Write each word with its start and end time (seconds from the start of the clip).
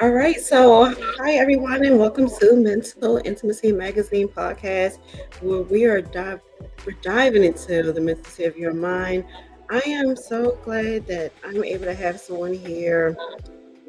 All 0.00 0.10
right, 0.12 0.40
so 0.40 0.94
hi 1.18 1.32
everyone, 1.32 1.84
and 1.84 1.98
welcome 1.98 2.26
to 2.26 2.56
Mental 2.56 3.20
Intimacy 3.22 3.70
Magazine 3.70 4.28
podcast, 4.28 4.96
where 5.42 5.60
we 5.60 5.84
are 5.84 6.00
dive, 6.00 6.40
we're 6.86 6.96
diving 7.02 7.44
into 7.44 7.92
the 7.92 8.00
mentality 8.00 8.44
of 8.44 8.56
your 8.56 8.72
mind. 8.72 9.26
I 9.70 9.82
am 9.86 10.16
so 10.16 10.58
glad 10.64 11.06
that 11.08 11.34
I'm 11.44 11.62
able 11.62 11.84
to 11.84 11.92
have 11.94 12.18
someone 12.18 12.54
here. 12.54 13.14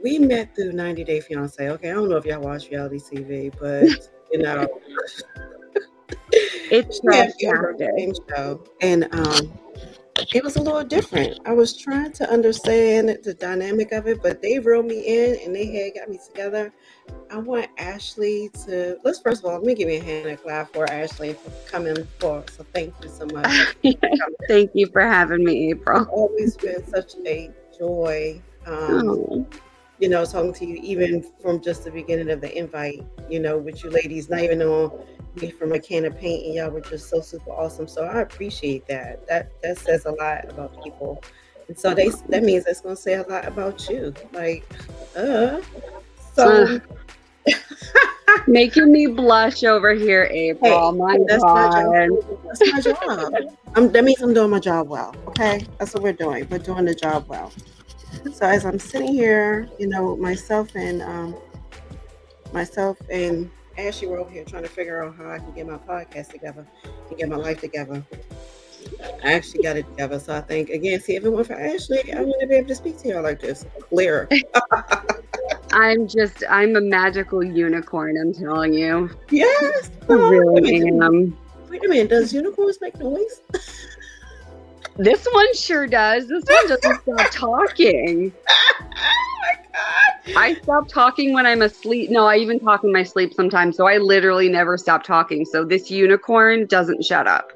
We 0.03 0.19
met 0.19 0.53
through 0.53 0.73
90 0.73 1.05
Day 1.05 1.21
Fiance. 1.21 1.69
Okay, 1.69 1.89
I 1.89 1.93
don't 1.93 2.09
know 2.09 2.17
if 2.17 2.25
y'all 2.25 2.41
watch 2.41 2.69
reality 2.69 2.99
TV, 2.99 3.53
but 3.57 3.87
you 4.33 4.39
know, 4.39 4.67
It's 6.33 6.99
yeah, 7.03 7.09
trash 7.09 7.31
yeah, 7.39 7.51
her 7.51 7.73
tastic. 7.73 7.97
game 7.97 8.13
show, 8.29 8.63
and 8.81 9.07
um, 9.13 9.51
it 10.33 10.43
was 10.43 10.55
a 10.55 10.61
little 10.61 10.83
different. 10.83 11.39
I 11.45 11.53
was 11.53 11.75
trying 11.77 12.11
to 12.13 12.29
understand 12.31 13.09
the 13.23 13.33
dynamic 13.33 13.91
of 13.91 14.07
it, 14.07 14.21
but 14.21 14.41
they 14.41 14.59
reeled 14.59 14.85
me 14.85 15.01
in 15.05 15.39
and 15.43 15.55
they 15.55 15.65
had 15.67 15.93
got 15.99 16.09
me 16.09 16.19
together. 16.25 16.73
I 17.31 17.37
want 17.37 17.67
Ashley 17.77 18.49
to 18.65 18.97
let's 19.03 19.19
first 19.19 19.43
of 19.43 19.49
all 19.49 19.57
let 19.57 19.63
me 19.63 19.73
give 19.73 19.89
you 19.89 19.99
a 19.99 20.03
hand 20.03 20.27
and 20.29 20.41
clap 20.41 20.73
for 20.73 20.89
Ashley 20.89 21.33
for 21.33 21.51
coming 21.69 21.95
for. 22.19 22.43
So 22.51 22.65
thank 22.73 22.93
you 23.03 23.09
so 23.09 23.25
much. 23.27 23.75
Thank 24.47 24.71
you 24.73 24.87
for 24.91 25.01
having 25.01 25.43
me, 25.43 25.71
April. 25.71 26.05
Always 26.11 26.57
been 26.57 26.85
such 26.87 27.15
a 27.25 27.51
joy. 27.77 28.41
Um, 28.65 29.07
Oh, 29.07 29.47
you 30.01 30.09
know, 30.09 30.25
talking 30.25 30.51
to 30.51 30.65
you 30.65 30.79
even 30.81 31.23
from 31.41 31.61
just 31.61 31.83
the 31.83 31.91
beginning 31.91 32.31
of 32.31 32.41
the 32.41 32.57
invite, 32.57 33.05
you 33.29 33.39
know, 33.39 33.59
with 33.59 33.83
you 33.83 33.91
ladies, 33.91 34.29
not 34.29 34.41
even 34.41 34.59
on 34.63 34.91
me 35.35 35.51
from 35.51 35.71
a 35.73 35.79
can 35.79 36.05
of 36.05 36.17
paint, 36.17 36.43
and 36.43 36.55
y'all 36.55 36.71
were 36.71 36.81
just 36.81 37.07
so 37.07 37.21
super 37.21 37.51
awesome. 37.51 37.87
So 37.87 38.03
I 38.03 38.21
appreciate 38.21 38.87
that. 38.87 39.25
That 39.27 39.51
that 39.61 39.77
says 39.77 40.05
a 40.05 40.11
lot 40.11 40.49
about 40.49 40.83
people. 40.83 41.23
And 41.67 41.77
so 41.77 41.93
they 41.93 42.09
that 42.29 42.43
means 42.43 42.65
it's 42.65 42.81
gonna 42.81 42.95
say 42.95 43.13
a 43.13 43.23
lot 43.23 43.47
about 43.47 43.87
you. 43.89 44.11
Like, 44.33 44.65
uh 45.15 45.61
so 46.33 46.79
making 48.47 48.91
me 48.91 49.05
blush 49.05 49.63
over 49.63 49.93
here, 49.93 50.27
April. 50.31 50.93
My 50.93 51.19
that's 51.27 51.43
my 51.43 51.67
God. 51.67 52.09
job. 52.09 52.37
That's 52.47 52.71
my 52.73 52.81
job. 52.81 53.33
I'm, 53.75 53.91
that 53.91 54.03
means 54.03 54.21
I'm 54.21 54.33
doing 54.33 54.49
my 54.49 54.59
job 54.59 54.89
well. 54.89 55.15
Okay, 55.27 55.65
that's 55.77 55.93
what 55.93 56.03
we're 56.03 56.13
doing. 56.13 56.47
We're 56.49 56.57
doing 56.57 56.85
the 56.85 56.95
job 56.95 57.25
well. 57.27 57.53
So 58.33 58.45
as 58.45 58.65
I'm 58.65 58.79
sitting 58.79 59.13
here, 59.13 59.69
you 59.79 59.87
know, 59.87 60.15
myself 60.15 60.75
and 60.75 61.01
um, 61.01 61.35
myself 62.53 62.97
and 63.09 63.49
Ashley 63.77 64.07
were 64.07 64.19
over 64.19 64.29
here 64.29 64.43
trying 64.43 64.63
to 64.63 64.69
figure 64.69 65.03
out 65.03 65.15
how 65.15 65.29
I 65.29 65.39
can 65.39 65.51
get 65.53 65.67
my 65.67 65.77
podcast 65.77 66.29
together 66.29 66.65
and 67.09 67.17
get 67.17 67.29
my 67.29 67.35
life 67.35 67.59
together. 67.59 68.05
I 69.23 69.33
actually 69.33 69.63
got 69.63 69.77
it 69.77 69.87
together. 69.89 70.19
So 70.19 70.35
I 70.35 70.41
think 70.41 70.69
again, 70.69 70.99
see, 70.99 71.15
if 71.15 71.23
it 71.23 71.29
weren't 71.29 71.47
for 71.47 71.53
Ashley, 71.53 72.13
I 72.13 72.21
wouldn't 72.21 72.49
be 72.49 72.55
able 72.55 72.67
to 72.67 72.75
speak 72.75 72.97
to 72.99 73.09
y'all 73.09 73.23
like 73.23 73.39
this. 73.39 73.65
Clear. 73.89 74.27
I'm 75.73 76.07
just, 76.07 76.43
I'm 76.49 76.75
a 76.75 76.81
magical 76.81 77.43
unicorn, 77.43 78.17
I'm 78.17 78.33
telling 78.33 78.73
you. 78.73 79.09
yes. 79.29 79.91
I 80.09 80.13
really 80.13 80.87
am. 80.87 81.37
wait 81.69 81.85
a 81.85 81.87
minute. 81.87 82.09
Does 82.09 82.33
unicorns 82.33 82.79
make 82.81 82.97
noise? 82.99 83.41
This 84.97 85.25
one 85.31 85.55
sure 85.55 85.87
does. 85.87 86.27
This 86.27 86.43
one 86.45 86.67
doesn't 86.67 87.01
stop 87.03 87.31
talking. 87.31 88.31
oh 88.49 89.39
my 89.41 89.55
god. 89.73 90.37
I 90.37 90.53
stop 90.61 90.87
talking 90.87 91.33
when 91.33 91.45
I'm 91.45 91.61
asleep. 91.61 92.09
No, 92.09 92.25
I 92.25 92.37
even 92.37 92.59
talk 92.59 92.83
in 92.83 92.91
my 92.91 93.03
sleep 93.03 93.33
sometimes. 93.33 93.77
So 93.77 93.87
I 93.87 93.97
literally 93.97 94.49
never 94.49 94.77
stop 94.77 95.03
talking. 95.03 95.45
So 95.45 95.63
this 95.63 95.89
unicorn 95.89 96.65
doesn't 96.67 97.03
shut 97.03 97.27
up. 97.27 97.51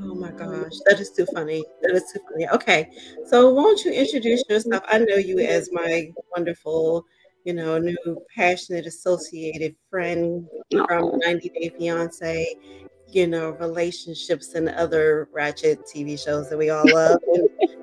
Oh 0.00 0.14
my 0.14 0.30
gosh, 0.30 0.72
that 0.86 1.00
is 1.00 1.10
too 1.10 1.26
funny. 1.34 1.64
That 1.82 1.92
is 1.92 2.04
too 2.12 2.20
funny. 2.30 2.48
Okay, 2.48 2.90
so 3.26 3.52
won't 3.52 3.84
you 3.84 3.92
introduce 3.92 4.42
yourself? 4.48 4.82
I 4.88 4.98
know 4.98 5.16
you 5.16 5.40
as 5.40 5.70
my 5.72 6.12
wonderful, 6.36 7.04
you 7.44 7.52
know, 7.52 7.78
new 7.78 8.22
passionate 8.36 8.86
associated 8.86 9.74
friend 9.90 10.46
Oh, 10.74 10.86
from 10.86 11.18
90 11.18 11.48
Day 11.48 11.70
Fiance, 11.78 12.54
you 13.10 13.26
know, 13.26 13.50
relationships 13.50 14.54
and 14.54 14.68
other 14.68 15.28
ratchet 15.32 15.80
TV 15.86 16.22
shows 16.22 16.48
that 16.50 16.58
we 16.58 16.70
all 16.70 16.84
love. 16.92 17.18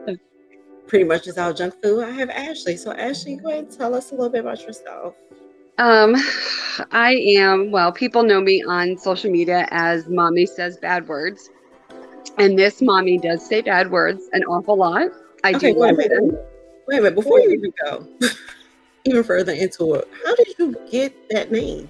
And 0.08 0.20
pretty 0.88 1.06
much 1.06 1.28
is 1.28 1.38
all 1.38 1.54
junk 1.54 1.74
food. 1.82 2.04
I 2.04 2.12
have 2.12 2.30
Ashley. 2.30 2.78
So 2.78 2.92
Ashley, 2.94 3.38
go 3.38 3.50
ahead 3.50 3.66
and 3.66 3.72
tell 3.72 3.96
us 3.96 4.12
a 4.12 4.16
little 4.16 4.30
bit 4.30 4.42
about 4.42 4.62
yourself. 4.62 5.16
Um, 5.78 6.16
I 6.92 7.16
am, 7.38 7.72
well, 7.72 7.92
people 7.92 8.24
know 8.24 8.40
me 8.40 8.64
on 8.64 8.98
social 8.98 9.30
media 9.30 9.68
as 9.72 10.08
Mommy 10.08 10.46
Says 10.46 10.78
Bad 10.78 11.08
Words. 11.08 11.50
And 12.38 12.58
this 12.58 12.82
mommy 12.82 13.18
does 13.18 13.46
say 13.46 13.62
bad 13.62 13.92
words 13.92 14.24
an 14.34 14.44
awful 14.44 14.78
lot. 14.78 15.10
I 15.44 15.54
Okay, 15.54 15.74
do 15.74 15.80
wait 15.80 15.90
a 15.90 15.94
love 15.94 15.98
minute. 15.98 16.48
Wait 16.88 16.98
a 17.00 17.02
minute, 17.02 17.16
before 17.16 17.40
you 17.40 17.52
even 17.52 17.74
go, 17.84 18.08
even 19.06 19.24
further 19.24 19.54
into 19.54 19.96
it, 19.96 20.08
how 20.26 20.36
did 20.36 20.48
you 20.60 20.76
get 20.90 21.14
that 21.30 21.52
name? 21.52 21.90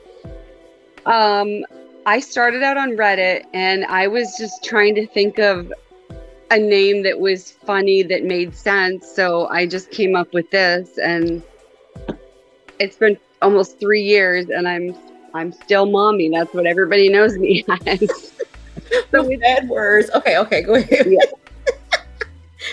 Um, 1.05 1.63
I 2.07 2.19
started 2.19 2.61
out 2.61 2.77
on 2.77 2.91
Reddit 2.91 3.45
and 3.53 3.83
I 3.85 4.07
was 4.07 4.35
just 4.37 4.63
trying 4.63 4.93
to 4.95 5.07
think 5.07 5.39
of 5.39 5.73
a 6.51 6.59
name 6.59 7.01
that 7.01 7.19
was 7.19 7.51
funny 7.51 8.03
that 8.03 8.23
made 8.23 8.55
sense. 8.55 9.09
So 9.09 9.47
I 9.47 9.65
just 9.65 9.89
came 9.89 10.15
up 10.15 10.31
with 10.31 10.49
this 10.51 10.99
and 10.99 11.41
it's 12.77 12.97
been 12.97 13.17
almost 13.41 13.79
three 13.79 14.03
years 14.03 14.49
and 14.49 14.67
I'm 14.67 14.95
I'm 15.33 15.51
still 15.51 15.87
mommy. 15.87 16.29
That's 16.29 16.53
what 16.53 16.67
everybody 16.67 17.09
knows 17.09 17.37
me 17.37 17.65
as. 17.87 18.31
So 19.09 19.25
with 19.25 19.41
bad 19.41 19.67
words. 19.67 20.11
Okay, 20.13 20.37
okay, 20.37 20.61
go 20.61 20.75
ahead. 20.75 21.07
Yeah. 21.07 21.19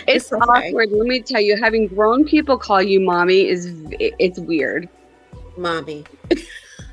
It's 0.07 0.33
awkward. 0.33 0.91
Let 0.91 1.07
me 1.07 1.21
tell 1.23 1.41
you, 1.41 1.57
having 1.57 1.87
grown 1.87 2.25
people 2.25 2.59
call 2.59 2.83
you 2.83 3.01
mommy 3.01 3.49
is 3.49 3.73
it's 3.99 4.39
weird. 4.39 4.89
Mommy. 5.57 6.05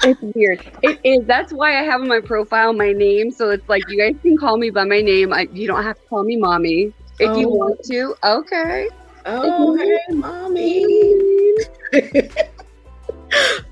It's 0.04 0.20
weird. 0.36 0.62
It 0.82 1.00
is. 1.04 1.26
That's 1.28 1.52
why 1.52 1.78
I 1.80 1.84
have 1.84 2.02
on 2.02 2.08
my 2.08 2.22
profile 2.22 2.74
my 2.74 2.94
name. 2.94 3.32
So 3.32 3.50
it's 3.50 3.68
like 3.68 3.84
you 3.90 3.98
guys 4.00 4.16
can 4.22 4.38
call 4.38 4.58
me 4.58 4.70
by 4.70 4.86
my 4.86 5.02
name. 5.02 5.34
I, 5.34 5.48
you 5.52 5.68
don't 5.68 5.84
have 5.84 5.98
to 5.98 6.02
call 6.10 6.24
me 6.24 6.38
mommy 6.38 6.94
if 7.20 7.36
you 7.38 7.48
Oh. 7.48 7.56
want 7.56 7.80
to. 7.86 8.16
Okay. 8.24 8.88
Oh, 9.26 9.76
hey, 9.76 10.00
mommy. 10.16 10.86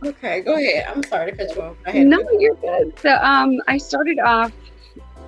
okay, 0.06 0.42
go 0.42 0.56
ahead. 0.56 0.86
I'm 0.90 1.04
sorry 1.04 1.32
to 1.32 1.38
cut 1.38 1.56
you 1.56 1.62
off. 1.62 1.78
I 1.86 2.00
No, 2.04 2.20
you're 2.40 2.56
good. 2.56 3.00
So 3.00 3.16
um, 3.16 3.60
I 3.68 3.78
started 3.78 4.20
off. 4.20 4.52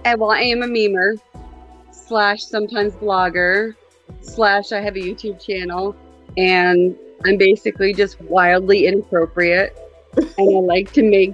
eh, 0.05 0.15
Well, 0.15 0.31
I 0.31 0.41
am 0.41 0.61
a 0.63 0.67
memer 0.67 1.15
slash 1.91 2.41
sometimes 2.43 2.95
blogger 2.95 3.73
slash 4.21 4.71
I 4.71 4.81
have 4.81 4.95
a 4.95 4.99
YouTube 4.99 5.41
channel 5.43 5.95
and 6.37 6.95
I'm 7.25 7.37
basically 7.37 7.93
just 7.93 8.19
wildly 8.21 8.87
inappropriate 8.87 9.75
and 10.17 10.29
I 10.37 10.59
like 10.59 10.91
to 10.93 11.03
make 11.03 11.33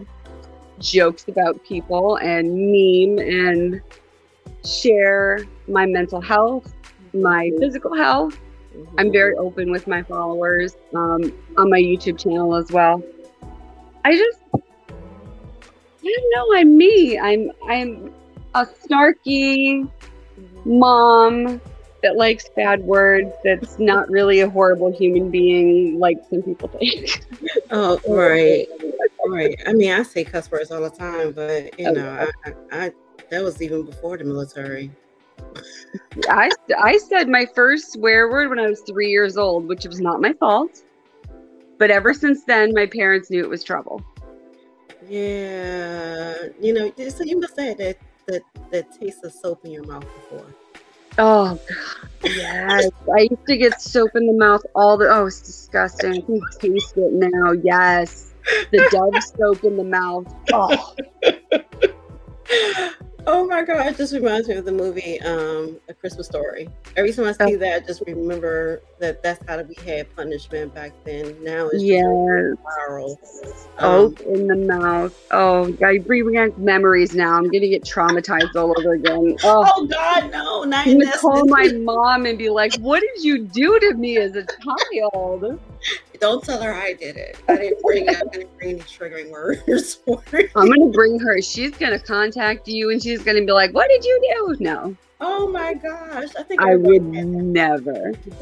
jokes 0.80 1.26
about 1.28 1.64
people 1.64 2.18
and 2.18 2.48
meme 2.54 3.20
and 3.20 3.82
share 4.66 5.46
my 5.68 5.86
mental 5.86 6.22
health, 6.22 6.74
my 7.14 7.46
mm-hmm. 7.46 7.60
physical 7.60 7.96
health. 7.96 8.38
Mm-hmm. 8.76 9.00
I'm 9.00 9.12
very 9.12 9.36
open 9.36 9.72
with 9.72 9.88
my 9.88 10.04
followers 10.04 10.76
um, 10.94 11.34
on 11.58 11.70
my 11.70 11.80
YouTube 11.80 12.20
channel 12.20 12.56
as 12.56 12.72
well. 12.72 13.02
I 14.04 14.16
just, 14.16 14.40
I 14.54 14.60
don't 16.04 16.36
know. 16.36 16.60
I'm 16.60 16.78
me. 16.78 17.18
I'm 17.18 17.52
I'm 17.68 18.14
a 18.54 18.66
snarky 18.66 19.90
mm-hmm. 19.90 20.80
mom 20.80 21.62
that 22.06 22.18
likes 22.18 22.48
bad 22.56 22.84
words. 22.84 23.32
That's 23.44 23.80
not 23.80 24.08
really 24.12 24.42
a 24.42 24.50
horrible 24.50 24.92
human 24.92 25.32
being, 25.32 26.00
like 26.00 26.18
some 26.30 26.44
people 26.44 26.70
think. 26.70 27.26
Oh, 27.72 28.00
right, 28.08 28.68
right. 29.28 29.60
I 29.66 29.74
mean, 29.74 29.92
I 29.92 30.04
say 30.04 30.24
cuss 30.24 30.52
words 30.52 30.70
all 30.70 30.82
the 30.82 30.90
time, 30.90 31.32
but 31.32 31.78
you 31.80 31.92
know, 31.92 32.30
I, 32.46 32.50
I, 32.50 32.86
I 32.86 32.92
that 33.32 33.44
was 33.44 33.60
even 33.60 33.86
before 33.86 34.18
the 34.18 34.24
military. 34.24 34.92
I 36.30 36.52
I 36.78 36.98
said 37.00 37.28
my 37.28 37.48
first 37.56 37.94
swear 37.94 38.30
word 38.30 38.50
when 38.50 38.60
I 38.60 38.68
was 38.68 38.82
three 38.82 39.10
years 39.10 39.36
old, 39.36 39.68
which 39.68 39.86
was 39.86 40.00
not 40.00 40.22
my 40.22 40.34
fault. 40.34 40.84
But 41.80 41.90
ever 41.90 42.14
since 42.14 42.44
then, 42.44 42.72
my 42.74 42.86
parents 42.86 43.32
knew 43.32 43.44
it 43.44 43.50
was 43.50 43.64
trouble. 43.64 44.04
Yeah, 45.10 46.36
you 46.62 46.74
know, 46.74 47.10
so 47.10 47.24
you 47.24 47.40
must 47.40 47.58
have 47.58 47.70
had 47.70 47.78
that 47.80 47.98
that 48.28 48.44
that 48.70 49.00
taste 49.00 49.24
of 49.24 49.34
soap 49.34 49.66
in 49.66 49.72
your 49.72 49.86
mouth 49.86 50.06
before. 50.14 50.46
Oh 51.18 51.58
God, 51.70 52.32
yes! 52.36 52.92
I 53.18 53.22
used 53.22 53.46
to 53.48 53.58
get 53.58 53.80
soap 53.80 54.12
in 54.16 54.28
the 54.28 54.34
mouth 54.34 54.62
all 54.76 54.98
the. 54.98 55.08
Oh, 55.10 55.28
it's 55.28 55.42
disgusting. 55.42 56.12
I 56.12 56.22
can 56.22 56.42
taste 56.60 56.94
it 56.98 57.14
now. 57.14 57.54
Yes, 57.64 58.34
the 58.72 58.86
Dove 58.92 59.24
soap 59.24 59.64
in 59.64 59.78
the 59.78 59.84
mouth. 59.84 60.28
Oh, 60.52 60.94
Oh 63.28 63.48
my 63.48 63.64
god, 63.64 63.88
it 63.88 63.98
just 63.98 64.14
reminds 64.14 64.48
me 64.48 64.56
of 64.56 64.66
the 64.66 64.72
movie 64.72 65.20
um 65.22 65.78
A 65.90 65.94
Christmas 65.94 66.28
Story. 66.28 66.70
Every 66.96 67.12
time 67.12 67.26
I 67.26 67.32
see 67.32 67.56
Oh. 67.56 67.58
that, 67.58 67.84
I 67.84 67.86
just 67.86 68.04
remember 68.06 68.82
that 69.00 69.24
that's 69.24 69.44
how 69.48 69.62
we 69.64 69.76
had 69.84 70.16
punishment 70.16 70.74
back 70.76 70.92
then. 71.06 71.36
Now 71.44 71.68
it's 71.70 71.84
yes. 71.84 72.04
just 72.04 72.62
viral. 72.64 73.18
Soap 73.80 74.20
Um, 74.28 74.34
in 74.34 74.48
the 74.48 74.56
mouth. 74.56 75.28
Oh, 75.32 75.76
I 75.84 75.98
bring 75.98 76.32
back 76.34 76.58
memories 76.58 77.16
now. 77.16 77.34
I'm 77.36 77.46
gonna 77.46 77.68
get 77.68 77.84
traumatized 77.84 78.56
all 78.56 78.74
over 78.78 78.94
again. 78.94 79.38
Oh. 79.44 79.72
oh 79.76 79.86
god, 79.88 80.32
no, 80.32 80.64
not 80.64 80.86
I'm 80.88 81.00
gonna 81.00 81.18
call 81.18 81.46
my 81.46 81.68
mom 81.82 82.26
and 82.28 82.38
be 82.38 82.50
like, 82.50 82.76
"What 82.76 83.02
did 83.02 83.24
you 83.24 83.40
do 83.40 83.80
to 83.80 83.94
me 83.96 84.18
as 84.18 84.36
a 84.36 84.46
child?" 84.46 85.60
Don't 86.20 86.44
tell 86.44 86.62
her 86.62 86.74
I 86.74 86.94
did 86.94 87.18
it. 87.18 87.38
I 87.48 87.58
didn't 87.58 87.82
bring, 87.82 88.10
I 88.10 88.22
didn't 88.32 88.58
bring 88.58 88.70
any 88.72 88.80
triggering 88.80 89.32
words 89.32 89.96
for 90.06 90.22
it. 90.34 90.52
I'm 90.56 90.70
gonna 90.70 90.92
bring 90.92 91.20
her. 91.20 91.42
She's 91.42 91.72
gonna 91.72 92.00
contact 92.00 92.68
you, 92.68 92.90
and 92.92 93.02
she's 93.02 93.24
gonna 93.24 93.42
be 93.42 93.52
like, 93.52 93.74
"What 93.74 93.90
did 93.90 94.04
you 94.04 94.34
do?" 94.34 94.64
No. 94.64 94.96
Oh 95.22 95.48
my 95.50 95.74
gosh! 95.74 96.30
I 96.38 96.44
think 96.44 96.62
I 96.62 96.76
would 96.76 97.04
never. 97.04 98.14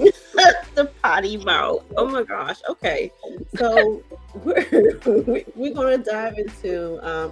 the 0.76 0.92
potty 1.02 1.38
mouth. 1.38 1.84
Oh 1.98 2.08
my 2.08 2.24
gosh. 2.24 2.58
Okay, 2.70 3.12
so 3.58 4.02
we're 4.44 5.44
we're 5.56 5.74
gonna 5.74 5.98
dive 5.98 6.38
into 6.38 7.00
um, 7.08 7.32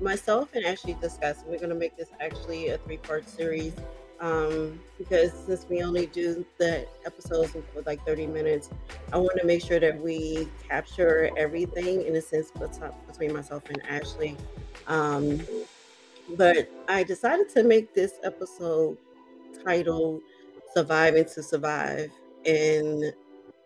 myself 0.00 0.50
and 0.54 0.64
Ashley 0.64 0.96
discuss. 1.00 1.38
We're 1.46 1.60
gonna 1.60 1.74
make 1.74 1.96
this 1.96 2.08
actually 2.20 2.68
a 2.68 2.78
three 2.78 2.96
part 2.96 3.28
series 3.28 3.74
um, 4.20 4.78
because 4.98 5.32
since 5.46 5.66
we 5.68 5.82
only 5.82 6.06
do 6.06 6.44
the 6.58 6.86
episodes 7.06 7.52
for 7.52 7.82
like 7.86 8.04
30 8.06 8.26
minutes, 8.26 8.68
I 9.12 9.16
want 9.16 9.38
to 9.40 9.46
make 9.46 9.62
sure 9.62 9.80
that 9.80 9.98
we 9.98 10.46
capture 10.68 11.30
everything 11.38 12.02
in 12.02 12.16
a 12.16 12.20
sense 12.20 12.50
between 12.50 13.32
myself 13.32 13.62
and 13.70 13.80
Ashley. 13.88 14.36
Um, 14.86 15.40
but 16.36 16.70
I 16.88 17.02
decided 17.02 17.48
to 17.50 17.62
make 17.62 17.94
this 17.94 18.12
episode 18.22 18.98
titled 19.64 20.20
Surviving 20.74 21.24
to 21.24 21.42
Survive. 21.42 22.10
And 22.44 23.02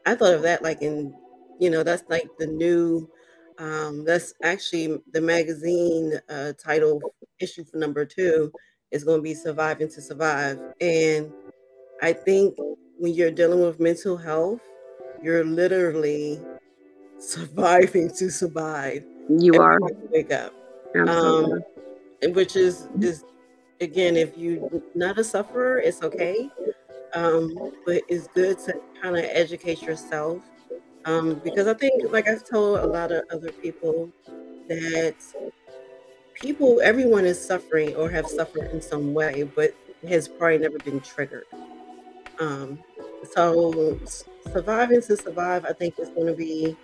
I 0.07 0.15
thought 0.15 0.35
of 0.35 0.43
that 0.43 0.63
like 0.63 0.83
in, 0.83 1.15
you 1.59 1.69
know, 1.69 1.83
that's 1.83 2.09
like 2.09 2.29
the 2.39 2.47
new, 2.47 3.11
um, 3.59 4.05
that's 4.05 4.35
actually 4.45 4.99
the 5.13 5.21
magazine 5.21 6.21
uh, 6.29 6.53
title 6.53 7.01
issue 7.41 7.65
for 7.65 7.79
number 7.79 8.05
two 8.05 8.53
is 8.95 9.05
going 9.05 9.19
to 9.19 9.23
be 9.23 9.35
surviving 9.35 9.89
to 9.89 10.01
survive. 10.01 10.59
And 10.81 11.31
I 12.01 12.13
think 12.13 12.57
when 12.99 13.13
you're 13.13 13.31
dealing 13.31 13.61
with 13.61 13.81
mental 13.81 14.17
health, 14.17 14.61
you're 15.23 15.45
literally 15.45 16.41
surviving 17.19 18.11
to 18.17 18.31
survive. 18.31 19.05
You 19.29 19.61
are. 19.61 19.79
Wake 20.11 20.33
up. 20.33 20.55
Um, 21.09 21.61
which 22.23 22.57
is 22.57 22.89
is 23.01 23.25
again, 23.81 24.17
if 24.17 24.39
you're 24.39 24.71
not 24.95 25.19
a 25.19 25.25
sufferer, 25.25 25.79
it's 25.79 26.03
okay. 26.03 26.49
Um, 27.15 27.55
but 27.85 28.03
it's 28.09 28.29
good 28.29 28.59
to 28.61 28.81
kind 29.03 29.17
of 29.17 29.25
educate 29.25 29.83
yourself 29.83 30.43
um, 31.05 31.41
because 31.45 31.67
I 31.67 31.75
think, 31.75 32.11
like 32.11 32.29
I've 32.29 32.45
told 32.45 32.79
a 32.79 32.87
lot 32.87 33.13
of 33.13 33.25
other 33.31 33.53
people, 33.53 34.11
that 34.69 35.15
people, 36.45 36.79
everyone 36.83 37.25
is 37.25 37.43
suffering 37.43 37.97
or 37.97 38.11
have 38.11 38.27
suffered 38.27 38.71
in 38.71 38.83
some 38.83 39.15
way, 39.15 39.45
but 39.55 39.75
has 40.07 40.29
probably 40.29 40.59
never 40.59 40.77
been 40.81 41.01
triggered. 41.01 41.47
Um, 42.39 42.79
so, 43.33 43.99
surviving 44.53 45.01
to 45.01 45.17
survive, 45.17 45.65
I 45.65 45.73
think 45.73 45.99
is 45.99 46.11
going 46.11 46.27
to 46.27 46.35
be 46.35 46.77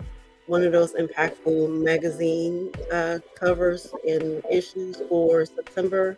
one 0.46 0.64
of 0.64 0.72
those 0.72 0.94
impactful 0.94 1.82
magazine 1.84 2.72
uh, 2.90 3.18
covers 3.34 3.92
and 4.08 4.42
issues 4.50 5.02
for 5.10 5.44
September. 5.44 6.16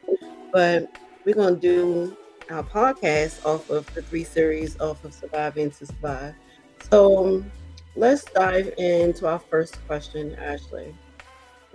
But 0.53 0.97
we're 1.25 1.35
going 1.35 1.59
to 1.59 1.61
do 1.61 2.17
our 2.49 2.63
podcast 2.63 3.45
off 3.45 3.71
of 3.71 3.93
the 3.93 4.03
three 4.03 4.23
series 4.23 4.81
off 4.81 5.05
of 5.05 5.13
Surviving 5.13 5.73
to 5.73 5.87
Survive. 5.87 6.35
So 6.91 7.43
let's 7.97 8.23
dive 8.23 8.73
into 8.79 9.27
our 9.27 9.41
first 9.41 9.85
question, 9.89 10.37
Ashley. 10.37 10.95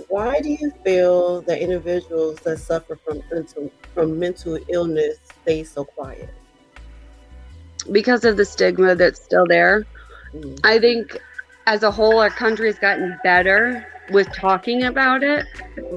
Why 0.09 0.39
do 0.39 0.49
you 0.49 0.71
feel 0.83 1.41
that 1.41 1.59
individuals 1.59 2.37
that 2.39 2.59
suffer 2.59 2.95
from 2.95 3.21
mental 3.31 3.71
from 3.93 4.19
mental 4.19 4.57
illness 4.69 5.17
stay 5.41 5.63
so 5.63 5.83
quiet? 5.83 6.29
Because 7.91 8.25
of 8.25 8.37
the 8.37 8.45
stigma 8.45 8.95
that's 8.95 9.21
still 9.21 9.45
there. 9.47 9.85
Mm-hmm. 10.33 10.55
I 10.63 10.79
think 10.79 11.19
as 11.65 11.83
a 11.83 11.91
whole 11.91 12.19
our 12.19 12.29
country 12.29 12.67
has 12.67 12.79
gotten 12.79 13.17
better 13.23 13.85
with 14.11 14.31
talking 14.33 14.83
about 14.83 15.23
it, 15.23 15.45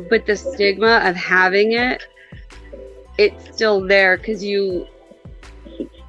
but 0.09 0.27
the 0.27 0.37
stigma 0.37 1.01
of 1.05 1.15
having 1.15 1.73
it 1.73 2.03
it's 3.21 3.55
still 3.55 3.87
there 3.87 4.17
because 4.17 4.43
you 4.43 4.87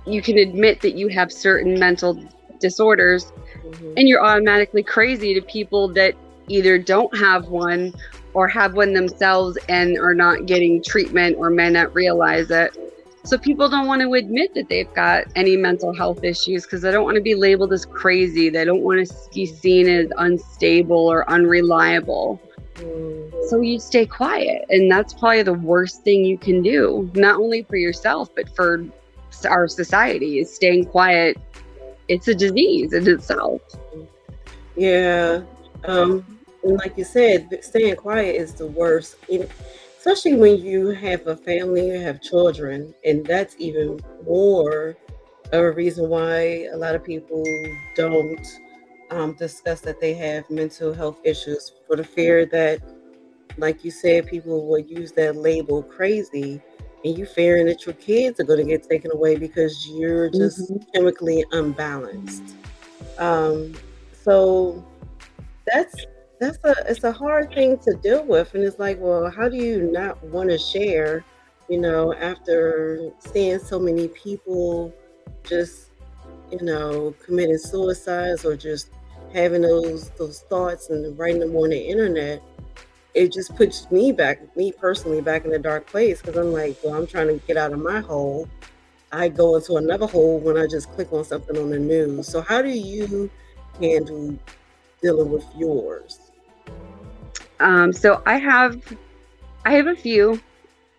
you 0.06 0.22
can 0.22 0.38
admit 0.38 0.80
that 0.80 0.96
you 0.96 1.10
have 1.10 1.30
certain 1.32 1.78
mental 1.78 2.24
disorders 2.62 3.34
mm-hmm. 3.66 3.94
and 3.98 4.08
you're 4.08 4.24
automatically 4.24 4.82
crazy 4.82 5.34
to 5.34 5.42
people 5.42 5.90
that 5.90 6.16
either 6.48 6.78
don't 6.78 7.16
have 7.18 7.48
one 7.48 7.94
or 8.34 8.48
have 8.48 8.74
one 8.74 8.94
themselves 8.94 9.58
and 9.70 9.98
are 9.98 10.14
not 10.14 10.46
getting 10.46 10.84
treatment 10.84 11.36
or 11.38 11.50
may 11.50 11.70
not 11.70 11.94
realize 11.94 12.50
it. 12.52 12.78
So 13.24 13.38
people 13.38 13.70
don't 13.70 13.86
want 13.86 14.02
to 14.02 14.14
admit 14.14 14.56
that 14.56 14.68
they've 14.68 14.92
got 14.94 15.26
any 15.36 15.56
mental 15.56 15.94
health 15.94 16.24
issues 16.24 16.64
because 16.64 16.82
they 16.82 16.92
don't 16.92 17.04
want 17.04 17.16
to 17.16 17.22
be 17.22 17.36
labeled 17.36 17.72
as 17.72 17.86
crazy. 17.86 18.50
They 18.50 18.66
don't 18.66 18.82
want 18.82 19.08
to 19.08 19.14
be 19.32 19.46
seen 19.46 19.88
as 19.88 20.08
unstable 20.18 21.08
or 21.08 21.30
unreliable. 21.30 22.42
Mm. 22.76 23.50
So 23.50 23.62
you 23.62 23.80
stay 23.80 24.08
quiet. 24.08 24.66
And 24.70 24.90
that's 24.90 25.14
probably 25.14 25.44
the 25.44 25.54
worst 25.54 26.04
thing 26.04 26.26
you 26.26 26.38
can 26.38 26.64
do, 26.64 27.12
not 27.14 27.36
only 27.40 27.62
for 27.64 27.76
yourself, 27.76 28.30
but 28.36 28.54
for 28.56 28.86
our 29.46 29.68
society 29.68 30.40
is 30.40 30.54
staying 30.54 30.86
quiet. 30.86 31.38
It's 32.08 32.28
a 32.28 32.34
disease 32.34 32.94
in 32.94 33.08
itself. 33.08 33.62
Yeah. 34.76 35.42
Um, 35.86 36.40
and 36.64 36.78
like 36.78 36.98
you 36.98 37.04
said, 37.04 37.50
staying 37.64 37.96
quiet 37.96 38.36
is 38.36 38.54
the 38.54 38.68
worst, 38.68 39.16
especially 39.98 40.36
when 40.36 40.58
you 40.60 40.88
have 40.90 41.26
a 41.28 41.36
family, 41.36 41.88
you 41.88 42.00
have 42.00 42.22
children, 42.22 42.94
and 43.06 43.26
that's 43.26 43.56
even 43.58 44.00
more 44.26 44.96
of 45.52 45.60
a 45.60 45.72
reason 45.72 46.08
why 46.10 46.68
a 46.72 46.78
lot 46.78 46.96
of 46.96 47.04
people 47.04 47.44
don't 47.96 48.48
um, 49.10 49.34
discuss 49.34 49.82
that 49.82 50.00
they 50.00 50.14
have 50.14 50.50
mental 50.50 50.94
health 50.94 51.20
issues 51.24 51.74
for 51.88 51.96
the 51.96 52.04
fear 52.04 52.46
that, 52.46 52.80
like 53.58 53.84
you 53.84 53.92
said, 53.92 54.28
people 54.28 54.66
will 54.68 54.80
use 54.80 55.12
that 55.14 55.36
label 55.36 55.84
crazy, 55.84 56.62
and 57.04 57.18
you 57.18 57.26
fearing 57.26 57.66
that 57.66 57.86
your 57.86 57.96
kids 57.96 58.40
are 58.40 58.44
going 58.44 58.60
to 58.60 58.66
get 58.66 58.88
taken 58.88 59.12
away 59.12 59.36
because 59.36 59.88
you're 59.90 60.30
just 60.30 60.72
mm-hmm. 60.72 60.78
chemically 60.94 61.44
unbalanced. 61.52 62.56
Um, 63.18 63.74
so 64.14 64.86
that's 65.66 66.06
that's 66.40 66.58
a 66.64 66.76
it's 66.88 67.04
a 67.04 67.12
hard 67.12 67.54
thing 67.54 67.78
to 67.78 67.94
deal 68.02 68.24
with 68.26 68.54
and 68.56 68.64
it's 68.64 68.80
like 68.80 68.98
well 69.00 69.30
how 69.30 69.48
do 69.48 69.58
you 69.58 69.92
not 69.92 70.22
want 70.26 70.50
to 70.50 70.58
share 70.58 71.24
you 71.70 71.80
know 71.80 72.14
after 72.16 73.12
seeing 73.20 73.60
so 73.60 73.80
many 73.80 74.08
people 74.10 74.94
just 75.44 75.92
you 76.52 76.62
know 76.62 77.14
committing 77.24 77.58
suicides 77.58 78.44
or 78.44 78.56
just 78.56 78.90
having 79.34 79.62
those 79.62 80.10
those 80.12 80.42
thoughts 80.42 80.90
and 80.90 81.18
writing 81.18 81.40
them 81.40 81.56
on 81.56 81.70
the 81.70 81.80
internet? 81.80 82.42
It 83.14 83.34
just 83.34 83.56
puts 83.56 83.90
me 83.92 84.12
back 84.12 84.56
me 84.56 84.72
personally 84.72 85.22
back 85.22 85.46
in 85.46 85.54
a 85.54 85.60
dark 85.60 85.86
place 85.86 86.22
because 86.22 86.38
i'm 86.38 86.54
like 86.54 86.78
well 86.84 86.94
i'm 86.94 87.08
trying 87.08 87.28
to 87.28 87.46
get 87.46 87.58
out 87.58 87.74
of 87.74 87.80
my 87.80 88.00
hole. 88.00 88.48
I 89.12 89.28
go 89.28 89.58
into 89.58 89.76
another 89.76 90.08
hole 90.08 90.40
when 90.40 90.58
i 90.58 90.66
just 90.66 90.90
click 90.92 91.12
on 91.12 91.26
something 91.26 91.58
on 91.58 91.70
the 91.70 91.80
news. 91.80 92.28
So 92.28 92.42
how 92.42 92.62
do 92.62 92.70
you 92.70 93.30
handle 93.80 94.38
dealing 95.02 95.32
with 95.32 95.46
yours 95.56 96.32
um, 97.62 97.94
so 97.94 98.22
I 98.26 98.38
have, 98.38 98.82
I 99.66 99.74
have 99.74 99.88
a 99.88 99.96
few 99.96 100.42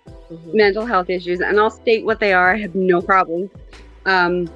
mm-hmm. 0.07 0.57
mental 0.57 0.87
health 0.87 1.11
issues, 1.11 1.41
and 1.41 1.59
I'll 1.59 1.71
state 1.71 2.05
what 2.05 2.21
they 2.21 2.33
are. 2.33 2.55
I 2.55 2.59
have 2.59 2.75
no 2.75 3.03
problem. 3.03 3.51
Um, 4.07 4.49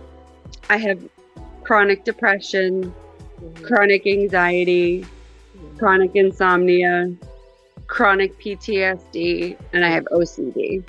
I 0.71 0.76
have 0.76 1.03
chronic 1.65 2.05
depression, 2.05 2.95
mm-hmm. 3.41 3.65
chronic 3.65 4.07
anxiety, 4.07 5.03
mm-hmm. 5.03 5.79
chronic 5.79 6.12
insomnia, 6.15 7.12
chronic 7.88 8.38
PTSD, 8.38 9.57
and 9.73 9.85
I 9.85 9.91
have 9.91 10.05
OCD. 10.12 10.85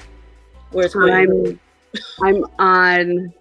Where's 0.71 0.95
I'm, 0.95 1.59
I'm 2.21 2.45
on 2.59 3.33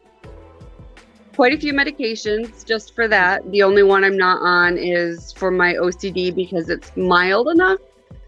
quite 1.37 1.53
a 1.53 1.59
few 1.59 1.75
medications 1.75 2.65
just 2.65 2.95
for 2.95 3.07
that. 3.09 3.49
The 3.53 3.63
only 3.63 3.83
one 3.83 4.05
I'm 4.05 4.17
not 4.17 4.41
on 4.41 4.79
is 4.79 5.33
for 5.33 5.51
my 5.51 5.75
OCD 5.75 6.35
because 6.35 6.71
it's 6.71 6.97
mild 6.97 7.49
enough. 7.49 7.79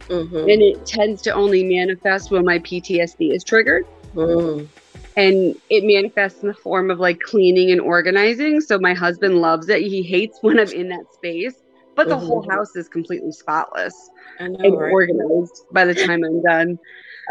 Mm-hmm. 0.08 0.36
And 0.36 0.62
it 0.62 0.86
tends 0.86 1.22
to 1.22 1.32
only 1.32 1.64
manifest 1.64 2.30
when 2.30 2.44
my 2.44 2.58
PTSD 2.58 3.34
is 3.34 3.42
triggered. 3.42 3.86
Mm. 4.14 4.68
And 5.16 5.56
it 5.70 5.84
manifests 5.84 6.42
in 6.42 6.48
the 6.48 6.54
form 6.54 6.90
of 6.90 7.00
like 7.00 7.20
cleaning 7.20 7.70
and 7.70 7.80
organizing. 7.80 8.60
So 8.60 8.78
my 8.78 8.92
husband 8.92 9.40
loves 9.40 9.70
it. 9.70 9.80
He 9.80 10.02
hates 10.02 10.38
when 10.42 10.60
I'm 10.60 10.68
in 10.68 10.90
that 10.90 11.12
space, 11.14 11.54
but 11.96 12.08
the 12.08 12.14
mm-hmm. 12.14 12.26
whole 12.26 12.50
house 12.50 12.76
is 12.76 12.88
completely 12.88 13.32
spotless 13.32 14.10
know, 14.38 14.54
and 14.60 14.78
right? 14.78 14.92
organized 14.92 15.64
by 15.72 15.86
the 15.86 15.94
time 15.94 16.22
I'm 16.24 16.42
done. 16.42 16.78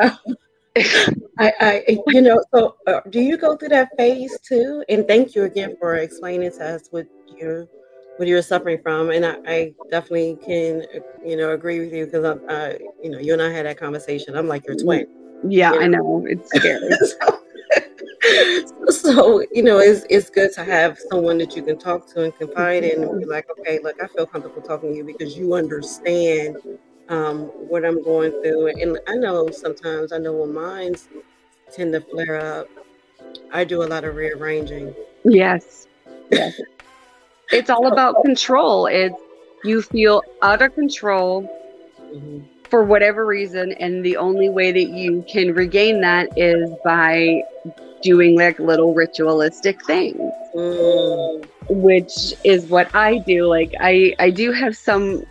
I, 1.39 1.53
I, 1.59 1.97
you 2.07 2.21
know, 2.21 2.43
so 2.53 2.75
uh, 2.87 3.01
do 3.09 3.21
you 3.21 3.37
go 3.37 3.55
through 3.55 3.69
that 3.69 3.89
phase 3.97 4.37
too? 4.47 4.83
And 4.89 5.07
thank 5.07 5.35
you 5.35 5.43
again 5.43 5.75
for 5.79 5.95
explaining 5.95 6.51
to 6.57 6.75
us 6.75 6.87
what 6.91 7.05
you're, 7.27 7.67
what 8.17 8.27
you're 8.27 8.41
suffering 8.41 8.79
from. 8.81 9.11
And 9.11 9.25
I, 9.25 9.37
I 9.45 9.73
definitely 9.91 10.37
can, 10.43 10.83
you 11.23 11.37
know, 11.37 11.51
agree 11.51 11.79
with 11.79 11.93
you 11.93 12.05
because 12.05 12.25
I'm, 12.25 12.41
uh, 12.47 12.73
you 13.01 13.09
know, 13.09 13.19
you 13.19 13.33
and 13.33 13.41
I 13.41 13.51
had 13.51 13.65
that 13.65 13.77
conversation. 13.77 14.35
I'm 14.35 14.47
like 14.47 14.65
your 14.67 14.75
twin. 14.75 15.05
Yeah, 15.43 15.73
you 15.73 15.79
know? 15.79 15.83
I 15.83 15.87
know. 15.87 16.25
It's 16.27 16.49
scary. 16.55 16.89
so 18.89 19.43
you 19.51 19.63
know 19.63 19.79
it's 19.79 20.05
it's 20.09 20.29
good 20.29 20.51
to 20.53 20.63
have 20.63 20.97
someone 21.11 21.37
that 21.37 21.55
you 21.55 21.61
can 21.63 21.77
talk 21.77 22.07
to 22.07 22.23
and 22.23 22.35
confide 22.35 22.83
in 22.83 23.03
and 23.03 23.19
be 23.19 23.25
like 23.25 23.45
okay 23.51 23.79
look 23.83 23.95
i 24.01 24.07
feel 24.07 24.25
comfortable 24.25 24.61
talking 24.61 24.91
to 24.91 24.97
you 24.97 25.03
because 25.05 25.37
you 25.37 25.53
understand 25.53 26.57
um, 27.09 27.43
what 27.69 27.85
i'm 27.85 28.01
going 28.03 28.31
through 28.41 28.67
and 28.67 28.97
i 29.07 29.15
know 29.15 29.49
sometimes 29.51 30.11
i 30.11 30.17
know 30.17 30.33
when 30.33 30.53
minds 30.53 31.07
tend 31.73 31.93
to 31.93 32.01
flare 32.01 32.37
up 32.37 32.67
i 33.51 33.63
do 33.63 33.83
a 33.83 33.85
lot 33.85 34.03
of 34.03 34.15
rearranging 34.15 34.93
Yes. 35.23 35.87
Yes. 36.31 36.59
It's 37.51 37.69
all 37.69 37.87
about 37.87 38.15
control. 38.23 38.87
It's 38.87 39.15
you 39.63 39.81
feel 39.81 40.21
out 40.41 40.61
of 40.61 40.73
control 40.75 41.49
Mhm. 42.13 42.43
for 42.69 42.83
whatever 42.83 43.25
reason, 43.25 43.71
and 43.73 44.03
the 44.03 44.17
only 44.17 44.49
way 44.49 44.71
that 44.71 44.89
you 44.89 45.23
can 45.31 45.53
regain 45.53 46.01
that 46.01 46.29
is 46.35 46.69
by 46.83 47.41
doing 48.01 48.37
like 48.37 48.59
little 48.59 48.93
ritualistic 48.93 49.83
things, 49.85 50.19
Mm. 50.55 51.47
which 51.69 52.33
is 52.43 52.65
what 52.67 52.93
I 52.93 53.19
do. 53.19 53.45
Like 53.45 53.73
I 53.79 54.13
I 54.19 54.29
do 54.29 54.51
have 54.51 54.75
some 54.75 55.23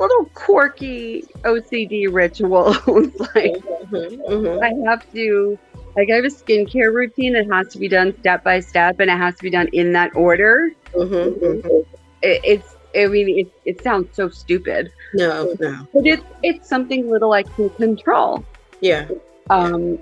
little 0.00 0.30
quirky 0.34 1.28
OCD 1.44 2.08
rituals. 2.08 2.78
like 3.36 3.52
Mhm, 3.92 4.18
mhm. 4.30 4.58
I 4.62 4.70
have 4.88 5.00
to 5.14 5.58
like 5.96 6.08
I 6.12 6.16
have 6.16 6.24
a 6.24 6.28
skincare 6.28 6.92
routine 6.94 7.34
that 7.34 7.46
has 7.52 7.68
to 7.72 7.78
be 7.78 7.88
done 7.88 8.14
step 8.20 8.42
by 8.44 8.60
step 8.60 8.96
and 9.00 9.10
it 9.10 9.18
has 9.18 9.34
to 9.36 9.42
be 9.42 9.50
done 9.50 9.68
in 9.72 9.92
that 9.92 10.10
order. 10.14 10.70
Mhm, 10.94 11.38
mhm. 11.40 11.84
It, 12.22 12.40
it's 12.44 12.76
I 12.96 13.06
mean 13.06 13.28
it, 13.40 13.48
it 13.64 13.82
sounds 13.82 14.08
so 14.14 14.28
stupid, 14.28 14.88
no 15.14 15.54
no 15.60 15.86
but 15.92 16.02
it's 16.06 16.24
it's 16.42 16.68
something 16.68 17.08
little 17.10 17.32
I 17.32 17.44
can 17.56 17.70
control. 17.78 18.44
yeah 18.80 19.06
Um, 19.50 19.98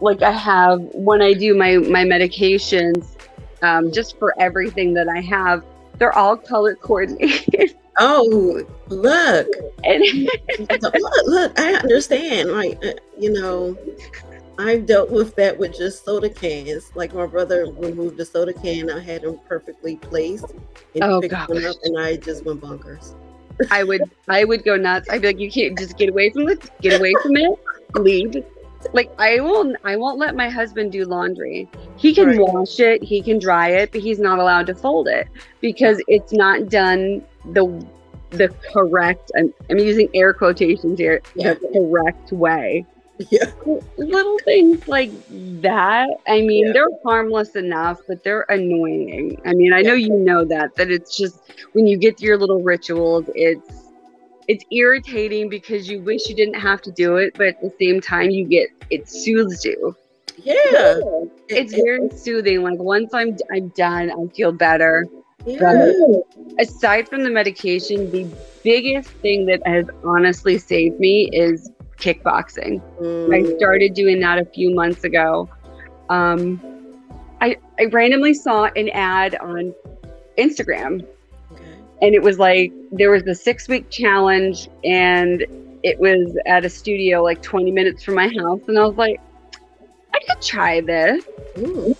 like 0.00 0.22
I 0.22 0.32
have 0.32 0.78
when 0.92 1.22
I 1.22 1.34
do 1.34 1.54
my 1.56 1.76
my 1.78 2.04
medications, 2.04 3.16
um, 3.62 3.90
just 3.92 4.16
for 4.18 4.34
everything 4.40 4.94
that 4.94 5.08
I 5.08 5.20
have, 5.22 5.60
they're 5.98 6.16
all 6.16 6.36
color 6.38 6.76
coordinated. 6.76 7.70
oh 7.98 8.62
look 8.88 9.46
and 9.84 10.02
look, 10.82 10.94
look, 11.26 11.58
I 11.60 11.74
understand. 11.74 12.50
Like, 12.52 12.84
uh, 12.84 12.92
you 13.18 13.32
know, 13.32 13.76
I've 14.58 14.86
dealt 14.86 15.10
with 15.10 15.34
that 15.36 15.58
with 15.58 15.76
just 15.76 16.04
soda 16.04 16.28
cans. 16.30 16.90
Like 16.94 17.14
my 17.14 17.26
brother 17.26 17.66
removed 17.78 18.16
the 18.16 18.24
soda 18.24 18.52
can, 18.52 18.90
I 18.90 19.00
had 19.00 19.22
them 19.22 19.38
perfectly 19.48 19.96
placed, 19.96 20.46
and 20.94 21.04
Oh, 21.04 21.20
picked 21.20 21.32
gosh. 21.32 21.64
up, 21.64 21.76
and 21.84 21.98
I 21.98 22.16
just 22.16 22.44
went 22.44 22.60
bonkers. 22.60 23.14
I 23.70 23.84
would 23.84 24.02
I 24.28 24.44
would 24.44 24.64
go 24.64 24.76
nuts. 24.76 25.08
I'd 25.10 25.22
be 25.22 25.28
like, 25.28 25.40
you 25.40 25.50
can't 25.50 25.78
just 25.78 25.96
get 25.96 26.08
away 26.10 26.30
from 26.30 26.48
it. 26.48 26.68
Get 26.82 26.98
away 26.98 27.14
from 27.22 27.36
it. 27.36 27.58
Leave. 27.94 28.44
Like 28.92 29.10
I 29.18 29.40
won't 29.40 29.76
I 29.84 29.96
won't 29.96 30.18
let 30.18 30.36
my 30.36 30.48
husband 30.50 30.92
do 30.92 31.04
laundry. 31.06 31.68
He 31.96 32.14
can 32.14 32.26
Right. 32.28 32.38
wash 32.38 32.78
it, 32.78 33.02
he 33.02 33.22
can 33.22 33.38
dry 33.38 33.70
it, 33.70 33.90
but 33.92 34.00
he's 34.02 34.18
not 34.18 34.38
allowed 34.38 34.66
to 34.66 34.74
fold 34.74 35.08
it 35.08 35.28
because 35.60 36.00
it's 36.08 36.32
not 36.32 36.68
done 36.68 37.22
the 37.52 37.84
the 38.30 38.48
correct 38.72 39.30
I'm, 39.36 39.52
I'm 39.70 39.78
using 39.78 40.08
air 40.14 40.32
quotations 40.34 40.98
here 40.98 41.20
Yeah. 41.34 41.54
the 41.54 41.68
correct 41.72 42.32
way. 42.32 42.84
Yeah, 43.30 43.50
Little 43.96 44.38
things 44.44 44.86
like 44.88 45.10
that. 45.62 46.08
I 46.28 46.42
mean, 46.42 46.66
Yeah. 46.66 46.72
they're 46.74 46.88
harmless 47.02 47.56
enough, 47.56 47.98
but 48.06 48.22
they're 48.22 48.44
annoying. 48.50 49.40
I 49.46 49.54
mean, 49.54 49.72
I 49.72 49.80
know 49.80 49.94
you 49.94 50.12
know 50.14 50.44
that 50.44 50.74
that 50.76 50.90
it's 50.90 51.16
just 51.16 51.40
when 51.72 51.86
you 51.86 51.96
get 51.96 52.20
your 52.20 52.36
little 52.36 52.62
rituals, 52.62 53.24
it's 53.34 53.90
it's 54.48 54.64
irritating 54.70 55.48
because 55.48 55.88
you 55.88 56.00
wish 56.02 56.28
you 56.28 56.34
didn't 56.34 56.60
have 56.60 56.82
to 56.82 56.90
do 56.92 57.16
it, 57.16 57.32
but 57.38 57.46
at 57.48 57.60
the 57.62 57.72
same 57.80 58.00
time 58.02 58.30
you 58.30 58.44
get 58.46 58.68
it 58.90 59.08
soothes 59.08 59.64
you. 59.64 59.96
yeah, 60.44 61.00
It's 61.48 61.72
It- 61.72 61.78
it- 61.78 61.84
very 61.84 62.10
soothing. 62.10 62.62
Like 62.62 62.78
once 62.78 63.14
I'm 63.14 63.34
I'm 63.50 63.68
done, 63.68 64.10
I 64.10 64.26
feel 64.34 64.52
better. 64.52 65.06
Yeah. 65.46 65.92
Aside 66.58 67.08
from 67.08 67.24
the 67.24 67.30
medication, 67.30 68.10
the 68.10 68.28
biggest 68.64 69.10
thing 69.22 69.46
that 69.46 69.60
has 69.66 69.86
honestly 70.04 70.58
saved 70.58 70.98
me 70.98 71.30
is 71.32 71.70
kickboxing. 72.00 72.82
I 73.32 73.42
Mm, 73.42 73.56
started 73.56 73.94
doing 73.94 74.20
that 74.20 74.38
a 74.38 74.46
few 74.54 74.74
months 74.74 75.04
ago. 75.04 75.50
Um, 76.08 76.62
I 77.40 77.56
I 77.78 77.86
randomly 77.86 78.34
saw 78.34 78.68
an 78.76 78.88
ad 78.90 79.36
on 79.36 79.74
Instagram, 80.38 81.04
and 82.02 82.14
it 82.14 82.22
was 82.22 82.38
like 82.38 82.72
there 82.92 83.10
was 83.10 83.24
a 83.26 83.34
six 83.34 83.68
week 83.68 83.90
challenge, 83.90 84.68
and 84.84 85.44
it 85.82 85.98
was 86.00 86.36
at 86.46 86.64
a 86.64 86.70
studio 86.70 87.22
like 87.22 87.42
20 87.42 87.72
minutes 87.72 88.02
from 88.04 88.14
my 88.14 88.28
house, 88.28 88.60
and 88.68 88.78
I 88.78 88.84
was 88.86 88.96
like, 88.96 89.20
I 90.14 90.18
could 90.28 90.42
try 90.42 90.80
this. 90.80 91.24
Ooh, 91.58 91.94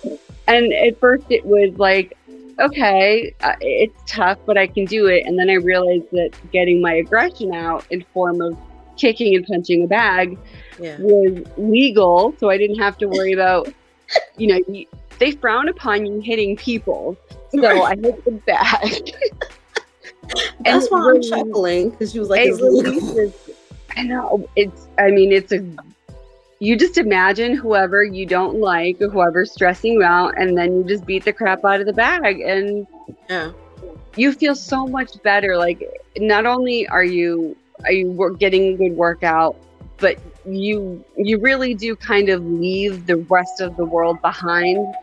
And 0.46 0.72
at 0.72 0.98
first, 1.00 1.24
it 1.28 1.44
was 1.44 1.74
like, 1.78 2.16
okay, 2.58 3.34
uh, 3.40 3.54
it's 3.60 3.98
tough, 4.06 4.38
but 4.46 4.56
I 4.56 4.66
can 4.66 4.84
do 4.84 5.06
it. 5.06 5.24
And 5.26 5.38
then 5.38 5.50
I 5.50 5.54
realized 5.54 6.10
that 6.12 6.30
getting 6.52 6.80
my 6.80 6.94
aggression 6.94 7.54
out 7.54 7.86
in 7.90 8.04
form 8.12 8.40
of 8.40 8.56
kicking 8.96 9.34
and 9.34 9.46
punching 9.46 9.84
a 9.84 9.86
bag 9.86 10.38
yeah, 10.80 10.96
was 11.00 11.44
legal, 11.56 12.34
so 12.38 12.50
I 12.50 12.58
didn't 12.58 12.78
have 12.78 12.96
to 12.98 13.06
worry 13.06 13.32
about, 13.32 13.72
you 14.36 14.46
know, 14.48 14.60
you, 14.68 14.86
they 15.18 15.32
frown 15.32 15.68
upon 15.68 16.06
you 16.06 16.20
hitting 16.20 16.56
people. 16.56 17.16
So 17.52 17.82
I 17.82 17.96
hit 17.96 18.24
the 18.24 18.32
bag. 18.32 19.14
that's 20.64 20.88
why 20.88 21.10
I'm 21.10 21.22
chuckling 21.22 21.90
because 21.90 22.12
she 22.12 22.18
was 22.18 22.28
like, 22.28 22.40
it 22.40 22.48
it's 22.50 22.60
legal. 22.60 23.32
I 23.96 24.02
know 24.02 24.48
it's. 24.56 24.88
I 24.98 25.10
mean, 25.10 25.32
it's 25.32 25.52
a. 25.52 25.64
You 26.58 26.76
just 26.76 26.96
imagine 26.96 27.54
whoever 27.54 28.02
you 28.02 28.24
don't 28.24 28.60
like 28.60 29.00
or 29.00 29.08
whoever's 29.08 29.52
stressing 29.52 29.92
you 29.94 30.02
out, 30.02 30.38
and 30.38 30.56
then 30.56 30.78
you 30.78 30.84
just 30.84 31.04
beat 31.04 31.24
the 31.24 31.32
crap 31.32 31.64
out 31.64 31.80
of 31.80 31.86
the 31.86 31.92
bag, 31.92 32.40
and 32.40 32.86
yeah, 33.28 33.52
you 34.16 34.32
feel 34.32 34.54
so 34.54 34.86
much 34.86 35.22
better. 35.22 35.56
Like 35.56 35.82
not 36.16 36.46
only 36.46 36.88
are 36.88 37.04
you 37.04 37.56
are 37.84 37.92
you 37.92 38.36
getting 38.38 38.74
a 38.74 38.76
good 38.76 38.96
workout, 38.96 39.56
but 39.98 40.18
you 40.46 41.04
you 41.16 41.38
really 41.38 41.74
do 41.74 41.94
kind 41.94 42.28
of 42.28 42.44
leave 42.44 43.06
the 43.06 43.16
rest 43.16 43.60
of 43.60 43.76
the 43.76 43.84
world 43.84 44.20
behind. 44.22 44.94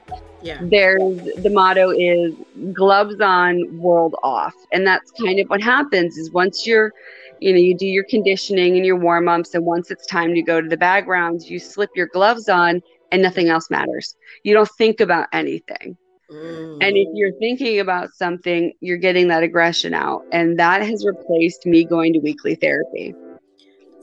yeah, 0.42 0.60
There's 0.62 1.18
the 1.44 1.50
motto 1.52 1.92
is 1.92 2.34
gloves 2.74 3.20
on, 3.22 3.78
world 3.78 4.16
off, 4.24 4.56
and 4.72 4.86
that's 4.86 5.12
kind 5.12 5.40
of 5.40 5.48
what 5.50 5.62
happens. 5.62 6.18
Is 6.18 6.32
once 6.32 6.66
you're 6.66 6.94
you 7.40 7.52
know 7.54 7.60
you 7.60 7.76
do 7.78 7.86
your 7.88 8.06
conditioning 8.10 8.76
and 8.78 8.86
your 8.86 8.98
warm 8.98 9.28
ups, 9.28 9.54
and 9.54 9.66
once 9.66 9.92
it's 9.92 10.06
time 10.08 10.34
to 10.36 10.42
go 10.42 10.62
to 10.62 10.68
the 10.68 10.78
bag 10.78 11.08
rounds, 11.08 11.50
you 11.50 11.60
slip 11.60 11.90
your 11.96 12.08
gloves 12.08 12.50
on, 12.50 12.82
and 13.12 13.22
nothing 13.22 13.50
else 13.50 13.70
matters. 13.70 14.16
You 14.44 14.54
don't 14.54 14.70
think 14.78 15.00
about 15.02 15.28
anything. 15.34 15.98
Mm, 16.32 16.78
And 16.82 16.98
if 16.98 17.08
you're 17.14 17.34
thinking 17.40 17.80
about 17.80 18.14
something, 18.14 18.74
you're 18.82 18.98
getting 18.98 19.28
that 19.30 19.44
aggression 19.44 19.94
out. 19.94 20.24
And 20.32 20.60
that 20.60 20.82
has 20.84 21.06
replaced 21.06 21.66
me 21.66 21.86
going 21.86 22.14
to 22.14 22.20
weekly 22.20 22.56
therapy. 22.56 23.16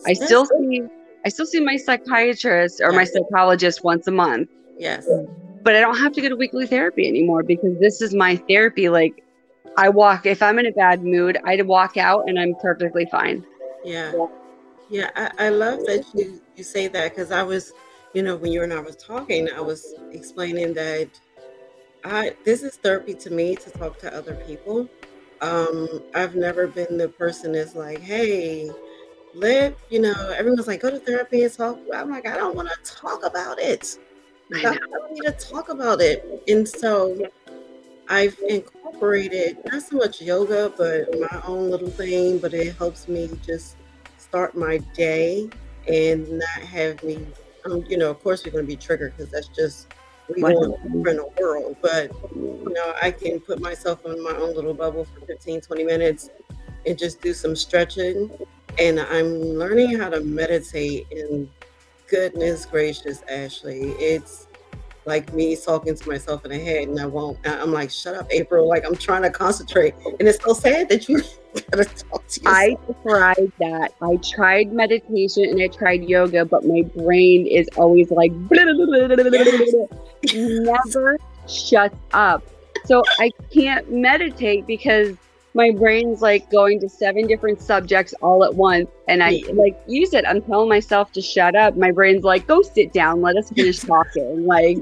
I 0.07 0.15
still 0.15 0.47
see 0.47 0.83
I 1.25 1.29
still 1.29 1.47
see 1.47 1.61
my 1.61 1.77
psychiatrist 1.77 2.81
or 2.83 2.93
my 2.93 3.05
psychologist 3.05 3.81
once 3.85 4.07
a 4.07 4.13
month, 4.13 4.49
yes, 4.79 5.07
but 5.65 5.77
I 5.77 5.81
don't 5.81 5.99
have 5.99 6.13
to 6.13 6.23
go 6.23 6.29
to 6.29 6.37
weekly 6.37 6.67
therapy 6.67 7.07
anymore 7.09 7.43
because 7.43 7.77
this 7.81 8.01
is 8.01 8.15
my 8.15 8.39
therapy. 8.49 8.89
Like 8.89 9.13
I 9.77 9.89
walk 9.89 10.27
if 10.27 10.43
I'm 10.43 10.59
in 10.59 10.67
a 10.67 10.73
bad 10.73 11.03
mood, 11.03 11.39
I'd 11.45 11.67
walk 11.67 11.97
out 11.97 12.25
and 12.27 12.39
I'm 12.39 12.55
perfectly 12.61 13.07
fine. 13.07 13.45
Yeah. 13.85 14.13
Yeah, 14.91 15.11
I, 15.15 15.47
I 15.47 15.49
love 15.51 15.79
that 15.87 16.05
you, 16.15 16.41
you 16.57 16.65
say 16.65 16.89
that 16.89 17.11
because 17.11 17.31
I 17.31 17.45
was, 17.45 17.73
you 18.13 18.23
know, 18.23 18.37
when 18.37 18.51
you 18.51 18.65
and 18.65 18.73
I 18.73 18.81
was 18.81 18.97
talking, 18.97 19.49
I 19.49 19.61
was 19.61 19.95
explaining 20.11 20.75
that 20.75 21.09
I 22.05 22.35
this 22.45 22.63
is 22.63 22.77
therapy 22.77 23.15
to 23.15 23.31
me 23.31 23.55
to 23.57 23.71
talk 23.71 23.99
to 24.01 24.15
other 24.15 24.35
people. 24.47 24.89
Um, 25.41 25.89
I've 26.15 26.35
never 26.35 26.67
been 26.67 26.99
the 26.99 27.09
person 27.09 27.53
that's 27.53 27.75
like, 27.75 28.01
hey, 28.01 28.71
let 29.35 29.77
you 29.91 30.01
know, 30.01 30.35
everyone's 30.37 30.67
like, 30.67 30.81
go 30.81 30.91
to 30.91 30.99
therapy 30.99 31.45
and 31.45 31.53
talk. 31.53 31.79
I'm 31.95 32.11
like, 32.11 32.27
I 32.27 32.37
don't 32.37 32.57
want 32.57 32.69
to 32.69 32.77
talk 32.85 33.25
about 33.25 33.61
it. 33.61 33.97
I 34.53 34.59
I 34.71 34.73
don't 34.73 35.13
need 35.13 35.25
to 35.25 35.33
talk 35.33 35.69
about 35.69 36.01
it. 36.01 36.25
And 36.49 36.69
so 36.69 37.17
I've 38.11 38.37
incorporated 38.49 39.59
not 39.71 39.83
so 39.83 39.97
much 39.97 40.21
yoga, 40.21 40.73
but 40.77 41.09
my 41.21 41.41
own 41.47 41.71
little 41.71 41.91
thing, 41.91 42.39
but 42.39 42.53
it 42.53 42.77
helps 42.77 43.07
me 43.07 43.31
just 43.47 43.77
start 44.19 44.57
my 44.57 44.79
day 44.95 45.49
and 45.87 46.29
not 46.29 46.63
have 46.67 47.01
me, 47.05 47.25
um, 47.65 47.85
you 47.89 47.97
know, 47.97 48.11
of 48.11 48.21
course 48.21 48.45
we're 48.45 48.51
going 48.51 48.65
to 48.65 48.69
be 48.69 48.75
triggered 48.75 49.17
because 49.17 49.31
that's 49.31 49.47
just, 49.49 49.95
we 50.35 50.43
want 50.43 50.77
in 50.85 51.03
the 51.05 51.31
world, 51.41 51.77
but 51.81 52.11
you 52.35 52.73
know, 52.75 52.95
I 53.01 53.13
can 53.13 53.39
put 53.39 53.61
myself 53.61 54.05
in 54.05 54.23
my 54.25 54.35
own 54.37 54.57
little 54.57 54.75
bubble 54.75 55.05
for 55.05 55.25
15, 55.27 55.61
20 55.61 55.85
minutes 55.85 56.31
and 56.87 56.99
just 56.99 57.21
do 57.21 57.33
some 57.33 57.55
stretching. 57.55 58.29
And 58.81 58.99
I'm 58.99 59.35
learning 59.55 59.97
how 59.99 60.09
to 60.09 60.21
meditate 60.21 61.07
and 61.13 61.49
goodness 62.09 62.67
gracious, 62.67 63.23
Ashley, 63.29 63.91
it's 63.99 64.49
like 65.07 65.33
me 65.33 65.57
talking 65.57 65.95
to 65.95 66.09
myself 66.09 66.45
in 66.45 66.51
the 66.51 66.59
head 66.59 66.89
and 66.89 67.01
I 67.01 67.07
won't, 67.07 67.39
I'm 67.45 67.73
like, 67.73 67.91
shut 67.91 68.15
up, 68.15 68.27
April. 68.31 68.69
Like 68.69 68.85
I'm 68.85 68.97
trying 68.97 69.23
to 69.23 69.31
concentrate. 69.31 69.95
And 70.19 70.29
it's 70.29 70.43
so 70.45 70.53
sad 70.53 70.89
that 70.89 71.09
you, 71.09 71.23
gotta 71.71 71.85
talk 71.85 72.27
to 72.27 72.41
me. 72.41 72.47
I 72.47 72.77
tried 73.03 73.53
that. 73.59 73.93
I 74.03 74.17
tried 74.17 74.73
meditation 74.73 75.45
and 75.45 75.61
I 75.61 75.69
tried 75.69 76.05
yoga, 76.05 76.45
but 76.45 76.65
my 76.65 76.83
brain 76.97 77.47
is 77.47 77.69
always 77.77 78.11
like 78.11 78.33
never 80.35 81.19
shuts 81.49 81.97
up. 82.13 82.45
So 82.85 83.03
I 83.19 83.31
can't 83.53 83.91
meditate 83.93 84.67
because 84.67 85.17
my 85.55 85.71
brain's 85.71 86.23
like 86.23 86.49
going 86.51 86.79
to 86.81 86.89
seven 86.89 87.27
different 87.27 87.61
subjects 87.61 88.15
all 88.23 88.45
at 88.45 88.55
once. 88.55 88.89
And 89.09 89.23
I 89.23 89.43
like 89.53 89.81
use 89.87 90.15
it. 90.15 90.25
I'm 90.27 90.43
telling 90.43 90.69
myself 90.69 91.11
to 91.13 91.21
shut 91.21 91.57
up. 91.57 91.77
My 91.77 91.91
brain's 91.91 92.23
like, 92.23 92.47
go 92.47 92.63
sit 92.63 92.93
down. 92.93 93.21
Let 93.21 93.37
us 93.37 93.51
finish 93.51 93.79
talking. 93.81 94.47
Like, 94.47 94.79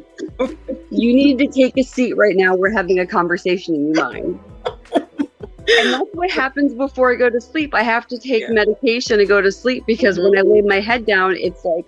you 0.90 1.14
need 1.14 1.38
to 1.38 1.46
take 1.46 1.76
a 1.78 1.82
seat 1.82 2.14
right 2.16 2.37
now. 2.37 2.54
We're 2.54 2.72
having 2.72 2.98
a 2.98 3.06
conversation 3.06 3.75
in 3.75 3.94
your 3.94 4.04
mind. 4.04 4.40
And 4.94 5.92
that's 5.92 6.10
what 6.14 6.30
happens 6.30 6.72
before 6.75 7.12
I 7.12 7.16
go 7.16 7.28
to 7.28 7.40
sleep. 7.40 7.75
I 7.75 7.82
have 7.82 8.06
to 8.08 8.18
take 8.18 8.42
Yeah. 8.42 8.52
medication 8.52 9.18
to 9.18 9.26
go 9.26 9.40
to 9.40 9.52
sleep 9.52 9.84
because 9.87 10.18
when 10.18 10.32
mm-hmm. 10.32 10.50
I 10.50 10.54
lay 10.54 10.60
my 10.62 10.80
head 10.80 11.06
down, 11.06 11.37
it's 11.37 11.64
like, 11.64 11.84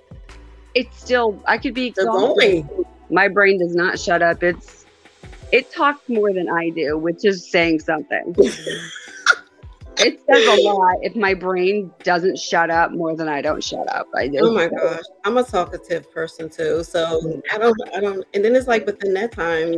it's 0.74 1.00
still, 1.00 1.42
I 1.46 1.56
could 1.58 1.74
be 1.74 1.86
exhausted. 1.86 2.66
going. 2.66 2.84
My 3.10 3.26
brain 3.28 3.58
does 3.58 3.74
not 3.74 3.98
shut 3.98 4.22
up. 4.22 4.42
It's, 4.42 4.79
it 5.52 5.70
talks 5.72 6.08
more 6.08 6.32
than 6.32 6.48
I 6.48 6.70
do, 6.70 6.96
which 6.98 7.24
is 7.24 7.50
saying 7.50 7.80
something. 7.80 8.34
It 10.02 10.18
says 10.26 10.46
a 10.46 10.54
lot 10.62 10.96
if 11.02 11.14
my 11.14 11.34
brain 11.34 11.92
doesn't 12.04 12.38
shut 12.38 12.70
up 12.70 12.90
more 12.92 13.14
than 13.14 13.28
I 13.28 13.42
don't 13.42 13.62
shut 13.62 13.86
up. 13.92 14.08
I 14.14 14.28
do. 14.28 14.38
Oh 14.40 14.54
my 14.54 14.68
gosh, 14.68 15.02
I'm 15.24 15.36
a 15.36 15.42
talkative 15.44 16.10
person 16.10 16.48
too. 16.48 16.82
So 16.84 17.42
I 17.52 17.58
don't, 17.58 17.76
I 17.94 18.00
don't, 18.00 18.24
and 18.32 18.42
then 18.42 18.56
it's 18.56 18.66
like 18.66 18.86
within 18.86 19.12
that 19.14 19.32
time, 19.32 19.74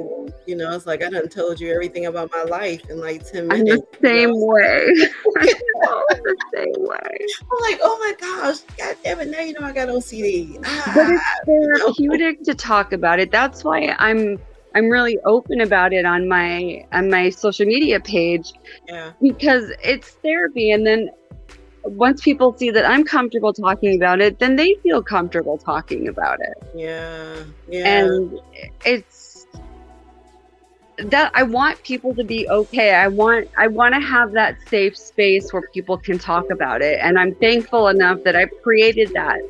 you 0.47 0.55
know, 0.55 0.71
it's 0.77 0.87
like 0.87 1.03
I 1.03 1.11
done 1.11 1.29
told 1.29 1.59
you 1.59 1.73
everything 1.73 2.07
about 2.07 2.31
my 2.33 2.45
life 2.45 2.89
in 2.89 3.01
like 3.01 3.29
10 3.29 3.51
I'm 3.51 3.65
minutes. 3.65 3.83
the 4.01 4.09
you 4.09 4.15
same 4.15 4.31
know? 4.31 4.47
way. 4.47 4.93
The 5.35 6.37
same 6.55 6.85
way. 6.85 7.27
I'm 7.51 7.63
like, 7.63 7.81
oh 7.83 7.99
my 7.99 8.15
gosh, 8.21 8.59
God 8.79 8.97
damn 9.03 9.21
it, 9.21 9.29
now 9.29 9.41
you 9.41 9.55
know 9.55 9.67
I 9.67 9.73
got 9.73 9.89
OCD. 9.89 10.61
But 10.61 10.67
Ah, 10.67 10.95
it's 11.09 11.25
therapeutic 11.47 12.43
to 12.45 12.55
talk 12.55 12.93
about 12.93 13.19
it. 13.19 13.33
That's 13.33 13.65
why 13.65 13.97
I'm 13.99 14.39
I'm 14.75 14.89
really 14.89 15.19
open 15.25 15.61
about 15.61 15.93
it 15.93 16.05
on 16.05 16.29
my 16.29 16.85
on 16.93 17.11
my 17.11 17.31
social 17.31 17.67
media 17.67 18.01
page 18.01 18.53
yeah, 18.89 19.13
because 19.21 19.73
it's 19.83 20.17
therapy 20.23 20.71
and 20.71 20.87
then 20.87 21.09
once 21.85 22.23
people 22.23 22.57
see 22.57 22.71
that 22.71 22.85
I'm 22.85 23.05
comfortable 23.05 23.53
talking 23.53 23.97
about 23.97 24.21
it, 24.21 24.39
then 24.39 24.57
they 24.57 24.77
feel 24.83 25.03
comfortable 25.03 25.59
talking 25.59 26.09
about 26.09 26.39
it. 26.41 26.55
yeah, 26.77 27.43
yeah. 27.69 27.99
And 27.99 28.39
it's 28.85 29.47
that 30.99 31.33
I 31.35 31.43
want 31.43 31.83
people 31.83 32.15
to 32.15 32.25
be 32.25 32.49
okay. 32.49 32.95
I 32.95 33.09
want 33.09 33.49
I 33.59 33.67
want 33.67 33.95
to 33.95 34.01
have 34.01 34.33
that 34.33 34.57
safe 34.69 34.97
space 34.97 35.53
where 35.53 35.63
people 35.73 35.99
can 35.99 36.19
talk 36.19 36.45
about 36.51 36.83
it. 36.83 37.01
And 37.03 37.19
I'm 37.19 37.35
thankful 37.37 37.89
enough 37.89 38.19
that 38.25 38.37
I've 38.37 38.51
created 38.63 39.11
that 39.15 39.41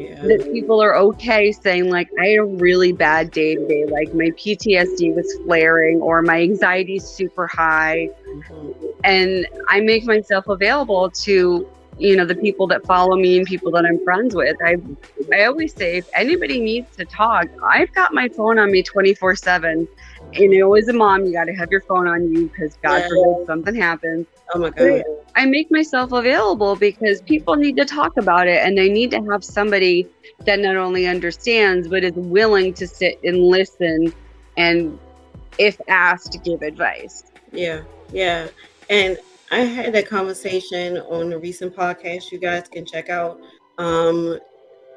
yeah. 0.00 0.28
that 0.28 0.40
people 0.52 0.82
are 0.82 0.96
okay 0.96 1.52
saying 1.52 1.90
like 1.90 2.08
I 2.20 2.28
had 2.28 2.38
a 2.40 2.44
really 2.44 2.92
bad 2.92 3.32
day 3.32 3.56
today, 3.56 3.84
like 3.90 4.10
my 4.14 4.30
PTSD 4.36 5.12
was 5.12 5.26
flaring 5.44 6.00
or 6.02 6.22
my 6.22 6.40
anxiety 6.42 6.96
is 6.96 7.06
super 7.06 7.48
high, 7.56 8.08
Mhm. 8.34 8.74
and 9.04 9.46
I 9.68 9.80
make 9.80 10.04
myself 10.06 10.44
available 10.48 11.10
to 11.24 11.66
you 11.98 12.16
know 12.16 12.26
the 12.26 12.36
people 12.36 12.66
that 12.68 12.82
follow 12.86 13.16
me 13.16 13.36
and 13.38 13.46
people 13.46 13.72
that 13.72 13.84
I'm 13.86 14.00
friends 14.04 14.34
with. 14.34 14.56
I 14.64 14.76
I 15.34 15.44
always 15.44 15.74
say 15.76 15.98
if 15.98 16.06
anybody 16.14 16.60
needs 16.60 16.88
to 16.98 17.06
talk, 17.16 17.46
I've 17.72 17.92
got 17.94 18.10
my 18.12 18.28
phone 18.36 18.58
on 18.58 18.70
me 18.70 18.82
24 18.82 19.36
seven. 19.36 19.86
You 20.32 20.58
know, 20.58 20.74
as 20.74 20.88
a 20.88 20.92
mom, 20.92 21.24
you 21.24 21.32
got 21.32 21.44
to 21.44 21.54
have 21.54 21.70
your 21.70 21.80
phone 21.82 22.06
on 22.06 22.32
you 22.32 22.48
because 22.48 22.76
God 22.82 23.02
Yeah. 23.02 23.08
forbid 23.08 23.46
something 23.46 23.74
happens. 23.74 24.26
Oh 24.54 24.58
my 24.58 24.70
god. 24.70 25.02
I 25.36 25.46
make 25.46 25.70
myself 25.70 26.12
available 26.12 26.76
because 26.76 27.22
people 27.22 27.56
need 27.56 27.76
to 27.76 27.84
talk 27.84 28.16
about 28.16 28.46
it 28.46 28.64
and 28.64 28.76
they 28.76 28.88
need 28.88 29.10
to 29.12 29.22
have 29.30 29.44
somebody 29.44 30.06
that 30.46 30.58
not 30.58 30.76
only 30.76 31.06
understands 31.06 31.88
but 31.88 32.04
is 32.04 32.12
willing 32.14 32.74
to 32.74 32.86
sit 32.86 33.18
and 33.24 33.38
listen 33.38 34.12
and 34.56 34.98
if 35.58 35.76
asked 35.88 36.38
give 36.44 36.62
advice. 36.62 37.24
Yeah, 37.52 37.82
yeah. 38.12 38.48
And 38.88 39.18
I 39.50 39.60
had 39.60 39.92
that 39.94 40.08
conversation 40.08 40.98
on 40.98 41.32
a 41.32 41.38
recent 41.38 41.74
podcast 41.74 42.32
you 42.32 42.38
guys 42.38 42.68
can 42.68 42.84
check 42.84 43.08
out. 43.08 43.40
Um 43.78 44.38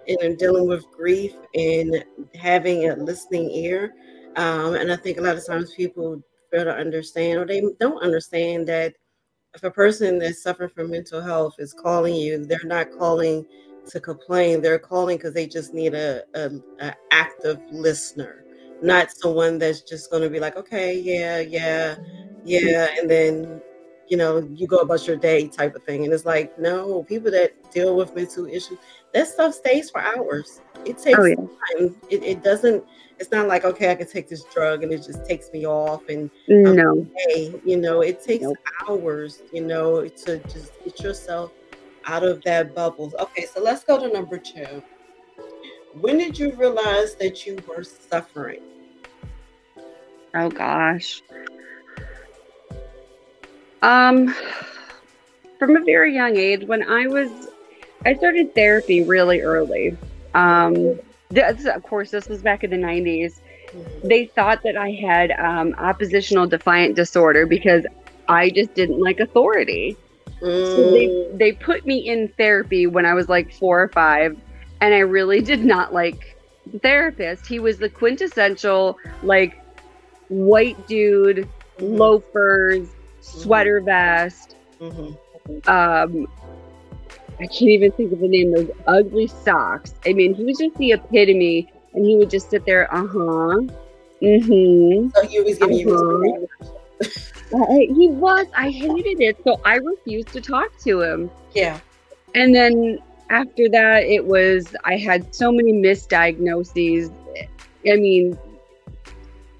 in 0.08 0.36
dealing 0.36 0.68
with 0.68 0.86
grief 0.92 1.34
and 1.56 2.04
having 2.36 2.90
a 2.90 2.96
listening 2.96 3.50
ear. 3.52 3.94
Um, 4.36 4.76
and 4.76 4.92
I 4.92 4.96
think 4.98 5.18
a 5.18 5.22
lot 5.22 5.38
of 5.38 5.46
times 5.46 5.74
people 5.76 6.22
fail 6.52 6.66
to 6.66 6.74
understand 6.76 7.40
or 7.40 7.46
they 7.46 7.62
don't 7.80 8.04
understand 8.04 8.68
that 8.68 8.96
if 9.56 9.64
a 9.64 9.72
person 9.72 10.20
that's 10.20 10.42
suffering 10.44 10.70
from 10.76 10.92
mental 10.92 11.22
health 11.22 11.56
is 11.60 11.74
calling 11.74 12.16
you, 12.16 12.46
they're 12.46 12.60
not 12.66 12.92
calling 12.92 13.46
to 13.90 14.00
complain. 14.00 14.62
They're 14.62 14.80
calling 14.80 15.18
because 15.18 15.34
they 15.34 15.48
just 15.48 15.74
need 15.74 15.94
a, 15.96 16.24
a, 16.36 16.52
a 16.80 16.96
active 17.12 17.60
listener, 17.70 18.46
not 18.82 19.10
someone 19.12 19.60
that's 19.60 19.82
just 19.84 20.10
going 20.12 20.24
to 20.24 20.30
be 20.30 20.40
like, 20.40 20.58
okay, 20.58 21.00
yeah, 21.00 21.40
yeah, 21.42 21.96
yeah, 22.44 22.88
and 23.00 23.10
then 23.10 23.62
you 24.08 24.18
know 24.18 24.48
you 24.54 24.68
go 24.68 24.78
about 24.80 25.08
your 25.08 25.18
day 25.18 25.50
type 25.50 25.76
of 25.76 25.84
thing. 25.86 26.04
And 26.06 26.14
it's 26.14 26.26
like, 26.26 26.52
no, 26.58 27.04
people 27.04 27.32
that 27.32 27.52
deal 27.74 27.96
with 27.96 28.16
mental 28.16 28.46
issues, 28.48 28.80
that 29.14 29.28
stuff 29.28 29.54
stays 29.54 29.90
for 29.90 30.02
hours. 30.02 30.62
It 30.86 30.98
takes 30.98 31.20
Oh, 31.20 31.26
yeah. 31.26 31.36
time. 31.36 31.96
It, 32.10 32.24
it 32.24 32.44
doesn't. 32.44 32.84
It's 33.20 33.32
not 33.32 33.48
like 33.48 33.64
okay, 33.64 33.92
I 33.92 33.96
can 33.96 34.08
take 34.08 34.28
this 34.28 34.44
drug 34.54 34.84
and 34.84 34.92
it 34.92 34.98
just 35.04 35.26
takes 35.28 35.52
me 35.54 35.66
off 35.66 36.10
and 36.10 36.30
No. 36.50 37.06
hey, 37.30 37.54
you 37.64 37.78
know, 37.78 38.02
it 38.02 38.22
takes 38.24 38.44
Nope. 38.44 38.58
hours, 38.88 39.42
you 39.54 39.64
know, 39.64 40.06
to 40.08 40.38
just 40.40 40.74
get 40.84 41.02
yourself 41.02 41.52
out 42.06 42.24
of 42.24 42.44
that 42.44 42.76
bubble. 42.76 43.14
Okay, 43.20 43.46
so 43.46 43.62
let's 43.62 43.84
go 43.84 44.00
to 44.00 44.12
number 44.12 44.38
two. 44.38 44.84
When 46.02 46.18
did 46.18 46.38
you 46.38 46.54
realize 46.56 47.16
that 47.16 47.46
you 47.46 47.58
were 47.68 47.84
suffering? 47.84 48.62
Oh 50.34 50.50
gosh. 50.50 51.22
Um 53.84 54.34
from 55.60 55.78
a 55.78 55.84
very 55.86 56.14
young 56.14 56.36
age 56.36 56.66
when 56.66 56.84
I 56.84 57.08
was 57.08 57.30
I 58.06 58.14
started 58.16 58.48
therapy 58.56 59.04
really 59.06 59.42
early. 59.42 59.98
Um 60.34 61.00
this, 61.30 61.66
of 61.66 61.84
course 61.84 62.12
this 62.12 62.28
was 62.30 62.42
back 62.42 62.64
in 62.64 62.70
the 62.72 62.78
90s. 62.78 63.42
they 64.04 64.32
thought 64.36 64.60
that 64.64 64.76
I 64.78 64.92
had 65.08 65.32
um, 65.32 65.74
oppositional 65.78 66.48
defiant 66.48 66.96
disorder 66.96 67.46
because 67.48 67.86
I 68.28 68.50
just 68.56 68.74
didn't 68.76 69.02
like 69.02 69.20
authority. 69.20 70.00
So 70.64 70.82
they 70.92 71.12
Mm, 71.12 71.40
they 71.40 71.54
put 71.54 71.86
me 71.86 72.08
in 72.08 72.30
therapy 72.38 72.88
when 72.88 73.06
I 73.06 73.14
was 73.14 73.28
like 73.30 73.48
four 73.60 73.82
or 73.82 73.90
five, 73.94 74.32
and 74.82 74.94
I 74.94 75.00
really 75.00 75.42
did 75.42 75.62
not 75.64 75.94
like 75.94 76.20
the 76.66 76.80
therapist. 76.80 77.48
He 77.48 77.60
was 77.60 77.78
the 77.80 77.90
quintessential 77.90 78.96
like 79.22 79.54
white 80.30 80.86
dude, 80.88 81.48
mhm, 81.80 82.12
loafers, 82.34 82.96
sweater 83.22 83.82
vest. 83.86 84.56
mhm. 84.80 85.18
Um, 85.68 86.28
I 87.40 87.48
can't 87.48 87.72
even 87.72 87.92
think 87.92 88.12
of 88.14 88.20
the 88.20 88.28
name. 88.28 88.52
Those 88.52 88.70
ugly 88.88 89.28
socks. 89.28 89.94
I 90.06 90.14
mean, 90.14 90.34
he 90.34 90.44
was 90.44 90.58
just 90.58 90.76
the 90.78 90.92
epitome, 90.92 91.72
and 91.94 92.06
he 92.06 92.16
would 92.16 92.30
just 92.30 92.50
sit 92.50 92.66
there. 92.66 92.94
Uh 92.94 93.08
huh. 93.08 93.60
Mm-hmm. 94.22 95.10
So 95.10 95.28
he 95.28 95.42
was 95.42 95.58
giving 95.58 95.78
you 95.78 95.94
Uh-huh. 95.94 96.48
his 97.02 97.10
I, 97.54 97.88
he 97.94 98.10
was. 98.10 98.48
I 98.56 98.70
hated 98.70 99.22
it, 99.22 99.38
so 99.44 99.60
I 99.66 99.76
refused 99.76 100.30
to 100.30 100.42
talk 100.42 100.70
to 100.86 101.02
him. 101.02 101.30
Yeah. 101.54 101.80
And 102.36 102.54
then 102.56 103.00
after 103.30 103.70
that, 103.70 104.04
it 104.04 104.26
was 104.26 104.76
I 104.86 104.98
had 104.98 105.34
so 105.36 105.52
many 105.52 105.74
misdiagnoses. 105.74 107.12
I 107.88 107.96
mean, 107.96 108.38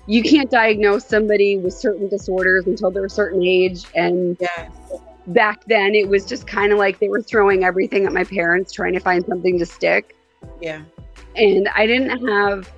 you 0.08 0.24
can't 0.24 0.50
diagnose 0.50 1.06
somebody 1.06 1.58
with 1.58 1.74
certain 1.74 2.08
disorders 2.08 2.66
until 2.68 2.92
they're 2.92 3.06
a 3.06 3.10
certain 3.10 3.44
age. 3.44 3.86
And 3.96 4.38
Yes. 4.40 4.72
Back 5.28 5.66
then, 5.66 5.96
it 5.96 6.08
was 6.08 6.26
just 6.26 6.48
kind 6.48 6.72
of 6.72 6.78
like 6.78 7.00
they 7.00 7.10
were 7.10 7.22
throwing 7.22 7.64
everything 7.64 8.06
at 8.06 8.14
my 8.14 8.24
parents, 8.24 8.72
trying 8.72 8.94
to 8.94 9.00
find 9.00 9.26
something 9.26 9.58
to 9.60 9.66
stick. 9.66 10.16
Yeah. 10.62 10.82
And 11.36 11.68
I 11.76 11.88
didn't 11.88 12.28
have, 12.28 12.72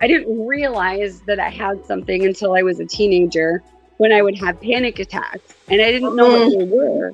I 0.00 0.06
didn't 0.06 0.46
realize 0.46 1.20
that 1.22 1.40
I 1.40 1.48
had 1.48 1.84
something 1.86 2.24
until 2.24 2.54
I 2.54 2.62
was 2.62 2.80
a 2.80 2.86
teenager 2.86 3.62
when 3.96 4.12
I 4.12 4.22
would 4.22 4.38
have 4.38 4.60
panic 4.60 4.98
attacks. 4.98 5.54
And 5.68 5.80
I 5.80 5.90
didn't 5.90 6.14
know 6.14 6.28
what 6.28 6.52
mm. 6.52 6.58
they 6.58 6.64
were. 6.64 7.12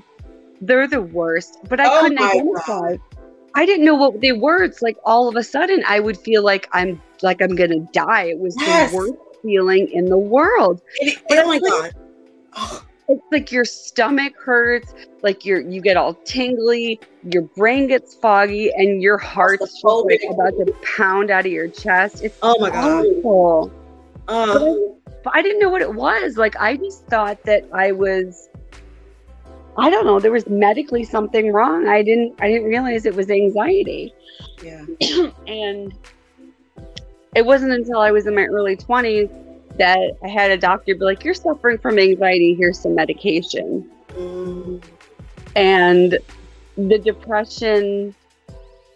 They're 0.60 0.88
the 0.88 1.02
worst, 1.02 1.58
but 1.68 1.80
I 1.80 1.86
Oh 1.86 2.00
couldn't 2.02 2.18
identify. 2.18 2.96
I 3.54 3.66
didn't 3.66 3.84
know 3.84 3.94
what 3.94 4.20
they 4.20 4.32
were. 4.32 4.62
It's 4.62 4.82
like 4.82 4.96
all 5.04 5.28
of 5.28 5.36
a 5.36 5.42
sudden 5.42 5.84
I 5.86 6.00
would 6.00 6.18
feel 6.18 6.42
like 6.42 6.68
I'm 6.72 7.00
like 7.22 7.40
I'm 7.40 7.54
gonna 7.54 7.80
die. 7.92 8.24
It 8.24 8.38
was 8.38 8.56
Yes. 8.58 8.90
the 8.90 8.96
worst 8.96 9.14
feeling 9.42 9.88
in 9.90 10.06
the 10.06 10.18
world. 10.18 10.82
It, 10.96 11.22
oh 11.30 11.46
my 11.46 11.58
like- 11.58 11.62
God. 11.62 11.92
Oh, 12.56 12.84
It's 13.08 13.22
like 13.30 13.52
your 13.52 13.66
stomach 13.66 14.34
hurts, 14.36 14.94
like 15.22 15.44
you're 15.44 15.60
you 15.60 15.82
get 15.82 15.96
all 15.96 16.14
tingly, 16.14 17.00
your 17.30 17.42
brain 17.42 17.86
gets 17.86 18.14
foggy, 18.14 18.72
and 18.74 19.02
your 19.02 19.18
heart's 19.18 19.82
like 19.84 20.22
about 20.30 20.56
to 20.56 20.74
pound 20.96 21.30
out 21.30 21.44
of 21.44 21.52
your 21.52 21.68
chest. 21.68 22.22
It's 22.22 22.38
oh 22.42 22.56
my 22.60 22.70
God. 22.70 23.04
awful. 23.06 23.72
Um, 24.26 24.48
but 24.48 24.62
I, 24.62 25.12
but 25.22 25.36
I 25.36 25.42
didn't 25.42 25.60
know 25.60 25.68
what 25.68 25.82
it 25.82 25.94
was. 25.94 26.38
Like 26.38 26.56
I 26.58 26.76
just 26.76 27.06
thought 27.06 27.42
that 27.44 27.68
I 27.74 27.92
was 27.92 28.48
I 29.76 29.90
don't 29.90 30.06
know, 30.06 30.20
there 30.20 30.32
was 30.32 30.48
medically 30.48 31.04
something 31.04 31.52
wrong. 31.52 31.86
I 31.88 32.02
didn't 32.02 32.40
I 32.40 32.48
didn't 32.48 32.68
realize 32.68 33.04
it 33.04 33.14
was 33.14 33.28
anxiety. 33.28 34.14
Yeah. 34.62 34.86
and 35.46 35.92
it 37.34 37.44
wasn't 37.44 37.72
until 37.72 37.98
I 37.98 38.12
was 38.12 38.26
in 38.26 38.34
my 38.34 38.44
early 38.44 38.76
20s 38.76 39.43
that 39.78 39.98
I 40.22 40.28
had 40.28 40.50
a 40.50 40.56
doctor 40.56 40.94
be 40.94 41.04
like, 41.04 41.24
You're 41.24 41.34
suffering 41.34 41.78
from 41.78 41.98
anxiety, 41.98 42.54
here's 42.54 42.78
some 42.78 42.94
medication. 42.94 43.90
Mm, 44.12 44.82
And 45.56 46.18
the 46.76 46.98
depression 46.98 48.14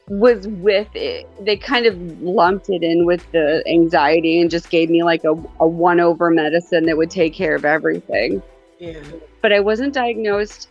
was 0.08 0.46
with 0.48 0.88
it. 0.94 1.28
They 1.44 1.56
kind 1.56 1.86
of 1.86 1.96
lumped 2.22 2.70
it 2.70 2.82
in 2.82 3.04
with 3.04 3.30
the 3.32 3.62
anxiety 3.68 4.40
and 4.40 4.50
just 4.50 4.70
gave 4.70 4.88
me 4.90 5.02
like 5.02 5.24
a, 5.24 5.32
a 5.60 5.66
one 5.66 6.00
over 6.00 6.30
medicine 6.30 6.86
that 6.86 6.96
would 6.96 7.10
take 7.10 7.34
care 7.34 7.54
of 7.54 7.64
everything. 7.64 8.42
yeah. 8.78 9.00
But 9.42 9.52
I 9.52 9.60
wasn't 9.60 9.94
diagnosed 9.94 10.68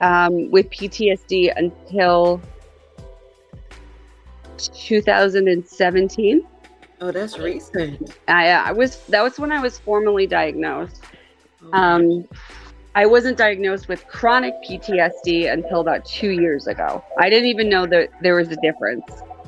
um, 0.00 0.50
with 0.50 0.68
PTSD 0.70 1.52
until 1.56 2.40
2017. 4.58 6.46
Oh, 7.00 7.10
that's 7.10 7.38
recent. 7.38 8.18
I, 8.28 8.48
I 8.50 8.72
was 8.72 8.98
that 9.06 9.22
was 9.22 9.38
when 9.38 9.52
I 9.52 9.60
was 9.60 9.78
formally 9.78 10.26
diagnosed. 10.26 11.02
Um, 11.72 12.26
I 12.94 13.06
wasn't 13.06 13.38
diagnosed 13.38 13.88
with 13.88 14.06
chronic 14.08 14.54
PTSD 14.68 15.50
until 15.52 15.80
about 15.80 16.04
two 16.04 16.30
years 16.30 16.66
ago. 16.66 17.02
I 17.18 17.30
didn't 17.30 17.48
even 17.48 17.68
know 17.68 17.86
that 17.86 18.10
there 18.20 18.34
was 18.34 18.48
a 18.48 18.56
difference 18.56 19.04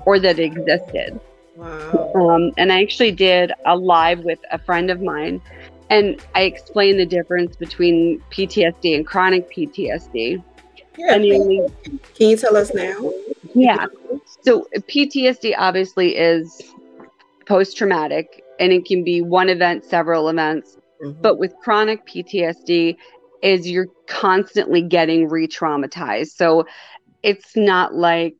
or 0.06 0.18
that 0.18 0.38
it 0.38 0.44
existed. 0.44 1.20
wow. 1.56 2.12
Um, 2.14 2.52
and 2.56 2.72
I 2.72 2.82
actually 2.82 3.12
did 3.12 3.52
a 3.66 3.76
live 3.76 4.20
with 4.20 4.38
a 4.50 4.58
friend 4.58 4.90
of 4.90 5.02
mine, 5.02 5.42
and 5.90 6.22
I 6.34 6.42
explained 6.42 7.00
the 7.00 7.06
difference 7.06 7.56
between 7.56 8.22
PTSD 8.30 8.94
and 8.94 9.06
chronic 9.06 9.50
PTSD. 9.50 10.42
Yeah. 10.96 11.14
And 11.14 11.24
only, 11.32 11.68
Can 12.14 12.28
you 12.28 12.36
tell 12.36 12.56
us 12.56 12.72
now? 12.74 13.12
yeah, 13.54 13.86
so 14.42 14.68
PTSD 14.74 15.54
obviously 15.56 16.16
is 16.16 16.60
post 17.46 17.76
traumatic, 17.76 18.42
and 18.58 18.72
it 18.72 18.84
can 18.84 19.04
be 19.04 19.20
one 19.20 19.48
event, 19.48 19.84
several 19.84 20.28
events. 20.28 20.76
Mhm. 21.02 21.20
But 21.20 21.38
with 21.38 21.54
chronic 21.62 22.06
PTSD, 22.06 22.96
is 23.42 23.68
you're 23.68 23.88
constantly 24.06 24.82
getting 24.82 25.28
re-traumatized. 25.28 26.28
So 26.28 26.64
it's 27.22 27.56
not 27.56 27.94
like 27.94 28.36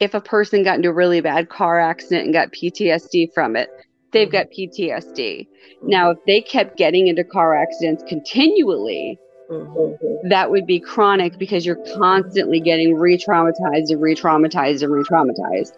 if 0.00 0.12
a 0.14 0.20
person 0.20 0.62
got 0.62 0.76
into 0.76 0.90
a 0.90 0.92
really 0.92 1.20
bad 1.20 1.48
car 1.48 1.80
accident 1.80 2.24
and 2.24 2.34
got 2.34 2.52
PTSD 2.52 3.32
from 3.32 3.56
it, 3.56 3.70
they've 4.12 4.30
got 4.30 4.50
PTSD. 4.50 5.48
Now, 5.82 6.10
if 6.10 6.18
they 6.26 6.40
kept 6.40 6.76
getting 6.76 7.08
into 7.08 7.24
car 7.24 7.54
accidents 7.54 8.04
continually, 8.06 9.18
Mhm. 9.50 9.96
that 10.28 10.50
would 10.50 10.66
be 10.66 10.80
chronic 10.80 11.38
because 11.38 11.66
you're 11.66 11.82
constantly 11.96 12.60
getting 12.60 12.94
re-traumatized 12.94 13.90
and 13.90 14.00
re-traumatized 14.00 14.82
and 14.82 14.92
re-traumatized. 14.92 15.72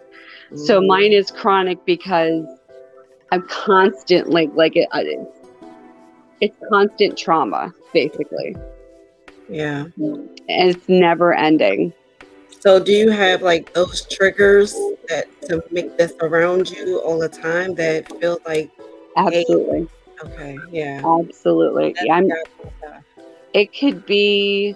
So 0.55 0.81
mine 0.81 1.11
is 1.11 1.29
chronic 1.31 1.77
because 1.85 2.45
I'm 3.31 3.45
constantly 3.47 4.47
like 4.47 4.55
like 4.55 4.75
it, 4.75 4.87
it's, 4.93 5.49
it's 6.39 6.57
constant 6.71 7.17
trauma 7.17 7.73
basically, 7.93 8.55
Yeah. 9.49 9.85
and 9.97 10.29
it's 10.47 10.87
never 10.87 11.33
ending. 11.33 11.93
So 12.61 12.79
do 12.79 12.91
you 12.93 13.09
have 13.09 13.41
like 13.41 13.73
those 13.73 14.05
triggers 14.05 14.73
that 15.09 15.25
to 15.43 15.61
make 15.71 15.97
this 15.97 16.13
around 16.21 16.69
you 16.69 17.01
all 17.01 17.19
the 17.19 17.29
time 17.29 17.75
that 17.75 18.07
feel 18.19 18.39
like 18.45 18.71
Absolutely, 19.17 19.87
okay, 20.23 20.57
yeah. 20.71 21.01
absolutely. 21.03 21.95
Yeah, 22.01 22.13
I'm, 22.13 22.27
That's 22.27 22.49
good 22.57 22.71
stuff. 22.79 23.03
it 23.53 23.77
could 23.77 24.05
be 24.05 24.75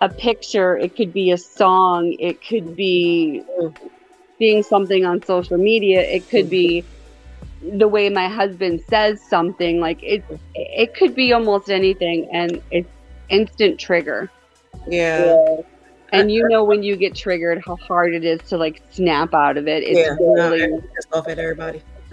a 0.00 0.08
picture, 0.08 0.76
it 0.76 0.94
could 0.96 1.12
be 1.12 1.30
a 1.30 1.38
song, 1.38 2.14
it 2.18 2.36
could 2.46 2.76
be 2.76 3.42
Mm. 3.60 3.74
Seeing 4.38 4.62
something 4.62 5.04
on 5.04 5.22
social 5.22 5.58
media, 5.58 6.00
it 6.00 6.28
could 6.28 6.50
be 6.50 6.84
the 7.62 7.88
way 7.88 8.08
my 8.08 8.28
husband 8.28 8.82
says 8.88 9.20
something. 9.22 9.80
Like 9.80 10.02
it, 10.02 10.24
it 10.54 10.94
could 10.94 11.14
be 11.14 11.32
almost 11.32 11.70
anything, 11.70 12.28
and 12.32 12.62
it's 12.70 12.90
instant 13.28 13.80
trigger. 13.80 14.30
Yeah. 14.86 15.36
And 16.12 16.30
you 16.30 16.48
know 16.48 16.64
when 16.64 16.82
you 16.82 16.96
get 16.96 17.14
triggered, 17.14 17.62
how 17.66 17.76
hard 17.76 18.14
it 18.14 18.24
is 18.24 18.40
to 18.48 18.56
like 18.56 18.82
snap 18.90 19.34
out 19.34 19.56
of 19.56 19.66
it. 19.66 19.82
It's 19.82 19.98
yeah. 19.98 20.16
Really 20.18 20.80
off 21.12 21.28
at 21.28 21.38
everybody. 21.38 21.82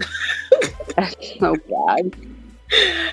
so 1.38 1.56
bad. 1.56 2.14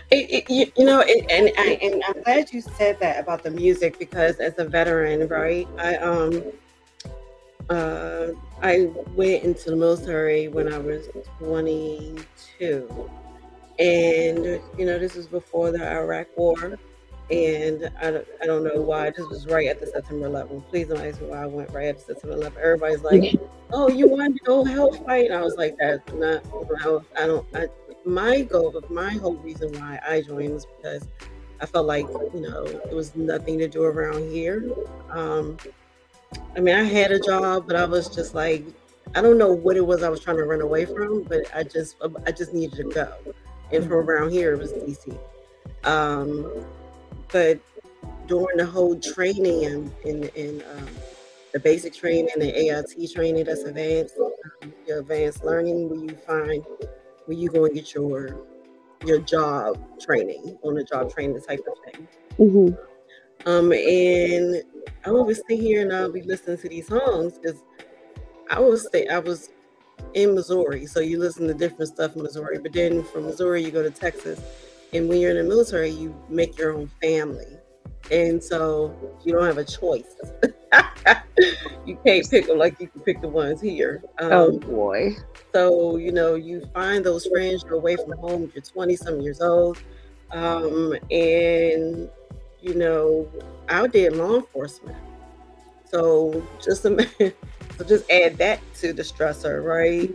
It, 0.09 0.31
it, 0.31 0.49
you, 0.49 0.71
you 0.75 0.85
know, 0.85 1.03
it, 1.05 1.25
and 1.29 1.51
I 1.57 1.77
and 1.81 2.03
I'm 2.07 2.23
glad 2.23 2.51
you 2.51 2.61
said 2.61 2.99
that 2.99 3.19
about 3.19 3.43
the 3.43 3.51
music 3.51 3.99
because 3.99 4.37
as 4.37 4.57
a 4.57 4.65
veteran, 4.65 5.27
right? 5.27 5.67
I 5.77 5.97
um 5.97 6.43
uh 7.71 8.33
I 8.61 8.91
went 9.15 9.43
into 9.43 9.71
the 9.71 9.75
military 9.75 10.47
when 10.47 10.71
I 10.71 10.77
was 10.77 11.07
22, 11.39 13.09
and 13.79 14.45
you 14.77 14.85
know 14.85 14.99
this 14.99 15.15
was 15.15 15.25
before 15.27 15.71
the 15.71 15.81
Iraq 15.81 16.27
War, 16.35 16.77
and 17.31 17.89
I 18.01 18.11
don't, 18.11 18.27
I 18.41 18.45
don't 18.45 18.63
know 18.63 18.81
why 18.81 19.09
this 19.09 19.25
was 19.27 19.47
right 19.47 19.67
at 19.67 19.79
the 19.79 19.87
September 19.87 20.25
11. 20.27 20.61
Please 20.69 20.89
don't 20.89 20.99
ask 20.99 21.21
me 21.21 21.27
why 21.27 21.43
I 21.43 21.45
went 21.47 21.71
right 21.71 21.87
at 21.87 21.97
the 21.97 22.13
September 22.13 22.35
11. 22.35 22.61
Everybody's 22.61 23.01
like, 23.01 23.39
"Oh, 23.73 23.89
you 23.89 24.07
wanted 24.07 24.37
to 24.37 24.43
go 24.43 24.63
help 24.63 25.03
fight?" 25.05 25.31
And 25.31 25.33
I 25.33 25.41
was 25.41 25.55
like, 25.55 25.75
"That's 25.79 26.13
not. 26.13 26.43
I 27.17 27.25
don't. 27.25 27.47
I, 27.55 27.67
my 28.05 28.41
goal, 28.41 28.79
my 28.89 29.13
whole 29.13 29.37
reason 29.37 29.71
why 29.79 29.99
I 30.07 30.21
joined 30.21 30.53
was 30.53 30.65
because 30.65 31.07
I 31.61 31.65
felt 31.65 31.87
like 31.87 32.07
you 32.33 32.41
know 32.41 32.65
there 32.65 32.95
was 32.95 33.15
nothing 33.15 33.57
to 33.59 33.67
do 33.67 33.83
around 33.83 34.29
here. 34.29 34.69
Um, 35.09 35.57
I 36.55 36.59
mean, 36.59 36.75
I 36.75 36.83
had 36.83 37.11
a 37.11 37.19
job, 37.19 37.65
but 37.67 37.75
I 37.75 37.85
was 37.85 38.13
just 38.13 38.33
like, 38.35 38.63
I 39.15 39.21
don't 39.21 39.37
know 39.37 39.51
what 39.51 39.75
it 39.77 39.85
was 39.85 40.03
I 40.03 40.09
was 40.09 40.19
trying 40.19 40.37
to 40.37 40.43
run 40.43 40.61
away 40.61 40.85
from, 40.85 41.23
but 41.23 41.45
I 41.55 41.63
just, 41.63 41.95
I 42.25 42.31
just 42.31 42.53
needed 42.53 42.75
to 42.77 42.83
go. 42.83 43.11
And 43.71 43.83
from 43.83 43.93
around 43.93 44.31
here, 44.31 44.53
it 44.53 44.59
was 44.59 44.71
DC. 44.73 45.17
Um, 45.83 46.65
but 47.31 47.59
during 48.27 48.57
the 48.57 48.65
whole 48.65 48.99
training 48.99 49.65
and 49.65 49.91
in, 50.05 50.23
in 50.35 50.63
um, 50.77 50.89
the 51.53 51.59
basic 51.59 51.93
training, 51.93 52.29
and 52.33 52.41
the 52.41 52.57
AIT 52.57 53.11
training, 53.13 53.45
that's 53.45 53.63
advanced, 53.63 54.15
um, 54.19 54.73
your 54.87 54.99
advanced 54.99 55.43
learning, 55.43 55.89
where 55.89 55.99
you 55.99 56.15
find 56.27 56.63
where 57.25 57.37
you 57.37 57.49
go 57.49 57.65
and 57.65 57.73
get 57.75 57.93
your 57.93 58.45
your 59.05 59.19
job 59.19 59.77
training 59.99 60.57
on 60.63 60.75
the 60.75 60.83
job 60.83 61.11
training 61.11 61.39
type 61.41 61.59
of 61.67 61.93
thing. 61.93 62.07
Mhm. 62.39 62.77
Um, 63.45 63.71
and 63.71 64.63
I 65.05 65.11
would 65.11 65.19
always 65.19 65.41
sit 65.47 65.59
here 65.59 65.81
and 65.81 65.93
I'll 65.93 66.11
be 66.11 66.21
listening 66.21 66.57
to 66.59 66.69
these 66.69 66.87
songs 66.87 67.37
because 67.37 67.61
I 68.49 68.59
was 68.59 68.87
stay 68.87 69.07
I 69.07 69.19
was 69.19 69.49
in 70.13 70.35
Missouri, 70.35 70.85
so 70.85 70.99
you 70.99 71.19
listen 71.19 71.47
to 71.47 71.53
different 71.53 71.91
stuff 71.93 72.15
in 72.15 72.23
Missouri. 72.23 72.59
But 72.59 72.73
then 72.73 73.03
from 73.03 73.25
Missouri, 73.25 73.63
you 73.63 73.71
go 73.71 73.83
to 73.83 73.91
Texas, 73.91 74.41
and 74.93 75.07
when 75.07 75.19
you're 75.19 75.31
in 75.31 75.37
the 75.37 75.43
military, 75.43 75.89
you 75.89 76.15
make 76.29 76.57
your 76.57 76.73
own 76.73 76.89
family, 77.01 77.57
and 78.11 78.43
so 78.43 78.93
you 79.23 79.31
don't 79.33 79.45
have 79.45 79.57
a 79.57 79.63
choice. 79.63 80.15
you 81.85 81.97
can't 82.05 82.29
pick 82.29 82.47
them 82.47 82.57
like 82.57 82.79
you 82.79 82.87
can 82.87 83.01
pick 83.01 83.21
the 83.21 83.27
ones 83.27 83.61
here. 83.61 84.03
Um, 84.19 84.31
Oh 84.31 84.59
boy. 84.59 85.15
so, 85.53 85.97
you 85.97 86.11
know, 86.11 86.35
you 86.35 86.65
find 86.73 87.05
those 87.05 87.25
friends, 87.27 87.63
you're 87.63 87.75
away 87.75 87.95
from 87.95 88.17
home, 88.17 88.51
you're 88.53 88.63
20 88.63 88.95
some 88.95 89.19
years 89.21 89.41
old. 89.41 89.81
Um, 90.31 90.95
and, 91.09 92.09
you 92.61 92.75
know, 92.75 93.27
I 93.69 93.87
did 93.87 94.15
law 94.15 94.37
enforcement. 94.37 94.97
So 95.85 96.45
just 96.63 96.83
so 96.83 96.93
just 97.85 98.09
add 98.09 98.37
that 98.37 98.59
to 98.75 98.93
the 98.93 99.03
stressor, 99.03 99.63
right? 99.63 100.09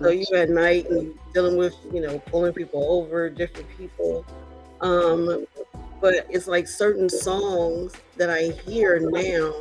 So 0.00 0.08
you 0.10 0.24
at 0.34 0.50
night 0.50 0.88
and 0.90 1.14
dealing 1.34 1.56
with, 1.56 1.74
you 1.92 2.00
know, 2.00 2.18
pulling 2.26 2.52
people 2.52 2.84
over, 2.88 3.28
different 3.28 3.66
people. 3.76 4.24
Um, 4.80 5.46
but 6.00 6.26
it's 6.30 6.46
like 6.46 6.68
certain 6.68 7.08
songs 7.08 7.94
that 8.16 8.30
I 8.30 8.50
hear 8.68 9.00
now, 9.00 9.52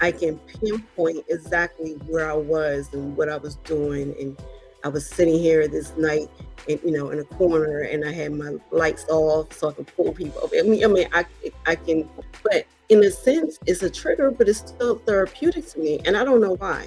I 0.00 0.12
can 0.12 0.38
pinpoint 0.38 1.24
exactly 1.28 1.92
where 2.08 2.30
I 2.30 2.34
was 2.34 2.92
and 2.92 3.16
what 3.16 3.28
I 3.28 3.36
was 3.36 3.56
doing. 3.56 4.14
And 4.18 4.36
I 4.84 4.88
was 4.88 5.06
sitting 5.06 5.38
here 5.38 5.66
this 5.66 5.96
night 5.96 6.28
and 6.68 6.78
you 6.84 6.92
know 6.92 7.10
in 7.10 7.18
a 7.18 7.24
corner 7.24 7.80
and 7.80 8.04
I 8.04 8.12
had 8.12 8.32
my 8.32 8.56
lights 8.70 9.06
off 9.08 9.52
so 9.52 9.70
I 9.70 9.72
could 9.72 9.86
pull 9.96 10.12
people 10.12 10.40
over. 10.42 10.56
I 10.56 10.62
mean, 10.62 10.84
I 10.84 10.86
mean 10.86 11.08
I 11.12 11.24
I 11.66 11.74
can 11.74 12.08
but 12.42 12.66
in 12.90 13.02
a 13.02 13.10
sense 13.10 13.58
it's 13.66 13.82
a 13.82 13.90
trigger, 13.90 14.30
but 14.30 14.48
it's 14.48 14.58
still 14.58 14.96
therapeutic 14.98 15.66
to 15.70 15.80
me. 15.80 16.00
And 16.04 16.16
I 16.16 16.24
don't 16.24 16.40
know 16.40 16.56
why. 16.56 16.86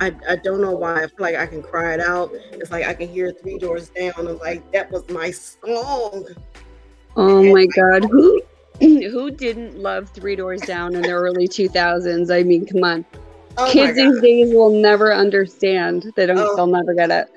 I, 0.00 0.14
I 0.28 0.36
don't 0.36 0.60
know 0.60 0.72
why. 0.72 1.02
I 1.02 1.06
feel 1.08 1.16
like 1.18 1.34
I 1.34 1.46
can 1.46 1.62
cry 1.62 1.94
it 1.94 2.00
out. 2.00 2.30
It's 2.52 2.70
like 2.70 2.86
I 2.86 2.94
can 2.94 3.08
hear 3.08 3.32
three 3.32 3.58
doors 3.58 3.88
down. 3.88 4.12
I'm 4.16 4.38
like, 4.38 4.70
that 4.72 4.92
was 4.92 5.08
my 5.08 5.32
song. 5.32 6.26
Oh 7.16 7.52
my 7.52 7.66
god. 7.66 8.04
Who 8.04 8.40
who 8.80 9.30
didn't 9.30 9.76
love 9.76 10.08
Three 10.10 10.36
Doors 10.36 10.60
Down 10.60 10.94
in 10.94 11.02
the 11.02 11.10
early 11.10 11.48
2000s? 11.48 12.32
I 12.32 12.44
mean, 12.44 12.64
come 12.64 12.84
on. 12.84 13.04
Oh 13.58 13.70
Kids 13.70 13.96
these 13.96 14.20
days 14.20 14.54
will 14.54 14.70
never 14.70 15.12
understand. 15.12 16.12
They 16.16 16.26
don't 16.26 16.38
Oh. 16.38 16.56
they'll 16.56 16.66
never 16.66 16.94
get 16.94 17.10
it. 17.10 17.28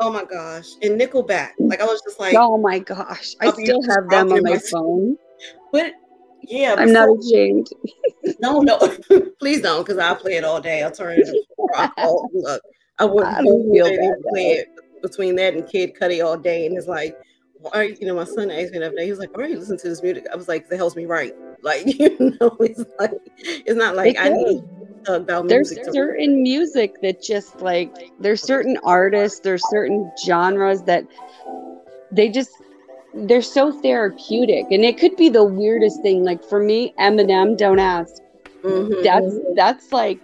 Oh 0.00 0.12
my 0.12 0.24
gosh. 0.24 0.66
And 0.82 1.00
Nickelback. 1.00 1.50
Like 1.58 1.80
I 1.80 1.84
was 1.84 2.00
just 2.02 2.18
like, 2.20 2.34
oh 2.36 2.58
my 2.58 2.78
gosh. 2.80 3.34
I 3.40 3.50
still 3.52 3.82
have 3.82 4.08
them 4.08 4.32
on 4.32 4.42
my 4.42 4.50
my- 4.50 4.58
phone. 4.58 5.16
But 5.72 5.92
yeah, 6.42 6.74
I'm 6.78 6.92
not 6.92 7.08
ashamed. 7.18 7.68
No, 8.40 8.60
no, 8.60 8.78
please 9.40 9.62
don't, 9.62 9.82
because 9.84 9.96
I'll 9.98 10.14
play 10.14 10.34
it 10.34 10.44
all 10.44 10.60
day. 10.60 10.82
I'll 10.82 10.90
turn 10.92 11.18
it 11.18 11.46
rock. 11.74 11.92
Oh, 11.96 12.28
look, 12.34 12.60
I 12.98 13.04
wouldn't 13.06 13.36
I 13.36 13.96
bad, 13.96 14.14
play 14.28 14.50
it 14.52 14.68
between 15.02 15.34
that 15.36 15.54
and 15.54 15.66
Kid 15.66 15.94
Cudi 15.98 16.22
all 16.24 16.36
day, 16.36 16.66
and 16.66 16.76
it's 16.76 16.86
like, 16.86 17.16
why 17.54 17.70
are 17.74 17.84
you, 17.84 17.96
you 18.00 18.06
know, 18.06 18.14
my 18.14 18.24
son 18.24 18.50
asked 18.50 18.72
me 18.72 18.80
the 18.80 18.86
other 18.86 18.96
day, 18.96 19.04
he 19.06 19.10
was 19.10 19.18
like, 19.18 19.34
why 19.36 19.44
are 19.44 19.48
you 19.48 19.58
listening 19.58 19.78
to 19.78 19.88
this 19.88 20.02
music? 20.02 20.26
I 20.32 20.36
was 20.36 20.46
like, 20.46 20.66
it 20.70 20.76
helps 20.76 20.94
me 20.94 21.06
write. 21.06 21.34
Like, 21.62 21.86
you 21.98 22.16
know, 22.40 22.56
it's 22.60 22.84
like, 23.00 23.12
it's 23.38 23.76
not 23.78 23.96
like 23.96 24.16
I 24.18 24.28
need 24.28 24.62
There's 25.48 25.70
music. 25.70 25.84
to- 25.84 25.92
certain 25.92 26.42
music 26.42 27.00
that 27.02 27.22
just 27.22 27.60
like 27.60 27.90
there's 28.18 28.42
certain 28.42 28.78
artists, 28.84 29.40
there's 29.40 29.66
certain 29.68 30.10
genres 30.24 30.82
that 30.84 31.04
they 32.10 32.28
just 32.28 32.50
they're 33.14 33.42
so 33.42 33.72
therapeutic 33.72 34.66
and 34.70 34.84
it 34.84 34.98
could 34.98 35.16
be 35.16 35.28
the 35.28 35.44
weirdest 35.44 36.02
thing 36.02 36.24
like 36.24 36.42
for 36.44 36.60
me 36.62 36.94
Eminem 36.98 37.56
don't 37.56 37.78
ask 37.78 38.12
Mhm. 38.64 39.02
that's 39.02 39.38
that's 39.54 39.92
like 39.92 40.20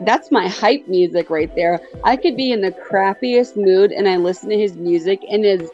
that's 0.00 0.30
my 0.30 0.48
hype 0.48 0.86
music 0.88 1.30
right 1.30 1.50
there. 1.54 1.80
I 2.02 2.16
could 2.16 2.36
be 2.36 2.50
in 2.52 2.60
the 2.60 2.72
crappiest 2.72 3.56
mood 3.56 3.92
and 3.92 4.08
I 4.08 4.16
listen 4.16 4.50
to 4.50 4.58
his 4.58 4.76
music 4.76 5.20
and 5.30 5.44
as 5.44 5.70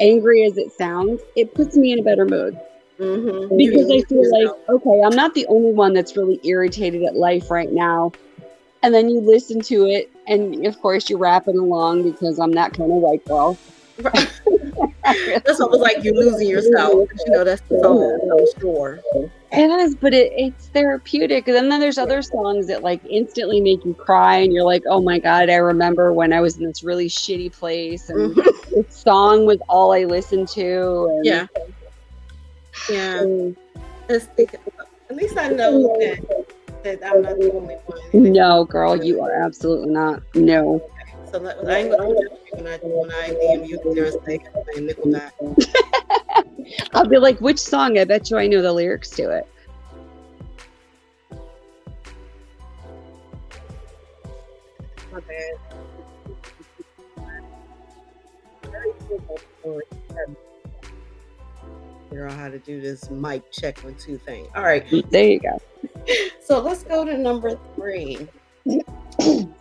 angry 0.00 0.44
as 0.44 0.56
it 0.56 0.72
sounds, 0.72 1.22
it 1.36 1.54
puts 1.54 1.76
me 1.76 1.92
in 1.92 1.98
a 2.00 2.02
better 2.02 2.26
mood 2.26 2.58
Mhm. 3.00 3.56
because 3.56 3.90
I 3.90 4.00
feel 4.02 4.30
like 4.30 4.50
okay, 4.68 5.00
I'm 5.04 5.16
not 5.16 5.34
the 5.34 5.46
only 5.46 5.72
one 5.72 5.92
that's 5.94 6.16
really 6.16 6.38
irritated 6.44 7.02
at 7.04 7.16
life 7.16 7.50
right 7.50 7.72
now. 7.72 8.12
And 8.82 8.94
then 8.94 9.08
you 9.10 9.20
listen 9.20 9.60
to 9.62 9.86
it, 9.86 10.10
and 10.26 10.64
of 10.66 10.80
course 10.80 11.10
you're 11.10 11.18
rapping 11.18 11.58
along 11.58 12.02
because 12.10 12.38
I'm 12.38 12.52
that 12.52 12.72
kind 12.72 12.90
of 12.92 12.98
white 12.98 13.26
girl. 13.26 13.58
That's 15.44 15.60
almost 15.60 15.80
like 15.82 16.02
you're 16.02 16.14
losing 16.14 16.48
yourself. 16.48 17.08
You 17.26 17.32
know, 17.32 17.44
that's 17.44 17.60
the 17.68 17.78
song, 17.80 18.30
I'm 18.32 18.60
sure. 18.60 19.00
It 19.52 19.68
is, 19.68 19.96
but 19.96 20.14
it, 20.14 20.32
it's 20.36 20.68
therapeutic. 20.68 21.48
And 21.48 21.70
then 21.70 21.80
there's 21.80 21.98
other 21.98 22.22
songs 22.22 22.68
that 22.68 22.82
like 22.82 23.00
instantly 23.10 23.60
make 23.60 23.84
you 23.84 23.94
cry, 23.94 24.36
and 24.36 24.52
you're 24.52 24.64
like, 24.64 24.82
"Oh 24.86 25.02
my 25.02 25.18
god, 25.18 25.50
I 25.50 25.56
remember 25.56 26.12
when 26.12 26.32
I 26.32 26.40
was 26.40 26.56
in 26.56 26.64
this 26.66 26.82
really 26.84 27.08
shitty 27.08 27.52
place, 27.58 28.08
and 28.08 28.34
Mhm. 28.36 28.70
this 28.70 28.96
song 28.96 29.46
was 29.46 29.58
all 29.68 29.92
I 29.92 30.04
listened 30.04 30.48
to." 30.50 31.06
And, 31.16 31.24
Yeah. 31.26 31.46
Yeah. 32.88 33.20
Mm. 33.20 33.56
Let's 34.08 34.26
think. 34.26 34.54
At 34.54 35.16
least 35.16 35.36
I 35.38 35.48
know 35.48 35.88
mm. 35.88 36.16
that, 36.82 37.00
that 37.00 37.10
I'm 37.10 37.22
not 37.22 37.38
the 37.38 37.52
only 37.52 37.74
one. 37.74 38.32
no, 38.32 38.64
girl, 38.64 39.02
you 39.02 39.20
are 39.22 39.32
absolutely 39.32 39.90
not. 39.90 40.22
No. 40.34 40.80
So 41.30 41.38
let- 41.38 41.58
I 41.68 41.78
ain't 41.78 41.90
gonna 41.96 42.08
do 42.08 42.28
that 42.28 42.56
when 42.56 42.66
I 42.66 42.78
when 42.82 43.10
I 43.12 43.30
DM 43.30 43.68
you 43.68 43.78
there 43.94 44.06
and 44.06 44.88
Nickelback. 44.88 45.32
I'll 46.94 47.06
be 47.06 47.18
like, 47.18 47.40
which 47.40 47.58
song? 47.58 47.98
I 47.98 48.04
bet 48.04 48.30
you 48.30 48.38
I 48.38 48.46
know 48.46 48.62
the 48.62 48.72
lyrics 48.72 49.10
to 49.10 49.30
it. 49.30 49.46
My 55.12 55.20
bad. 55.20 55.70
Figure 62.10 62.26
out 62.26 62.32
how 62.36 62.48
to 62.48 62.58
do 62.58 62.80
this 62.80 63.08
mic 63.08 63.50
check 63.52 63.78
one 63.84 63.94
two 63.94 64.18
thing. 64.18 64.48
All 64.56 64.64
right. 64.64 64.84
There 65.10 65.24
you 65.24 65.40
go. 65.40 65.60
So 66.42 66.60
let's 66.60 66.82
go 66.82 67.04
to 67.04 67.16
number 67.16 67.56
three. 67.76 68.26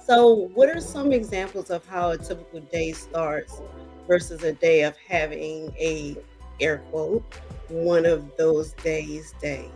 so, 0.03 0.49
what 0.55 0.67
are 0.69 0.81
some 0.81 1.11
examples 1.11 1.69
of 1.69 1.85
how 1.85 2.09
a 2.11 2.17
typical 2.17 2.61
day 2.61 2.91
starts 2.93 3.61
versus 4.07 4.43
a 4.43 4.53
day 4.53 4.81
of 4.83 4.97
having 4.97 5.71
a 5.77 6.17
air 6.59 6.79
quote 6.89 7.23
one 7.67 8.07
of 8.07 8.35
those 8.37 8.73
days 8.73 9.35
days? 9.39 9.69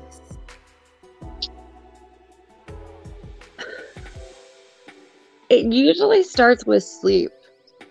It 5.49 5.71
usually 5.71 6.23
starts 6.23 6.65
with 6.65 6.83
sleep, 6.83 7.31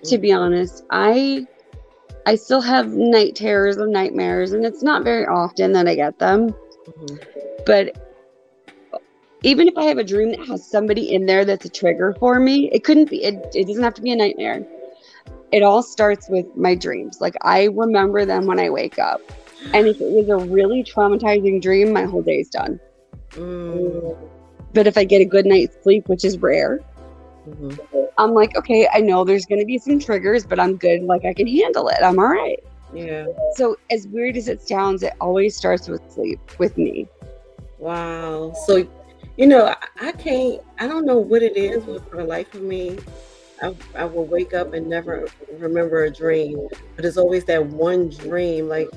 to 0.04 0.18
be 0.18 0.30
mm-hmm. 0.30 0.40
honest. 0.40 0.84
I 0.90 1.46
I 2.26 2.36
still 2.36 2.60
have 2.60 2.88
night 2.94 3.34
terrors 3.34 3.76
and 3.76 3.92
nightmares, 3.92 4.52
and 4.52 4.64
it's 4.64 4.82
not 4.82 5.04
very 5.04 5.26
often 5.26 5.72
that 5.72 5.88
I 5.88 5.94
get 5.94 6.18
them. 6.18 6.54
Mhm. 6.86 7.20
But 7.66 7.96
even 9.42 9.66
if 9.66 9.76
I 9.76 9.84
have 9.84 9.98
a 9.98 10.04
dream 10.04 10.30
that 10.30 10.46
has 10.46 10.64
somebody 10.64 11.12
in 11.12 11.26
there 11.26 11.44
that's 11.44 11.64
a 11.64 11.68
trigger 11.68 12.14
for 12.20 12.38
me, 12.38 12.70
it 12.72 12.84
couldn't 12.84 13.10
be. 13.10 13.24
It, 13.24 13.34
it 13.54 13.66
doesn't 13.66 13.82
have 13.82 13.94
to 13.94 14.02
be 14.02 14.12
a 14.12 14.16
nightmare. 14.16 14.64
It 15.50 15.62
all 15.62 15.82
starts 15.82 16.28
with 16.30 16.46
my 16.56 16.74
dreams. 16.74 17.20
Like 17.20 17.34
I 17.42 17.64
remember 17.64 18.24
them 18.24 18.46
when 18.46 18.60
I 18.60 18.70
wake 18.70 18.98
up, 18.98 19.20
and 19.74 19.86
if 19.88 20.00
it 20.00 20.10
was 20.10 20.28
a 20.28 20.46
really 20.46 20.84
traumatizing 20.84 21.60
dream, 21.60 21.92
my 21.92 22.04
whole 22.04 22.22
day's 22.22 22.48
done. 22.48 22.78
Mm, 23.32 24.16
But 24.72 24.86
if 24.86 24.96
I 24.96 25.04
get 25.04 25.20
a 25.20 25.24
good 25.24 25.46
night's 25.46 25.76
sleep, 25.82 26.08
which 26.08 26.24
is 26.24 26.38
rare, 26.38 26.80
mhm. 27.48 28.08
I'm 28.18 28.32
like, 28.32 28.56
okay, 28.56 28.88
I 28.92 29.00
know 29.00 29.24
there's 29.24 29.46
going 29.46 29.60
to 29.60 29.66
be 29.66 29.78
some 29.78 29.98
triggers, 29.98 30.44
but 30.46 30.60
I'm 30.60 30.76
good. 30.76 31.02
Like, 31.02 31.24
I 31.24 31.32
can 31.32 31.46
handle 31.46 31.88
it. 31.88 31.98
I'm 32.02 32.18
all 32.18 32.26
right. 32.26 32.62
Yeah. 32.92 33.26
So, 33.54 33.76
as 33.90 34.06
weird 34.08 34.36
as 34.36 34.48
it 34.48 34.60
sounds, 34.60 35.02
it 35.02 35.14
always 35.20 35.56
starts 35.56 35.88
with 35.88 36.02
sleep 36.12 36.40
with 36.58 36.76
me. 36.76 37.08
Wow. 37.78 38.52
So, 38.66 38.86
you 39.36 39.46
know, 39.46 39.66
I, 39.66 39.76
I 40.08 40.12
can't, 40.12 40.60
I 40.78 40.86
don't 40.86 41.06
know 41.06 41.16
what 41.18 41.42
it 41.42 41.56
is, 41.56 41.82
but 41.84 42.08
for 42.08 42.16
the 42.16 42.24
life 42.24 42.52
of 42.54 42.62
me, 42.62 42.98
I, 43.62 43.74
I 43.96 44.04
will 44.04 44.26
wake 44.26 44.54
up 44.54 44.74
and 44.74 44.88
never 44.88 45.26
remember 45.58 46.04
a 46.04 46.10
dream. 46.10 46.68
But 46.96 47.04
it's 47.04 47.16
always 47.16 47.44
that 47.46 47.64
one 47.64 48.10
dream. 48.10 48.68
Like, 48.68 48.90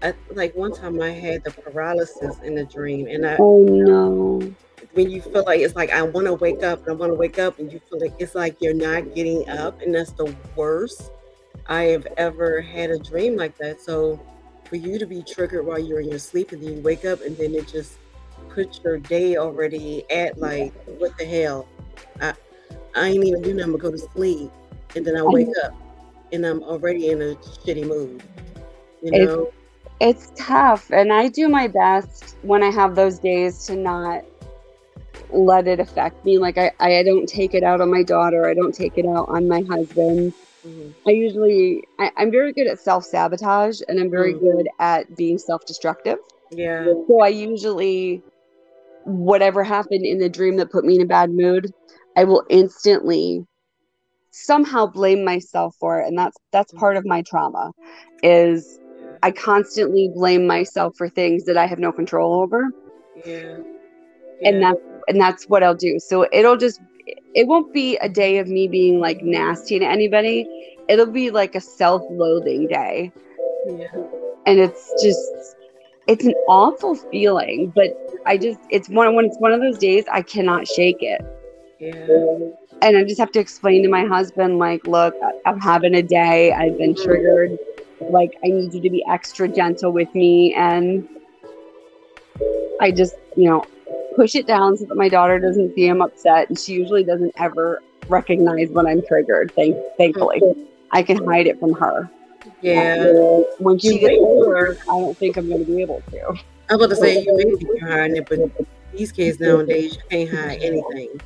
I, 0.00 0.14
like 0.30 0.54
one 0.54 0.72
time 0.72 1.00
I 1.02 1.10
had 1.10 1.44
the 1.44 1.50
paralysis 1.50 2.38
in 2.42 2.54
the 2.54 2.64
dream, 2.64 3.08
and 3.08 3.26
I, 3.26 3.36
Oh, 3.38 3.64
no. 3.64 4.54
When 4.92 5.10
you 5.10 5.20
feel 5.20 5.44
like 5.44 5.60
it's 5.60 5.76
like 5.76 5.90
I 5.90 6.02
want 6.02 6.26
to 6.26 6.34
wake 6.34 6.62
up 6.62 6.80
and 6.80 6.90
I 6.90 6.92
want 6.92 7.10
to 7.10 7.14
wake 7.14 7.38
up, 7.38 7.58
and 7.58 7.72
you 7.72 7.80
feel 7.90 8.00
like 8.00 8.14
it's 8.18 8.34
like 8.34 8.56
you're 8.60 8.74
not 8.74 9.14
getting 9.14 9.48
up, 9.48 9.80
and 9.82 9.94
that's 9.94 10.12
the 10.12 10.34
worst 10.56 11.10
I 11.66 11.84
have 11.84 12.06
ever 12.16 12.60
had 12.60 12.90
a 12.90 12.98
dream 12.98 13.36
like 13.36 13.56
that. 13.58 13.80
So, 13.80 14.20
for 14.64 14.76
you 14.76 14.98
to 14.98 15.06
be 15.06 15.22
triggered 15.22 15.66
while 15.66 15.78
you're 15.78 16.00
in 16.00 16.08
your 16.08 16.18
sleep, 16.18 16.52
and 16.52 16.62
then 16.62 16.76
you 16.76 16.82
wake 16.82 17.04
up, 17.04 17.20
and 17.22 17.36
then 17.36 17.54
it 17.54 17.68
just 17.68 17.98
puts 18.50 18.80
your 18.82 18.98
day 18.98 19.36
already 19.36 20.04
at 20.10 20.38
like, 20.38 20.72
what 20.98 21.16
the 21.18 21.24
hell? 21.24 21.66
I 22.20 22.34
I 22.94 23.08
ain't 23.08 23.24
even 23.24 23.42
do 23.42 23.54
nothing 23.54 23.72
but 23.72 23.80
go 23.80 23.90
to 23.90 23.98
sleep, 23.98 24.50
and 24.96 25.06
then 25.06 25.16
I 25.16 25.22
wake 25.22 25.48
up, 25.64 25.74
and 26.32 26.44
I'm 26.44 26.62
already 26.62 27.10
in 27.10 27.20
a 27.22 27.34
shitty 27.36 27.86
mood. 27.86 28.22
You 29.02 29.12
It's- 29.12 29.26
know? 29.28 29.52
It's 30.00 30.30
tough. 30.36 30.90
And 30.92 31.12
I 31.12 31.26
do 31.26 31.48
my 31.48 31.66
best 31.66 32.36
when 32.42 32.62
I 32.62 32.70
have 32.70 32.94
those 32.94 33.18
days 33.18 33.66
to 33.66 33.74
not 33.74 34.24
let 35.30 35.66
it 35.68 35.80
affect 35.80 36.16
me. 36.24 36.38
Like, 36.38 36.58
I, 36.58 36.72
I 36.80 37.02
don't 37.02 37.26
take 37.28 37.54
it 37.54 37.62
out 37.64 37.80
on 37.80 37.90
my 37.90 38.02
daughter, 38.02 38.46
I 38.48 38.54
don't 38.54 38.74
take 38.74 38.92
it 38.96 39.06
out 39.06 39.26
on 39.28 39.48
my 39.48 39.62
husband. 39.70 40.32
Mhm. 40.64 40.94
I 41.06 41.10
usually, 41.12 41.82
I, 41.98 42.10
I'm 42.16 42.30
very 42.30 42.52
good 42.52 42.66
at 42.68 42.80
self 42.80 43.04
sabotage 43.04 43.80
and 43.88 44.00
I'm 44.00 44.10
very 44.10 44.34
Mm. 44.34 44.40
good 44.40 44.68
at 44.80 45.06
being 45.16 45.38
self 45.38 45.62
destructive. 45.66 46.18
Yeah. 46.50 46.92
So 47.08 47.20
I 47.22 47.28
usually, 47.28 48.22
whatever 49.04 49.64
happened 49.64 50.04
in 50.04 50.18
the 50.18 50.28
dream 50.28 50.56
that 50.58 50.70
put 50.70 50.84
me 50.84 50.96
in 50.96 51.02
a 51.02 51.06
bad 51.06 51.30
mood, 51.30 51.70
I 52.16 52.24
will 52.24 52.44
instantly 52.50 53.44
somehow 54.32 54.86
blame 54.86 55.24
myself 55.24 55.74
for 55.80 56.00
it, 56.00 56.06
and 56.08 56.18
that's 56.18 56.36
that's 56.52 56.72
part 56.72 56.96
of 56.96 57.04
my 57.06 57.22
trauma. 57.28 57.70
Is 58.22 58.78
I 59.22 59.30
constantly 59.32 60.10
blame 60.14 60.46
myself 60.46 60.94
for 60.96 61.08
things 61.08 61.44
that 61.44 61.56
I 61.56 61.66
have 61.66 61.78
no 61.78 61.92
control 61.92 62.40
over, 62.42 62.70
Yeah. 63.24 63.58
And 64.42 64.62
that's 64.62 64.80
and 65.08 65.20
that's 65.20 65.44
what 65.44 65.62
I'll 65.62 65.74
do. 65.74 65.98
So 65.98 66.26
it'll 66.32 66.56
just 66.56 66.80
it 67.34 67.46
won't 67.46 67.72
be 67.72 67.96
a 67.98 68.08
day 68.08 68.38
of 68.38 68.48
me 68.48 68.68
being 68.68 69.00
like 69.00 69.22
nasty 69.22 69.78
to 69.78 69.84
anybody. 69.84 70.46
It'll 70.88 71.06
be 71.06 71.30
like 71.30 71.54
a 71.54 71.60
self-loathing 71.60 72.68
day 72.68 73.12
yeah. 73.66 73.88
and 74.46 74.58
it's 74.58 74.92
just 75.02 75.56
it's 76.06 76.24
an 76.24 76.34
awful 76.48 76.94
feeling 76.94 77.72
but 77.74 77.96
i 78.26 78.36
just 78.36 78.58
it's 78.70 78.88
one 78.88 79.14
when 79.14 79.24
it's 79.24 79.38
one 79.38 79.52
of 79.52 79.60
those 79.60 79.78
days 79.78 80.04
i 80.12 80.22
cannot 80.22 80.66
shake 80.66 80.98
it 81.00 81.20
Yeah. 81.78 82.50
and 82.82 82.96
i 82.96 83.04
just 83.04 83.20
have 83.20 83.32
to 83.32 83.40
explain 83.40 83.82
to 83.82 83.88
my 83.88 84.04
husband 84.04 84.58
like 84.58 84.86
look 84.86 85.14
i'm 85.44 85.60
having 85.60 85.94
a 85.94 86.02
day 86.02 86.52
i've 86.52 86.78
been 86.78 86.94
triggered 86.94 87.58
like 88.00 88.36
i 88.44 88.48
need 88.48 88.72
you 88.72 88.80
to 88.80 88.90
be 88.90 89.04
extra 89.08 89.48
gentle 89.48 89.92
with 89.92 90.12
me 90.14 90.54
and 90.54 91.08
i 92.80 92.90
just 92.90 93.14
you 93.36 93.50
know 93.50 93.64
push 94.18 94.34
it 94.34 94.46
down 94.46 94.76
so 94.76 94.84
that 94.84 94.96
my 94.96 95.08
daughter 95.08 95.38
doesn't 95.38 95.74
see 95.74 95.86
i'm 95.86 96.02
upset 96.02 96.48
and 96.48 96.58
she 96.58 96.72
usually 96.72 97.04
doesn't 97.04 97.32
ever 97.36 97.82
recognize 98.08 98.68
when 98.70 98.86
i'm 98.86 99.02
triggered 99.06 99.52
thank 99.54 99.76
thankfully 99.96 100.40
i 100.92 101.02
can 101.02 101.24
hide 101.24 101.46
it 101.46 101.58
from 101.60 101.72
her 101.72 102.10
Yeah. 102.62 103.04
when 103.58 103.78
she 103.78 103.94
You 103.94 104.00
gets 104.00 104.18
older 104.18 104.78
i 104.82 104.84
don't 104.86 105.16
think 105.16 105.36
i'm 105.36 105.48
going 105.48 105.64
to 105.64 105.70
be 105.70 105.82
able 105.82 106.02
to 106.10 106.38
I'm 106.70 106.76
about 106.76 106.90
to 106.90 106.96
say 106.96 107.22
you 107.22 107.34
may 107.34 107.44
be 107.44 107.78
hiding 107.78 108.16
it, 108.16 108.28
but 108.28 108.66
these 108.92 109.10
kids 109.10 109.40
nowadays 109.40 109.96
you 109.96 110.02
can't 110.10 110.30
hide 110.30 110.62
anything. 110.62 111.18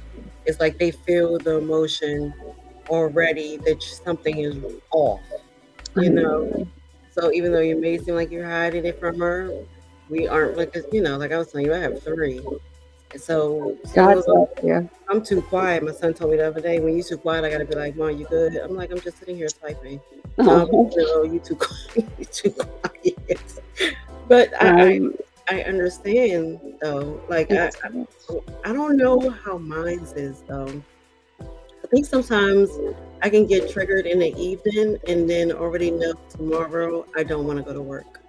It's 0.47 0.61
like 0.61 0.79
they 0.79 0.93
feel 0.93 1.39
the 1.39 1.59
emotion 1.59 2.33
already 2.89 3.57
that 3.59 3.83
something 3.83 4.39
is 4.39 4.57
off. 4.93 5.21
You 5.97 6.03
mm-hmm. 6.03 6.15
know. 6.15 6.69
So 7.11 7.33
even 7.33 7.53
though 7.53 7.61
you 7.61 7.77
may 7.77 7.99
seem 7.99 8.15
like 8.15 8.31
you're 8.31 8.49
hiding 8.49 8.85
it 8.85 9.01
from 9.01 9.19
her, 9.19 9.53
we 10.09 10.29
aren't 10.29 10.57
like 10.57 10.77
you 10.93 11.03
know, 11.03 11.17
like 11.17 11.33
I 11.33 11.39
was 11.39 11.51
telling 11.51 11.67
you, 11.67 11.75
I 11.75 11.79
have 11.79 12.03
three. 12.03 12.41
So, 13.17 13.77
God 13.95 14.23
so 14.25 14.47
bless 14.57 14.65
you. 14.65 14.91
I'm 15.09 15.23
too 15.23 15.43
quiet. 15.43 15.83
My 15.83 15.93
son 15.93 16.15
told 16.15 16.31
me 16.31 16.37
the 16.39 16.47
other 16.49 16.61
day, 16.61 16.81
when 16.81 16.95
you're 16.95 17.05
too 17.05 17.19
quiet, 17.19 17.45
I 17.45 17.51
gotta 17.51 17.65
be 17.65 17.75
like, 17.75 17.97
Mom, 17.97 18.17
you 18.17 18.27
good? 18.27 18.57
I'm 18.57 18.75
like, 18.75 18.91
I'm 18.91 19.01
just 19.01 19.19
sitting 19.19 19.37
here 19.37 19.49
typing. 19.49 20.01
Um, 20.39 20.67
Oh, 20.73 20.91
no, 20.97 21.23
you 21.25 21.39
too 21.41 21.57
quiet. 21.57 22.09
you 22.19 22.25
too 22.25 22.51
quiet. 22.51 23.63
But 24.27 24.51
I, 24.61 24.97
um, 24.97 25.15
I 25.49 25.61
I 25.61 25.63
understand 25.65 26.59
though. 26.81 27.21
Like 27.29 27.51
I, 27.51 27.67
it's- 27.67 27.77
I 28.65 28.73
don't 28.73 28.97
know 28.97 29.29
how 29.45 29.59
mine 29.59 30.07
is 30.17 30.43
though. 30.49 30.83
I 31.85 31.87
think 31.89 32.07
sometimes 32.07 32.71
I 33.23 33.29
can 33.29 33.47
get 33.47 33.71
triggered 33.71 34.07
in 34.07 34.21
the 34.21 34.35
evening 34.41 34.99
and 35.07 35.29
then 35.29 35.53
already 35.53 35.91
know 35.91 36.15
tomorrow 36.31 37.05
I 37.15 37.23
don't 37.25 37.47
want 37.47 37.59
to 37.59 37.65
go 37.65 37.75
to 37.75 37.83
work. 37.83 38.21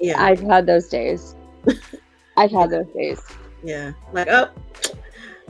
Yeah, 0.00 0.22
I've 0.22 0.40
had 0.40 0.66
those 0.66 0.88
days. 0.88 1.34
I've 2.36 2.50
had 2.50 2.70
those 2.70 2.86
days. 2.88 3.20
yeah. 3.62 3.92
Like, 4.12 4.28
oh, 4.28 4.50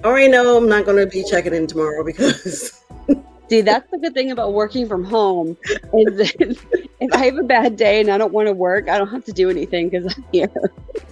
I 0.05 0.07
already 0.07 0.29
know 0.29 0.57
I'm 0.57 0.69
not 0.69 0.85
going 0.85 0.99
to 0.99 1.07
be 1.07 1.25
checking 1.25 1.55
in 1.55 1.67
tomorrow 1.67 2.05
because, 2.05 2.83
See, 3.49 3.61
that's 3.61 3.89
the 3.93 3.99
good 3.99 4.13
thing 4.13 4.33
about 4.33 4.55
working 4.55 4.89
from 4.89 5.05
home 5.05 5.57
is 5.95 6.35
if 6.41 7.13
I 7.13 7.27
have 7.27 7.39
a 7.39 7.45
bad 7.45 7.77
day 7.77 8.01
and 8.01 8.11
I 8.11 8.19
don't 8.19 8.33
want 8.33 8.49
to 8.49 8.53
work, 8.53 8.89
I 8.89 8.99
don't 8.99 9.09
have 9.09 9.25
to 9.27 9.33
do 9.33 9.49
anything 9.49 9.89
because 9.89 10.13
I'm 10.17 10.25
here. 10.33 10.51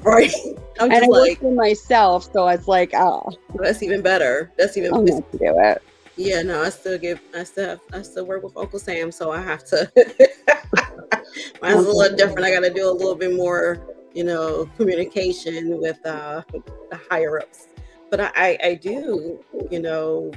right? 0.02 0.32
I'm 0.80 0.90
and 0.90 0.94
I 0.94 0.98
just 1.00 1.10
work 1.10 1.28
like, 1.28 1.40
for 1.40 1.52
myself, 1.52 2.32
so 2.32 2.48
it's 2.48 2.66
like, 2.66 2.92
oh, 2.94 3.30
that's 3.54 3.82
even 3.82 4.02
better. 4.02 4.52
That's 4.58 4.76
even, 4.76 4.92
I'm 4.92 5.04
not 5.04 5.30
to 5.30 5.38
do 5.38 5.54
it. 5.58 5.82
yeah, 6.16 6.42
no, 6.42 6.62
I 6.62 6.70
still 6.70 6.98
give, 6.98 7.20
I 7.36 7.44
still, 7.44 7.68
have, 7.68 7.80
I 7.92 8.02
still 8.02 8.26
work 8.26 8.42
with 8.42 8.56
Uncle 8.56 8.80
Sam, 8.80 9.12
so 9.12 9.30
I 9.30 9.40
have 9.40 9.64
to, 9.66 9.90
mine's 11.62 11.86
a 11.86 11.90
little 11.92 12.16
different. 12.16 12.44
I 12.44 12.50
got 12.50 12.60
to 12.60 12.74
do 12.74 12.90
a 12.90 12.92
little 12.92 13.14
bit 13.14 13.34
more, 13.34 13.93
you 14.14 14.24
know, 14.24 14.70
communication 14.76 15.80
with 15.80 16.04
uh, 16.06 16.42
the 16.90 17.00
higher 17.10 17.40
ups. 17.40 17.68
But 18.10 18.32
I, 18.36 18.56
I, 18.62 18.74
do, 18.74 19.44
you 19.70 19.80
know, 19.80 20.30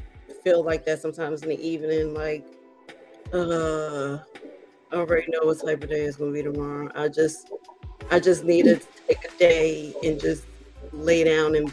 feel 0.43 0.63
like 0.63 0.83
that 0.85 0.99
sometimes 0.99 1.43
in 1.43 1.49
the 1.49 1.67
evening, 1.67 2.13
like, 2.13 2.43
uh, 3.33 4.17
I 4.91 4.95
already 4.95 5.27
know 5.29 5.45
what 5.45 5.63
type 5.63 5.83
of 5.83 5.89
day 5.89 6.01
it's 6.01 6.17
gonna 6.17 6.31
be 6.31 6.41
tomorrow. 6.41 6.89
I 6.95 7.07
just, 7.07 7.51
I 8.09 8.19
just 8.19 8.43
need 8.43 8.63
to 8.63 8.79
take 9.07 9.23
a 9.25 9.37
day 9.37 9.93
and 10.03 10.19
just 10.19 10.45
lay 10.91 11.23
down 11.23 11.55
and, 11.55 11.71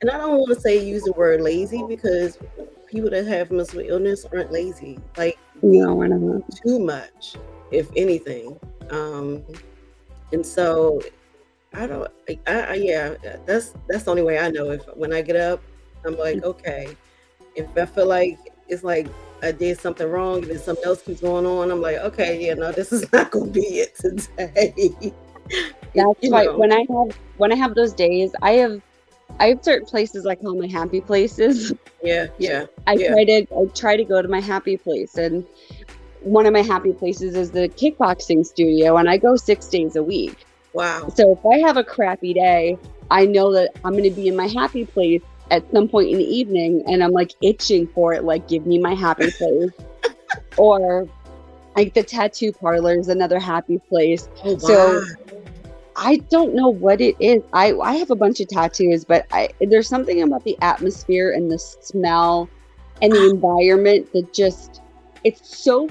and 0.00 0.10
I 0.10 0.18
don't 0.18 0.38
want 0.38 0.54
to 0.54 0.60
say 0.60 0.84
use 0.84 1.04
the 1.04 1.12
word 1.12 1.40
lazy 1.40 1.84
because 1.88 2.38
people 2.86 3.10
that 3.10 3.26
have 3.26 3.50
mental 3.50 3.80
illness 3.80 4.26
aren't 4.32 4.50
lazy. 4.50 4.98
Like 5.16 5.38
No, 5.62 6.02
I 6.02 6.08
don't. 6.08 6.44
too 6.66 6.80
much, 6.80 7.36
if 7.70 7.88
anything. 7.96 8.58
Um, 8.90 9.44
and 10.32 10.44
so 10.44 11.00
I 11.72 11.86
don't. 11.86 12.10
I, 12.28 12.38
I 12.46 12.74
yeah, 12.74 13.14
that's 13.46 13.74
that's 13.88 14.04
the 14.04 14.10
only 14.10 14.22
way 14.22 14.38
I 14.38 14.50
know. 14.50 14.70
If 14.70 14.82
when 14.96 15.12
I 15.12 15.22
get 15.22 15.36
up, 15.36 15.62
I'm 16.04 16.16
like, 16.16 16.36
mm-hmm. 16.36 16.46
okay. 16.46 16.96
If 17.54 17.66
I 17.76 17.86
feel 17.86 18.06
like 18.06 18.38
it's 18.68 18.82
like 18.82 19.06
I 19.42 19.52
did 19.52 19.78
something 19.78 20.08
wrong 20.08 20.42
and 20.42 20.50
then 20.50 20.58
something 20.58 20.84
else 20.84 21.02
keeps 21.02 21.20
going 21.20 21.46
on, 21.46 21.70
I'm 21.70 21.80
like, 21.80 21.96
okay, 21.98 22.44
yeah, 22.46 22.54
no, 22.54 22.72
this 22.72 22.92
is 22.92 23.10
not 23.12 23.30
gonna 23.30 23.50
be 23.50 23.60
it 23.60 23.94
today. 23.96 24.74
That's 25.94 26.22
You 26.22 26.30
know. 26.30 26.58
when 26.58 26.72
I 26.72 26.80
have 26.88 27.18
when 27.36 27.52
I 27.52 27.56
have 27.56 27.74
those 27.74 27.92
days, 27.92 28.32
I 28.42 28.52
have 28.52 28.80
I 29.38 29.48
have 29.48 29.58
certain 29.62 29.86
places 29.86 30.26
I 30.26 30.34
call 30.34 30.60
my 30.60 30.66
happy 30.66 31.00
places. 31.00 31.72
yeah, 32.02 32.26
yeah, 32.38 32.66
I 32.86 32.96
Yeah. 32.96 33.08
try 33.08 33.24
to 33.24 33.46
I 33.56 33.64
try 33.74 33.96
to 33.96 34.04
go 34.04 34.22
to 34.22 34.28
my 34.28 34.40
happy 34.40 34.76
place 34.76 35.16
and 35.16 35.44
one 36.22 36.46
of 36.46 36.52
my 36.52 36.62
happy 36.62 36.92
places 36.92 37.34
is 37.34 37.50
the 37.50 37.68
kickboxing 37.70 38.44
studio 38.44 38.96
and 38.98 39.08
I 39.08 39.16
go 39.16 39.36
6 39.36 39.68
days 39.68 39.96
a 39.96 40.02
week. 40.02 40.44
Wow, 40.72 41.08
So 41.16 41.32
if 41.32 41.46
I 41.46 41.66
have 41.66 41.76
a 41.76 41.84
crappy 41.84 42.34
day, 42.34 42.78
I 43.10 43.26
know 43.26 43.52
that 43.52 43.72
I'm 43.84 43.92
going 43.92 44.04
to 44.04 44.10
be 44.10 44.28
in 44.28 44.36
my 44.36 44.46
happy 44.46 44.84
place 44.84 45.22
at 45.50 45.64
some 45.72 45.88
point 45.88 46.10
in 46.10 46.18
the 46.18 46.24
evening 46.24 46.84
and 46.86 47.02
I'm 47.02 47.10
like 47.10 47.32
itching 47.42 47.88
for 47.88 48.12
it 48.14 48.22
like 48.24 48.46
give 48.48 48.66
me 48.66 48.78
my 48.78 48.94
happy 48.94 49.30
place. 49.38 49.70
or 50.56 51.08
like 51.76 51.94
the 51.94 52.02
tattoo 52.02 52.52
parlor 52.52 52.98
is 52.98 53.08
another 53.08 53.38
happy 53.40 53.78
place. 53.88 54.28
oh 54.44 54.52
wow, 54.52 54.58
So- 54.58 55.04
I 55.96 56.16
don't 56.30 56.54
know 56.54 56.68
what 56.68 57.00
it 57.00 57.16
is. 57.20 57.42
I 57.52 57.74
I 57.74 57.96
have 57.96 58.10
a 58.10 58.16
bunch 58.16 58.40
of 58.40 58.48
tattoos, 58.48 59.04
but 59.04 59.26
I 59.32 59.50
there's 59.60 59.88
something 59.88 60.22
about 60.22 60.44
the 60.44 60.56
atmosphere 60.62 61.32
and 61.32 61.50
the 61.50 61.58
smell 61.58 62.48
and 63.02 63.12
the 63.12 63.18
ah. 63.18 63.30
environment 63.34 64.10
that 64.12 64.32
just 64.32 64.80
it's 65.24 65.58
so 65.58 65.88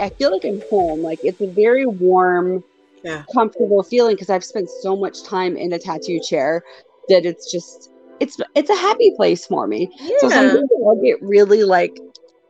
I 0.00 0.08
feel 0.08 0.32
like 0.32 0.44
I'm 0.44 0.62
home. 0.70 1.02
Like 1.02 1.20
it's 1.22 1.40
a 1.40 1.46
very 1.46 1.86
warm, 1.86 2.64
yeah, 3.04 3.24
comfortable 3.34 3.82
feeling 3.82 4.14
because 4.14 4.30
I've 4.30 4.44
spent 4.44 4.68
so 4.82 4.96
much 4.96 5.22
time 5.24 5.56
in 5.56 5.72
a 5.72 5.78
tattoo 5.78 6.20
chair 6.20 6.62
that 7.08 7.24
it's 7.24 7.50
just 7.50 7.90
it's 8.20 8.38
it's 8.54 8.70
a 8.70 8.76
happy 8.76 9.12
place 9.16 9.46
for 9.46 9.66
me. 9.66 9.90
So 10.18 10.28
sometimes 10.28 10.68
I'll 10.86 11.00
get 11.02 11.20
really 11.22 11.64
like 11.64 11.96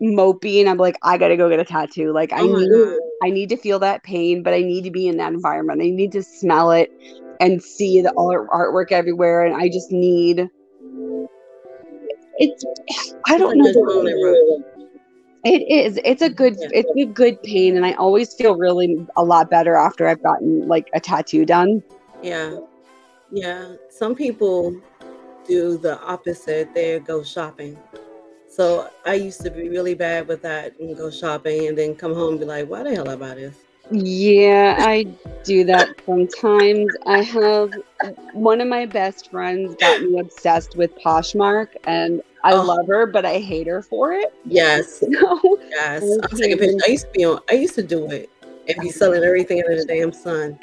mopey 0.03 0.61
and 0.61 0.69
I'm 0.69 0.79
like, 0.79 0.99
I 1.03 1.19
gotta 1.19 1.37
go 1.37 1.49
get 1.49 1.61
a 1.61 1.65
tattoo. 1.65 2.13
Like 2.13 2.33
I 2.33 2.41
Oh 2.41 2.55
need 2.55 2.71
God. 2.71 2.99
I 3.23 3.31
need 3.31 3.49
to 3.51 3.57
feel 3.57 3.79
that 3.79 4.03
pain, 4.03 4.43
but 4.43 4.53
I 4.53 4.61
need 4.61 4.85
to 4.85 4.91
be 4.91 5.07
in 5.07 5.17
that 5.19 5.33
environment. 5.33 5.81
I 5.81 5.91
need 5.91 6.13
to 6.13 6.23
smell 6.23 6.73
it 6.73 6.91
and 7.41 7.63
see 7.63 8.03
the 8.03 8.13
art, 8.17 8.49
artwork 8.51 8.91
everywhere. 8.91 9.45
And 9.45 9.55
I 9.55 9.69
just 9.69 9.93
need 9.93 10.49
it's 12.39 12.65
I 13.29 13.39
don't 13.39 13.57
know. 13.57 13.65
It's 13.67 13.77
rush. 13.77 14.72
It 15.45 15.69
is. 15.69 15.99
It's 16.05 16.23
a 16.23 16.31
good 16.31 16.57
it's 16.59 16.91
a 16.97 17.05
good 17.05 17.43
pain 17.43 17.77
and 17.77 17.85
I 17.85 17.93
always 17.95 18.35
feel 18.35 18.57
really 18.57 19.07
a 19.17 19.25
lot 19.25 19.51
better 19.51 19.75
after 19.75 20.07
I've 20.07 20.23
gotten 20.23 20.69
like 20.69 20.89
a 20.95 21.01
tattoo 21.01 21.45
done. 21.45 21.83
Yeah. 22.23 22.59
Yeah. 23.31 23.75
Some 23.91 24.15
people 24.15 24.81
do 25.47 25.79
the 25.79 26.01
opposite. 26.01 26.73
They 26.75 26.99
go 27.01 27.23
shopping. 27.25 27.77
So 28.49 28.91
I 29.07 29.15
used 29.15 29.41
to 29.43 29.51
be 29.51 29.69
really 29.69 29.95
bad 29.95 30.29
with 30.29 30.43
that 30.43 30.79
and 30.79 30.97
go 30.97 31.11
shopping 31.11 31.69
and 31.69 31.77
then 31.77 31.95
come 31.95 32.15
home 32.15 32.33
and 32.33 32.41
be 32.41 32.47
like, 32.47 32.69
why 32.69 32.83
the 32.83 32.95
hell 32.95 33.09
I 33.09 33.17
buy 33.17 33.35
this? 33.35 33.57
Yeah, 33.91 34.77
I 34.79 35.05
do 35.43 35.65
that 35.65 35.89
sometimes. 36.07 36.93
I 37.07 37.23
have 37.23 37.73
one 38.33 38.61
of 38.61 38.69
my 38.69 38.87
best 38.87 39.31
friends 39.31 39.75
got 39.75 40.03
me 40.03 40.19
obsessed 40.21 40.77
with 40.77 40.95
Poshmark 40.99 41.69
and 41.85 42.23
I 42.45 42.53
Oh. 42.53 42.63
love 42.63 42.87
her, 42.89 43.07
but 43.07 43.25
I 43.25 43.39
hate 43.39 43.67
her 43.67 43.83
for 43.83 44.13
it. 44.13 44.33
Yes. 44.45 45.03
No. 45.09 45.41
Yes. 45.71 46.03
Oh, 46.05 46.21
I'm 46.23 46.39
taking 46.39 46.59
pictures. 46.59 46.83
I 46.87 46.91
used 46.91 47.07
to 47.07 47.13
be 47.13 47.25
on 47.25 47.41
I 47.51 47.55
used 47.55 47.75
to 47.77 47.83
do 47.83 48.11
it 48.11 48.29
and 48.69 48.77
be 48.81 48.91
selling 48.91 49.23
everything 49.25 49.63
under 49.65 49.77
the 49.77 49.85
damn 49.87 50.13
sun. 50.13 50.59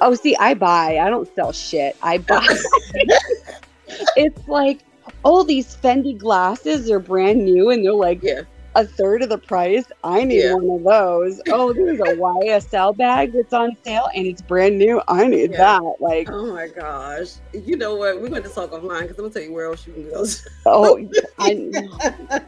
Oh, 0.00 0.14
see, 0.14 0.34
I 0.36 0.54
buy. 0.54 0.98
I 0.98 1.08
don't 1.10 1.28
sell 1.34 1.52
shit. 1.52 1.96
I 2.02 2.18
buy. 2.28 2.46
it's 4.16 4.48
like, 4.48 4.80
oh, 5.24 5.42
these 5.44 5.76
Fendi 5.76 6.16
glasses 6.16 6.90
are 6.90 6.98
brand 6.98 7.44
new 7.44 7.70
and 7.70 7.84
they're 7.84 7.92
like 7.92 8.22
Yeah. 8.22 8.42
A 8.76 8.84
third 8.84 9.22
of 9.22 9.28
the 9.28 9.38
price. 9.38 9.84
I 10.02 10.24
need 10.24 10.42
Yeah. 10.44 10.54
one 10.54 10.78
of 10.78 10.84
those. 10.84 11.40
Oh, 11.50 11.72
there's 11.72 12.00
a 12.00 12.16
YSL 12.16 12.96
bag 12.96 13.32
that's 13.32 13.52
on 13.52 13.76
sale 13.84 14.08
and 14.14 14.26
it's 14.26 14.42
brand 14.42 14.78
new. 14.78 15.00
I 15.08 15.26
need 15.26 15.52
Yeah. 15.52 15.78
that. 15.78 15.94
Like, 16.00 16.28
Oh 16.30 16.52
my 16.52 16.68
gosh. 16.68 17.34
You 17.52 17.76
know 17.76 17.94
what? 17.96 18.20
We're 18.20 18.28
going 18.28 18.42
to 18.42 18.48
talk 18.48 18.70
offline 18.72 19.02
because 19.02 19.18
I'm 19.18 19.24
going 19.24 19.32
to 19.32 19.38
tell 19.38 19.48
you 19.48 19.52
where 19.54 19.66
else 19.66 19.86
you 19.86 19.92
can 19.92 20.10
go. 20.10 20.24
oh, 20.66 21.08
I, 21.38 22.40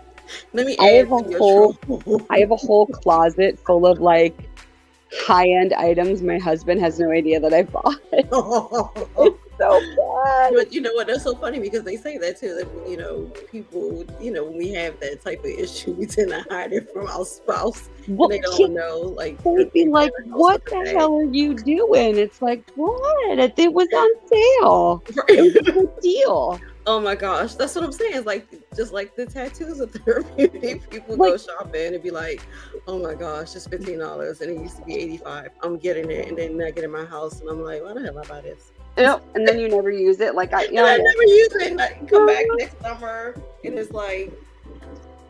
Let 0.53 0.67
me 0.67 0.77
I 0.81 0.87
have 0.89 1.13
a 1.13 1.19
whole- 1.39 1.77
I 2.31 2.41
have 2.41 2.51
a 2.51 2.57
whole 2.57 2.87
closet 2.87 3.59
full 3.65 3.87
of 3.87 4.01
like 4.01 4.37
high 5.21 5.49
end 5.49 5.73
items. 5.75 6.21
My 6.23 6.39
husband 6.39 6.81
has 6.81 6.99
no 6.99 7.13
idea 7.13 7.39
that 7.39 7.55
I 7.55 7.63
bought. 7.63 7.95
so 9.59 9.81
bad. 10.27 10.53
But 10.55 10.73
you 10.73 10.81
know 10.81 10.93
what? 10.95 11.07
That's 11.07 11.23
so 11.23 11.35
funny 11.35 11.59
because 11.61 11.85
they 11.85 11.97
say 11.97 12.19
that 12.19 12.39
too. 12.39 12.55
That 12.55 12.91
you 12.91 12.97
know, 12.97 13.25
people, 13.51 14.05
you 14.21 14.33
know, 14.33 14.45
when 14.45 14.57
we 14.59 14.73
have 14.73 14.99
that 15.01 15.23
type 15.23 15.41
of 15.41 15.47
issue, 15.47 15.93
we 15.99 16.07
tend 16.07 16.31
to 16.31 16.45
hide 16.51 16.73
it 16.73 16.93
from 16.93 17.07
our 17.09 17.25
spouse. 17.25 17.89
Well, 18.09 18.29
they 18.29 18.39
don't 18.41 18.75
know, 18.75 19.01
like 19.17 19.43
They'd 19.43 19.73
be 19.73 19.87
like, 19.87 20.13
"What 20.27 20.65
the 20.67 20.85
hell 20.97 21.17
are 21.17 21.25
you 21.25 21.55
doing?" 21.55 22.17
It's 22.17 22.41
like, 22.41 22.71
"What? 22.75 23.39
It, 23.39 23.55
it 23.59 23.73
was 23.73 23.89
on 23.93 24.29
sale. 24.29 25.03
It 25.29 25.43
was 25.43 25.57
a 25.57 25.73
good 25.73 26.01
deal." 26.01 26.61
oh 26.87 27.01
my 27.01 27.17
gosh, 27.17 27.55
that's 27.55 27.75
what 27.75 27.83
I'm 27.85 27.93
saying. 27.93 28.13
It's 28.15 28.27
like 28.27 28.47
just 28.77 28.93
like 28.93 29.17
the 29.17 29.27
tattoos 29.27 29.81
are 29.81 29.87
therapeutic. 30.05 30.89
People 30.89 31.17
Like- 31.17 31.33
go 31.33 31.37
shopping 31.37 31.95
and 31.95 32.03
be 32.03 32.11
like, 32.11 32.47
"Oh 32.87 32.99
my 32.99 33.15
gosh, 33.15 33.57
it's 33.57 33.67
fifteen 33.67 33.99
dollars, 33.99 34.41
and 34.41 34.51
it 34.53 34.61
used 34.61 34.77
to 34.77 34.85
be 34.85 34.95
eighty 34.95 35.17
five. 35.17 35.51
I'm 35.63 35.79
getting 35.79 36.11
it, 36.11 36.29
and 36.29 36.39
then 36.39 36.63
I 36.63 36.71
get 36.71 36.85
in 36.85 36.93
my 36.93 37.05
house, 37.05 37.41
and 37.41 37.51
I'm 37.51 37.63
like, 37.63 37.83
why 37.83 37.93
the 37.95 38.03
hell 38.03 38.19
I 38.19 38.27
buy 38.27 38.41
this? 38.41 38.73
Yep. 38.97 39.23
And 39.35 39.47
then 39.47 39.59
you 39.59 39.69
never 39.69 39.91
use 39.91 40.21
it. 40.21 40.35
Like 40.35 40.55
I, 40.55 40.63
you 40.63 40.79
and 40.79 40.87
I 40.87 40.97
know, 40.97 41.05
never 41.05 41.23
use 41.23 41.49
it. 41.53 42.09
Come 42.09 42.27
back 42.27 42.45
uh-huh. 42.45 42.57
next 42.59 42.81
summer, 42.81 43.35
and 43.65 43.79
it's 43.79 43.93
like, 43.93 44.33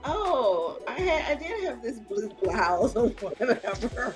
oh, 0.04 0.78
I 0.86 0.92
had, 0.92 1.36
I 1.36 1.42
did 1.42 1.64
have 1.64 1.82
this 1.82 1.98
blue 1.98 2.28
blouse 2.42 2.94
or 2.94 3.08
whatever. 3.08 4.14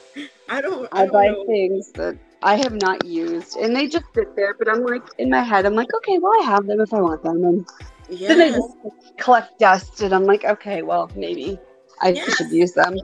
I 0.49 0.61
don't, 0.61 0.89
I, 0.93 1.03
I 1.03 1.07
don't 1.07 1.13
buy 1.13 1.27
know. 1.27 1.45
things 1.47 1.93
that 1.93 2.17
I 2.43 2.57
have 2.57 2.75
not 2.75 3.05
used, 3.05 3.57
and 3.57 3.75
they 3.75 3.89
just 3.89 4.05
sit 4.15 4.35
there. 4.37 4.55
But 4.55 4.69
I'm 4.69 4.85
like, 4.85 5.03
in 5.19 5.29
my 5.31 5.43
head, 5.43 5.67
I'm 5.67 5.75
like, 5.75 5.93
okay, 5.93 6.19
well, 6.19 6.33
I 6.41 6.45
have 6.45 6.67
them 6.67 6.81
if 6.81 6.95
I 6.95 7.01
want 7.01 7.23
them, 7.25 7.45
and 7.45 7.67
then 8.09 8.41
I 8.41 8.51
just 8.51 8.77
collect 9.19 9.59
dust, 9.59 10.01
and 10.03 10.15
I'm 10.15 10.25
like, 10.25 10.45
okay, 10.45 10.83
well, 10.83 11.11
maybe 11.17 11.59
I 12.01 12.11
Yes. 12.11 12.37
should 12.37 12.51
use 12.51 12.73
them. 12.75 12.97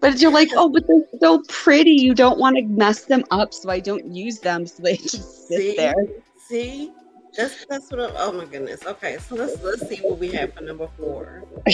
But 0.00 0.20
you're 0.20 0.32
like, 0.32 0.50
oh, 0.54 0.68
but 0.68 0.86
they're 0.86 1.02
so 1.20 1.42
pretty. 1.48 1.90
You 1.90 2.14
don't 2.14 2.38
want 2.38 2.56
to 2.56 2.62
mess 2.64 3.04
them 3.04 3.24
up, 3.30 3.52
so 3.52 3.68
I 3.70 3.80
don't 3.80 4.06
use 4.06 4.38
them. 4.38 4.66
So 4.66 4.82
they 4.82 4.96
just 4.96 5.48
sit 5.48 5.58
See? 5.58 5.76
there. 5.76 5.94
See, 6.36 6.92
that's 7.36 7.66
that's 7.68 7.90
what. 7.90 8.00
I'm, 8.00 8.12
oh 8.16 8.32
my 8.32 8.44
goodness. 8.44 8.86
Okay, 8.86 9.18
so 9.18 9.34
let's 9.34 9.62
let's 9.62 9.88
see 9.88 9.96
what 10.02 10.18
we 10.18 10.30
have 10.32 10.54
for 10.54 10.62
number 10.62 10.88
four. 10.96 11.42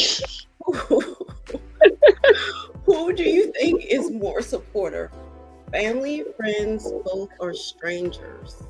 Who 2.86 3.12
do 3.12 3.22
you 3.22 3.52
think 3.52 3.84
is 3.84 4.10
more 4.10 4.40
supporter? 4.42 5.10
Family, 5.70 6.24
friends, 6.36 6.90
both, 7.04 7.28
or 7.38 7.52
strangers? 7.54 8.62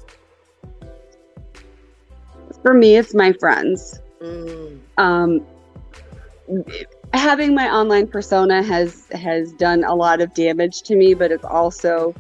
For 2.63 2.75
me, 2.75 2.97
it's 2.97 3.15
my 3.15 3.33
friends. 3.35 4.01
Mm, 4.21 4.81
Um, 4.99 5.47
having 7.17 7.55
my 7.55 7.71
online 7.71 8.07
persona 8.09 8.63
has 8.63 9.07
has 9.13 9.53
done 9.53 9.85
a 9.85 9.95
lot 9.95 10.21
of 10.21 10.35
damage 10.35 10.83
to 10.83 10.97
me, 10.97 11.15
but 11.15 11.31
it's 11.33 11.45
also 11.45 12.15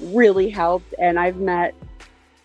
really 0.00 0.50
helped. 0.50 0.94
And 0.98 1.18
I've 1.18 1.36
met 1.36 1.74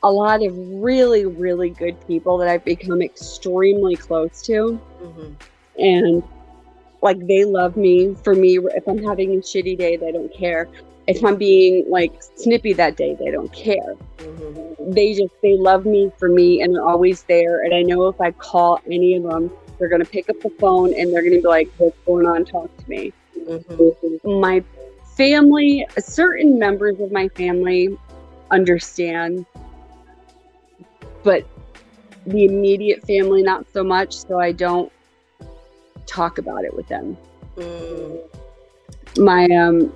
a 0.03 0.11
lot 0.11 0.45
of 0.45 0.53
really, 0.55 1.25
really 1.25 1.71
good 1.71 1.95
people 2.07 2.37
that 2.37 2.47
I've 2.47 2.63
become 2.63 3.01
extremely 3.01 3.95
close 3.95 4.41
to. 4.43 4.79
mhm, 5.01 5.35
and 5.79 6.23
like 7.01 7.25
they 7.27 7.45
love 7.45 7.77
me 7.77 8.15
for 8.23 8.33
me 8.33 8.57
if 8.57 8.87
i'm 8.87 9.03
having 9.03 9.33
a 9.33 9.37
shitty 9.37 9.77
day 9.77 9.95
they 9.95 10.11
don't 10.11 10.33
care 10.33 10.67
if 11.07 11.23
i'm 11.23 11.35
being 11.35 11.85
like 11.89 12.11
snippy 12.35 12.73
that 12.73 12.97
day 12.97 13.15
they 13.19 13.31
don't 13.31 13.53
care 13.53 13.95
mhm. 14.17 14.93
they 14.93 15.13
just 15.13 15.33
they 15.43 15.55
love 15.55 15.85
me 15.85 16.11
for 16.17 16.29
me 16.29 16.61
and 16.61 16.73
they're 16.73 16.85
always 16.85 17.23
there 17.23 17.63
and 17.63 17.73
i 17.73 17.81
know 17.81 18.07
if 18.07 18.19
i 18.19 18.31
call 18.31 18.79
any 18.87 19.15
of 19.15 19.23
them 19.23 19.51
they're 19.77 19.89
going 19.89 20.03
to 20.03 20.09
pick 20.09 20.29
up 20.29 20.39
the 20.41 20.49
phone 20.59 20.93
and 20.93 21.13
they're 21.13 21.21
going 21.21 21.33
to 21.33 21.41
be 21.41 21.47
like 21.47 21.69
what's 21.77 21.97
going 22.05 22.25
on? 22.25 22.45
Talk 22.45 22.75
to 22.77 22.89
me. 22.89 23.13
Mhm. 23.47 24.39
my 24.41 24.63
family 25.15 25.85
certain 25.97 26.59
members 26.59 26.99
of 26.99 27.11
my 27.11 27.27
family 27.29 27.97
understand 28.51 29.45
but 31.23 31.45
the 32.25 32.45
immediate 32.45 33.03
family 33.05 33.41
not 33.41 33.65
so 33.71 33.83
much 33.83 34.13
so 34.13 34.39
i 34.39 34.51
don't 34.51 34.91
talk 36.07 36.37
about 36.39 36.63
it 36.63 36.73
with 36.73 36.87
them. 36.87 37.17
Mm, 37.57 38.19
my 39.17 39.45
um 39.45 39.93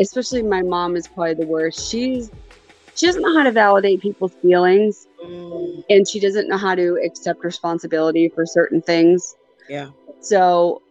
especially 0.00 0.42
my 0.42 0.62
mom 0.62 0.96
is 0.96 1.06
probably 1.06 1.34
the 1.34 1.46
worst. 1.46 1.88
She's 1.88 2.30
she 2.96 3.06
doesn't 3.06 3.22
know 3.22 3.36
how 3.36 3.44
to 3.44 3.52
validate 3.52 4.00
people's 4.00 4.34
feelings 4.42 5.06
mm, 5.24 5.82
and 5.88 6.06
she 6.08 6.20
doesn't 6.20 6.48
know 6.48 6.56
how 6.56 6.74
to 6.74 6.98
accept 7.04 7.44
responsibility 7.44 8.30
for 8.34 8.44
certain 8.46 8.80
things 8.82 9.34
Yeah. 9.68 9.90
so 10.20 10.82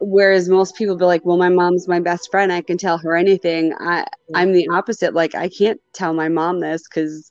whereas 0.00 0.48
most 0.48 0.76
people 0.76 0.96
be 0.96 1.04
like 1.04 1.24
well 1.24 1.36
my 1.36 1.48
mom's 1.48 1.86
my 1.86 2.00
best 2.00 2.28
friend 2.30 2.52
i 2.52 2.62
can 2.62 2.78
tell 2.78 2.98
her 2.98 3.16
anything 3.16 3.74
i 3.80 4.04
i'm 4.34 4.52
the 4.52 4.66
opposite 4.68 5.14
like 5.14 5.34
i 5.34 5.48
can't 5.48 5.80
tell 5.92 6.14
my 6.14 6.28
mom 6.28 6.60
this 6.60 6.82
because 6.88 7.30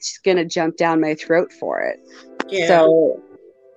she's 0.00 0.18
gonna 0.24 0.44
jump 0.44 0.76
down 0.76 1.00
my 1.00 1.14
throat 1.14 1.50
for 1.60 1.80
it 1.80 1.98
Yeah. 2.50 2.66
so 2.68 3.20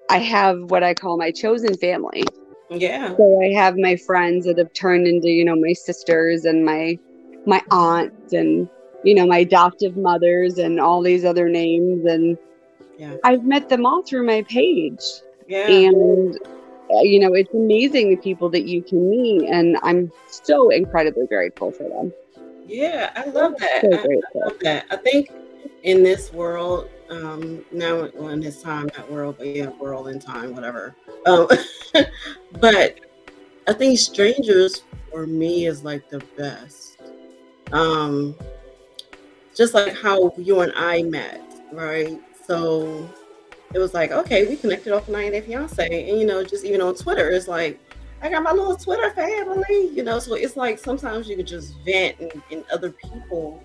i 0.10 0.18
have 0.20 0.58
what 0.70 0.84
i 0.84 0.94
call 0.94 1.18
my 1.18 1.32
chosen 1.32 1.76
family 1.78 2.24
yeah. 2.70 3.14
so 3.18 3.42
I 3.44 3.54
have 3.60 3.76
my 3.78 3.98
friends 4.06 4.46
that 4.46 4.58
have 4.58 4.72
turned 4.74 5.08
into, 5.08 5.30
you 5.30 5.44
know, 5.44 5.56
my 5.56 5.74
sisters 5.74 6.46
and 6.46 6.64
my 6.66 6.98
my 7.46 7.62
aunts 7.72 8.32
and 8.32 8.68
you 9.04 9.16
know, 9.16 9.26
my 9.26 9.40
adoptive 9.40 9.96
mothers 9.96 10.58
and 10.58 10.80
all 10.80 11.02
these 11.02 11.24
other 11.26 11.50
names 11.50 12.06
and 12.06 12.38
Yeah. 12.98 13.16
I've 13.24 13.46
met 13.46 13.70
them 13.70 13.86
all 13.86 14.04
through 14.04 14.26
my 14.26 14.44
page. 14.44 15.02
Yeah. 15.48 15.68
And 15.68 16.36
uh, 16.92 17.02
you 17.02 17.20
know, 17.20 17.34
it's 17.34 17.54
amazing 17.54 18.10
the 18.10 18.18
people 18.18 18.50
that 18.50 18.68
you 18.68 18.82
can 18.82 19.10
meet 19.10 19.50
and 19.50 19.78
I'm 19.84 20.12
so 20.28 20.70
incredibly 20.70 21.28
grateful 21.28 21.72
for 21.72 21.88
them. 21.88 22.14
Yeah. 22.68 23.12
I 23.16 23.26
love 23.30 23.56
that. 23.60 23.82
So 23.82 23.88
I- 23.88 24.02
grateful. 24.02 24.42
love 24.46 24.60
that. 24.62 24.86
I 24.92 24.96
think 24.98 25.30
in 25.84 26.04
this 26.04 26.34
world, 26.34 26.90
um, 27.10 27.64
now 27.72 28.10
well, 28.14 28.30
in 28.30 28.40
this 28.40 28.62
time, 28.62 28.90
not 28.98 29.10
world, 29.12 29.36
but 29.38 29.48
yeah, 29.48 29.70
world 29.80 30.10
and 30.10 30.22
time, 30.22 30.54
whatever. 30.54 30.96
Um, 31.26 31.48
but 32.60 33.00
I 33.68 33.74
think 33.74 33.98
strangers 33.98 34.84
for 35.12 35.26
me 35.26 35.66
is 35.66 35.84
like 35.84 36.10
the 36.10 36.20
best. 36.38 37.00
Um, 37.72 38.36
just 39.60 39.74
like 39.74 39.94
how 39.94 40.34
you 40.38 40.62
and 40.62 40.72
I 40.74 41.04
met, 41.04 41.42
right? 41.74 42.18
So 42.48 43.10
it 43.74 43.78
was 43.78 43.94
like, 43.94 44.12
okay, 44.12 44.48
we 44.48 44.56
connected 44.56 44.94
off 44.94 45.10
90 45.10 45.32
Day 45.32 45.42
Fiance, 45.42 46.10
and 46.10 46.18
you 46.18 46.26
know, 46.26 46.46
just 46.46 46.64
even 46.64 46.80
on 46.80 46.96
Twitter, 46.96 47.30
it's 47.30 47.50
like 47.50 47.78
I 48.22 48.30
got 48.30 48.42
my 48.42 48.54
little 48.54 48.78
Twitter 48.78 49.12
family, 49.12 49.90
you 49.94 50.02
know. 50.02 50.18
So 50.20 50.36
it's 50.36 50.56
like 50.56 50.80
sometimes 50.80 51.28
you 51.28 51.36
can 51.36 51.46
just 51.46 51.76
vent, 51.84 52.18
and, 52.22 52.32
and 52.50 52.64
other 52.72 52.90
people 52.90 53.62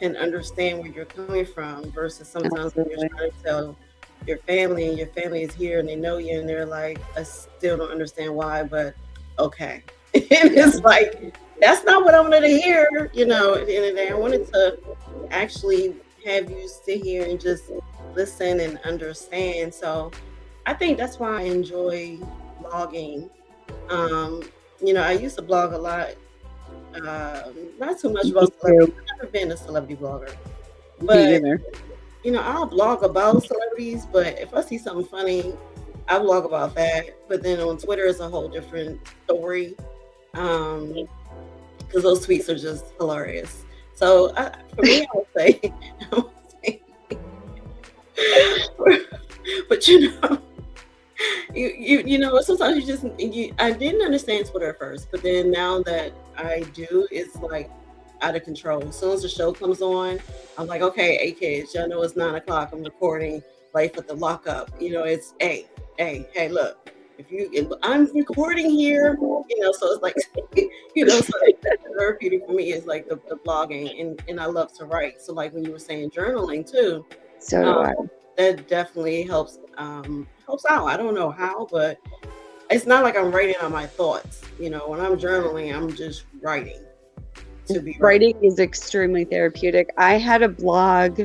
can 0.00 0.16
understand 0.16 0.80
where 0.80 0.90
you're 0.90 1.04
coming 1.04 1.46
from 1.46 1.92
versus 1.92 2.26
sometimes 2.28 2.74
when 2.74 2.90
you're 2.90 3.08
trying 3.08 3.30
to 3.30 3.42
tell 3.44 3.78
your 4.26 4.38
family 4.38 4.88
and 4.88 4.98
your 4.98 5.06
family 5.08 5.44
is 5.44 5.54
here 5.54 5.78
and 5.78 5.88
they 5.88 5.94
know 5.94 6.16
you 6.16 6.40
and 6.40 6.48
they're 6.48 6.66
like, 6.66 6.98
I 7.16 7.22
still 7.22 7.76
don't 7.76 7.92
understand 7.92 8.34
why, 8.34 8.64
but 8.64 8.96
okay. 9.38 9.84
and 10.14 10.24
it's 10.24 10.80
like, 10.80 11.36
that's 11.60 11.84
not 11.84 12.04
what 12.04 12.14
I 12.14 12.20
wanted 12.20 12.40
to 12.40 12.60
hear, 12.60 13.10
you 13.14 13.26
know, 13.26 13.54
at 13.54 13.66
the 13.66 13.76
end 13.76 13.86
of 13.86 13.90
the 13.92 13.96
day. 13.96 14.10
I 14.10 14.14
wanted 14.14 14.46
to 14.52 14.78
actually 15.30 15.96
have 16.24 16.50
you 16.50 16.68
sit 16.68 17.02
here 17.02 17.24
and 17.24 17.40
just 17.40 17.70
listen 18.14 18.60
and 18.60 18.78
understand. 18.84 19.72
So 19.72 20.10
I 20.66 20.74
think 20.74 20.98
that's 20.98 21.18
why 21.18 21.40
I 21.40 21.42
enjoy 21.42 22.18
blogging. 22.62 23.30
Um, 23.88 24.42
you 24.82 24.92
know, 24.92 25.02
I 25.02 25.12
used 25.12 25.36
to 25.36 25.42
blog 25.42 25.72
a 25.72 25.78
lot, 25.78 26.10
um, 26.94 27.54
not 27.78 27.98
too 27.98 28.12
much 28.12 28.26
about 28.26 28.52
celebrities. 28.60 28.94
I've 28.98 29.18
never 29.18 29.32
been 29.32 29.52
a 29.52 29.56
celebrity 29.56 29.96
blogger. 29.96 30.34
But 31.00 31.42
you 32.24 32.32
know, 32.32 32.40
I'll 32.40 32.66
blog 32.66 33.04
about 33.04 33.44
celebrities, 33.44 34.06
but 34.10 34.38
if 34.40 34.52
I 34.52 34.60
see 34.60 34.78
something 34.78 35.06
funny, 35.06 35.54
I 36.08 36.18
blog 36.18 36.44
about 36.44 36.74
that. 36.74 37.16
But 37.28 37.42
then 37.42 37.60
on 37.60 37.78
Twitter, 37.78 38.04
it's 38.06 38.20
a 38.20 38.28
whole 38.28 38.48
different 38.48 39.00
story. 39.24 39.76
Um, 40.34 41.06
because 41.86 42.02
those 42.02 42.26
tweets 42.26 42.48
are 42.48 42.58
just 42.58 42.84
hilarious. 42.98 43.64
So 43.94 44.32
I, 44.36 44.52
for 44.74 44.82
me, 44.82 45.02
I 45.02 45.06
would 45.14 45.26
say, 45.36 45.60
I 46.12 46.22
say 46.62 46.82
but 49.68 49.88
you 49.88 50.20
know, 50.20 50.38
you, 51.54 51.68
you 51.78 52.02
you 52.06 52.18
know, 52.18 52.40
sometimes 52.40 52.76
you 52.76 52.86
just 52.86 53.04
you, 53.18 53.54
I 53.58 53.72
didn't 53.72 54.02
understand 54.02 54.46
Twitter 54.46 54.70
at 54.70 54.78
first, 54.78 55.08
but 55.10 55.22
then 55.22 55.50
now 55.50 55.82
that 55.82 56.12
I 56.36 56.60
do, 56.74 57.06
it's 57.10 57.36
like 57.36 57.70
out 58.22 58.36
of 58.36 58.44
control. 58.44 58.82
As 58.86 58.98
soon 58.98 59.12
as 59.12 59.22
the 59.22 59.28
show 59.28 59.52
comes 59.52 59.82
on, 59.82 60.20
I'm 60.58 60.66
like, 60.66 60.82
okay, 60.82 61.16
hey 61.18 61.32
kids, 61.32 61.74
y'all 61.74 61.88
know 61.88 62.02
it's 62.02 62.16
nine 62.16 62.34
o'clock. 62.34 62.70
I'm 62.72 62.82
recording 62.82 63.42
Love 63.74 63.90
After 63.96 64.14
Lockup. 64.14 64.70
You 64.80 64.92
know, 64.92 65.04
it's 65.04 65.34
hey, 65.40 65.66
hey, 65.98 66.28
hey, 66.32 66.48
look. 66.48 66.90
If 67.18 67.30
you, 67.30 67.48
if 67.52 67.66
I'm 67.82 68.06
recording 68.14 68.70
here, 68.70 69.16
you 69.20 69.60
know, 69.60 69.72
so 69.72 69.92
it's 69.92 70.02
like, 70.02 70.16
you 70.94 71.04
know, 71.04 71.20
so 71.20 71.32
therapeutic 71.96 72.46
for 72.46 72.52
me 72.52 72.72
is 72.72 72.84
like 72.84 73.08
the, 73.08 73.18
the 73.28 73.36
blogging, 73.36 74.00
and 74.00 74.22
and 74.28 74.40
I 74.40 74.46
love 74.46 74.72
to 74.74 74.84
write. 74.84 75.20
So 75.22 75.32
like 75.32 75.54
when 75.54 75.64
you 75.64 75.72
were 75.72 75.78
saying 75.78 76.10
journaling 76.10 76.70
too, 76.70 77.06
So 77.38 77.82
I. 77.82 77.94
that 78.36 78.68
definitely 78.68 79.22
helps 79.22 79.58
um 79.78 80.26
helps 80.44 80.64
out. 80.68 80.86
I 80.86 80.96
don't 80.96 81.14
know 81.14 81.30
how, 81.30 81.66
but 81.70 81.98
it's 82.70 82.86
not 82.86 83.02
like 83.02 83.16
I'm 83.16 83.32
writing 83.32 83.56
on 83.62 83.72
my 83.72 83.86
thoughts. 83.86 84.42
You 84.60 84.70
know, 84.70 84.88
when 84.88 85.00
I'm 85.00 85.16
journaling, 85.16 85.74
I'm 85.74 85.94
just 85.94 86.24
writing 86.42 86.84
to 87.68 87.80
be 87.80 87.96
writing 87.98 88.34
is 88.44 88.58
extremely 88.58 89.24
therapeutic. 89.24 89.90
I 89.96 90.14
had 90.18 90.42
a 90.42 90.48
blog 90.48 91.22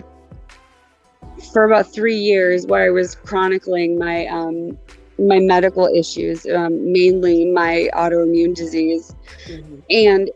for 1.53 1.65
about 1.65 1.91
three 1.93 2.17
years 2.17 2.65
where 2.65 2.83
I 2.83 2.89
was 2.89 3.15
chronicling 3.15 3.97
my 3.97 4.25
um, 4.27 4.77
my 5.27 5.39
medical 5.39 5.87
issues, 5.87 6.45
um, 6.47 6.91
mainly 6.91 7.45
my 7.45 7.89
autoimmune 7.93 8.55
disease, 8.55 9.15
Mhm. 9.47 9.81
and 9.89 10.31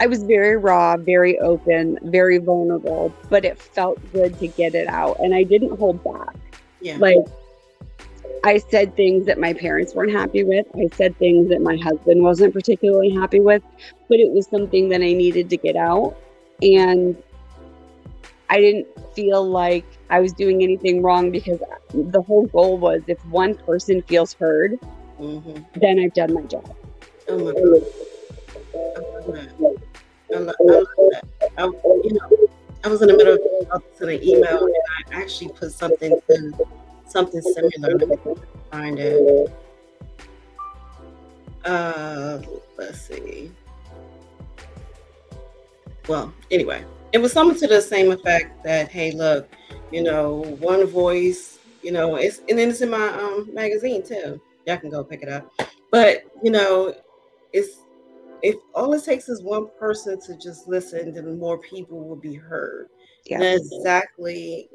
I 0.00 0.06
was 0.06 0.22
very 0.22 0.56
raw, 0.56 0.96
very 0.96 1.38
open, 1.40 1.98
very 2.02 2.38
vulnerable, 2.38 3.12
but 3.30 3.44
it 3.44 3.58
felt 3.58 3.98
good 4.12 4.38
to 4.38 4.46
get 4.48 4.74
it 4.74 4.88
out, 4.88 5.18
and 5.20 5.34
I 5.34 5.42
didn't 5.42 5.76
hold 5.78 6.02
back. 6.04 6.36
Yeah. 6.80 6.98
Like 6.98 7.16
I 8.44 8.58
said 8.58 8.94
things 8.94 9.26
that 9.26 9.38
my 9.38 9.52
parents 9.52 9.94
weren't 9.94 10.12
happy 10.12 10.44
with. 10.44 10.66
I 10.76 10.88
said 10.94 11.16
things 11.18 11.48
that 11.48 11.60
my 11.60 11.76
husband 11.76 12.22
wasn't 12.22 12.54
particularly 12.54 13.10
happy 13.10 13.40
with, 13.40 13.62
but 14.08 14.20
it 14.20 14.32
was 14.32 14.46
something 14.46 14.88
that 14.90 15.00
I 15.00 15.12
needed 15.12 15.50
to 15.50 15.56
get 15.56 15.74
out. 15.76 16.14
And 16.62 17.16
I 18.50 18.58
didn't 18.60 18.86
feel 19.14 19.48
like 19.48 19.84
I 20.10 20.20
was 20.20 20.32
doing 20.32 20.62
anything 20.62 21.02
wrong 21.02 21.30
because 21.30 21.58
the 21.92 22.22
whole 22.22 22.46
goal 22.46 22.78
was 22.78 23.02
if 23.06 23.18
one 23.26 23.54
person 23.54 24.02
feels 24.02 24.32
heard, 24.34 24.78
Mhm. 25.20 25.64
then 25.74 25.98
I've 25.98 26.14
done 26.14 26.32
my 26.34 26.42
job. 26.42 26.64
Oh 27.28 27.38
my 27.38 27.52
god. 27.52 27.82
I 28.74 29.00
love 29.00 29.26
that. 29.26 29.48
I 30.34 30.38
love, 30.38 30.54
I 30.60 30.64
love 30.64 30.86
that. 31.10 31.24
I, 31.58 31.64
you 32.04 32.12
know, 32.14 32.48
I 32.84 32.88
was 32.88 33.02
in 33.02 33.08
the 33.08 33.16
middle 33.16 33.36
of 33.72 33.82
sending 33.98 34.20
an 34.20 34.24
email 34.28 34.64
and 34.64 34.74
I 35.12 35.20
actually 35.22 35.50
put 35.52 35.72
something 35.72 36.20
to 36.30 36.52
something 37.08 37.42
similar. 37.42 37.98
Find 38.70 38.98
it. 38.98 39.50
uh, 41.64 42.40
let's 42.78 43.00
see. 43.00 43.50
Well, 46.08 46.32
anyway, 46.50 46.84
it 47.12 47.18
was 47.18 47.32
something 47.32 47.58
to 47.60 47.66
the 47.66 47.80
same 47.80 48.10
effect 48.12 48.62
that, 48.64 48.88
hey, 48.88 49.12
look, 49.12 49.48
you 49.90 50.02
know, 50.02 50.42
one 50.60 50.86
voice, 50.86 51.58
you 51.82 51.92
know, 51.92 52.16
it's 52.16 52.40
and 52.48 52.58
then 52.58 52.70
it's 52.70 52.80
in 52.80 52.90
my 52.90 53.08
um 53.08 53.48
magazine 53.52 54.02
too. 54.02 54.40
Y'all 54.66 54.76
can 54.76 54.90
go 54.90 55.04
pick 55.04 55.22
it 55.22 55.28
up. 55.28 55.50
But 55.90 56.22
you 56.42 56.50
know, 56.50 56.94
it's 57.52 57.78
if 58.42 58.56
all 58.74 58.92
it 58.92 59.04
takes 59.04 59.28
is 59.28 59.42
one 59.42 59.68
person 59.78 60.20
to 60.22 60.36
just 60.38 60.68
listen, 60.68 61.12
then 61.14 61.38
more 61.38 61.58
people 61.58 62.06
will 62.06 62.16
be 62.16 62.34
heard. 62.34 62.88
Yeah. 63.24 63.38
That's 63.38 63.72
exactly 63.72 64.68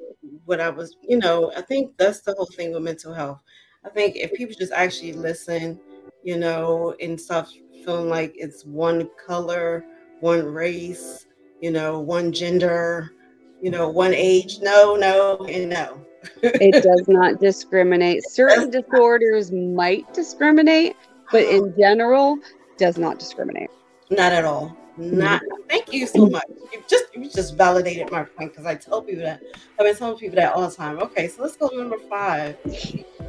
what 0.45 0.59
I 0.59 0.69
was, 0.69 0.95
you 1.01 1.17
know, 1.17 1.51
I 1.55 1.61
think 1.61 1.97
that's 1.97 2.21
the 2.21 2.33
whole 2.33 2.45
thing 2.45 2.73
with 2.73 2.83
mental 2.83 3.13
health. 3.13 3.39
I 3.85 3.89
think 3.89 4.15
if 4.15 4.33
people 4.33 4.55
just 4.57 4.73
actually 4.73 5.13
listen, 5.13 5.79
you 6.23 6.37
know, 6.37 6.95
and 7.01 7.19
stop 7.19 7.47
feeling 7.83 8.09
like 8.09 8.33
it's 8.35 8.65
one 8.65 9.09
color, 9.25 9.83
one 10.19 10.45
race, 10.45 11.25
you 11.63 11.71
know, 11.71 11.97
one 11.97 12.33
gender, 12.33 13.13
you 13.61 13.71
know, 13.71 13.87
one 13.87 14.13
age, 14.13 14.59
no, 14.61 14.97
no, 14.97 15.45
and 15.45 15.69
no. 15.69 16.05
it 16.43 16.83
does 16.83 17.07
not 17.07 17.39
discriminate. 17.39 18.21
Certain 18.29 18.69
disorders 18.69 19.49
might 19.49 20.13
discriminate, 20.13 20.97
but 21.31 21.43
in 21.45 21.73
general, 21.79 22.37
does 22.77 22.97
not 22.97 23.17
discriminate. 23.17 23.69
Not 24.09 24.33
at 24.33 24.43
all. 24.43 24.75
Not. 24.97 25.41
Mm-hmm. 25.41 25.69
Thank 25.69 25.93
you 25.93 26.05
so 26.05 26.25
much. 26.25 26.43
You 26.73 26.83
just 26.89 27.05
you 27.15 27.29
just 27.29 27.55
validated 27.55 28.11
my 28.11 28.23
point 28.23 28.51
because 28.51 28.65
I 28.65 28.75
tell 28.75 29.01
people 29.01 29.23
that 29.23 29.41
I've 29.79 29.85
been 29.85 29.95
telling 29.95 30.17
people 30.17 30.35
that 30.35 30.53
all 30.53 30.69
the 30.69 30.75
time. 30.75 30.99
Okay, 30.99 31.29
so 31.29 31.43
let's 31.43 31.55
go 31.55 31.69
to 31.69 31.77
number 31.77 31.97
five. 32.09 32.57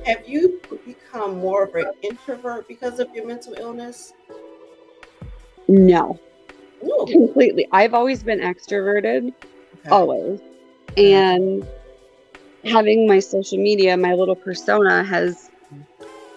Have 0.06 0.28
you 0.28 0.60
become 0.84 1.38
more 1.38 1.62
of 1.62 1.74
an 1.76 1.92
introvert 2.02 2.66
because 2.66 2.98
of 2.98 3.14
your 3.14 3.28
mental 3.28 3.54
illness? 3.54 4.12
No. 5.68 6.18
Ooh. 6.84 7.06
Completely. 7.10 7.66
I've 7.72 7.94
always 7.94 8.22
been 8.22 8.40
extroverted. 8.40 9.32
Okay. 9.80 9.90
Always. 9.90 10.40
And 10.96 11.66
having 12.64 13.06
my 13.06 13.18
social 13.18 13.58
media, 13.58 13.96
my 13.96 14.14
little 14.14 14.36
persona 14.36 15.02
has 15.04 15.50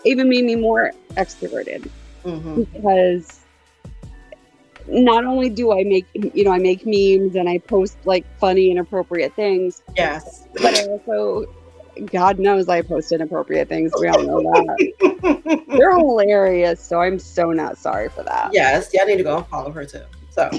even 0.05 0.29
made 0.29 0.45
me 0.45 0.55
more 0.55 0.91
extroverted 1.15 1.89
mm-hmm. 2.23 2.63
because 2.63 3.41
not 4.87 5.25
only 5.25 5.49
do 5.49 5.73
I 5.73 5.83
make 5.83 6.05
you 6.13 6.43
know 6.43 6.51
I 6.51 6.59
make 6.59 6.85
memes 6.85 7.35
and 7.35 7.49
I 7.49 7.57
post 7.57 7.97
like 8.05 8.25
funny 8.39 8.71
inappropriate 8.71 9.35
things. 9.35 9.83
Yes. 9.95 10.47
But 10.53 10.75
I 10.75 10.85
also 10.85 11.45
God 12.05 12.39
knows 12.39 12.69
I 12.69 12.81
post 12.83 13.11
inappropriate 13.11 13.67
things. 13.67 13.91
We 13.99 14.07
all 14.07 14.21
know 14.21 14.41
that. 14.41 15.65
They're 15.77 15.97
hilarious, 15.97 16.79
so 16.79 17.01
I'm 17.01 17.17
so 17.17 17.51
not 17.51 17.77
sorry 17.77 18.09
for 18.09 18.23
that. 18.23 18.51
Yes, 18.53 18.91
yeah, 18.93 19.01
I 19.01 19.05
need 19.05 19.17
to 19.17 19.23
go 19.23 19.37
and 19.37 19.47
follow 19.47 19.71
her 19.71 19.83
too. 19.83 20.03
So 20.37 20.51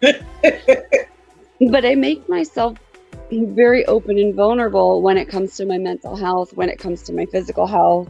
But 1.70 1.84
I 1.84 1.94
make 1.94 2.28
myself 2.28 2.76
very 3.30 3.84
open 3.86 4.18
and 4.18 4.34
vulnerable 4.34 5.02
when 5.02 5.16
it 5.18 5.28
comes 5.28 5.56
to 5.56 5.66
my 5.66 5.78
mental 5.78 6.16
health, 6.16 6.52
when 6.54 6.68
it 6.68 6.78
comes 6.78 7.02
to 7.04 7.12
my 7.12 7.26
physical 7.26 7.66
health, 7.66 8.08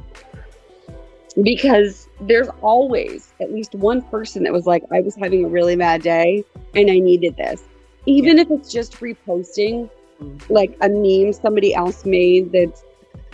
because 1.43 2.09
there's 2.20 2.49
always 2.61 3.32
at 3.41 3.53
least 3.53 3.74
one 3.74 4.03
person 4.03 4.43
that 4.43 4.53
was 4.53 4.66
like, 4.66 4.84
I 4.93 5.01
was 5.01 5.14
having 5.16 5.45
a 5.45 5.49
really 5.49 5.76
bad 5.76 6.03
day 6.03 6.45
and 6.74 6.91
I 6.91 6.99
needed 6.99 7.36
this. 7.36 7.62
Even 8.07 8.39
if 8.39 8.51
it's 8.51 8.70
just 8.70 9.01
reposting 9.01 9.91
mm-hmm. 10.20 10.53
like 10.53 10.76
a 10.80 10.89
meme 10.89 11.32
somebody 11.32 11.74
else 11.74 12.05
made 12.05 12.53
that's 12.53 12.84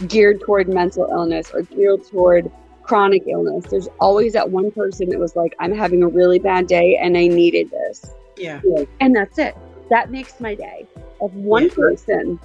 geared 0.07 0.41
toward 0.41 0.69
mental 0.69 1.09
illness 1.11 1.51
or 1.53 1.63
geared 1.63 2.05
toward 2.07 2.51
chronic 2.95 3.25
illness, 3.27 3.65
there's 3.69 3.89
always 3.99 4.35
that 4.35 4.49
one 4.49 4.71
person 4.71 5.09
that 5.09 5.19
was 5.19 5.35
like, 5.35 5.53
I'm 5.59 5.75
having 5.75 6.05
a 6.05 6.07
really 6.07 6.39
bad 6.39 6.69
day 6.69 6.97
and 6.97 7.17
I 7.17 7.27
needed 7.27 7.69
this. 7.69 8.07
Yeah. 8.37 8.61
And 9.01 9.17
that's 9.17 9.37
it. 9.37 9.57
That 9.91 10.13
makes 10.13 10.39
my 10.39 10.55
day. 10.55 10.87
If 11.21 11.33
one 11.33 11.65
yeah. 11.65 11.75
person 11.75 12.41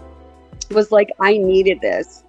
was 0.72 0.91
like, 0.91 1.12
I 1.20 1.38
needed 1.38 1.82
this, 1.82 2.24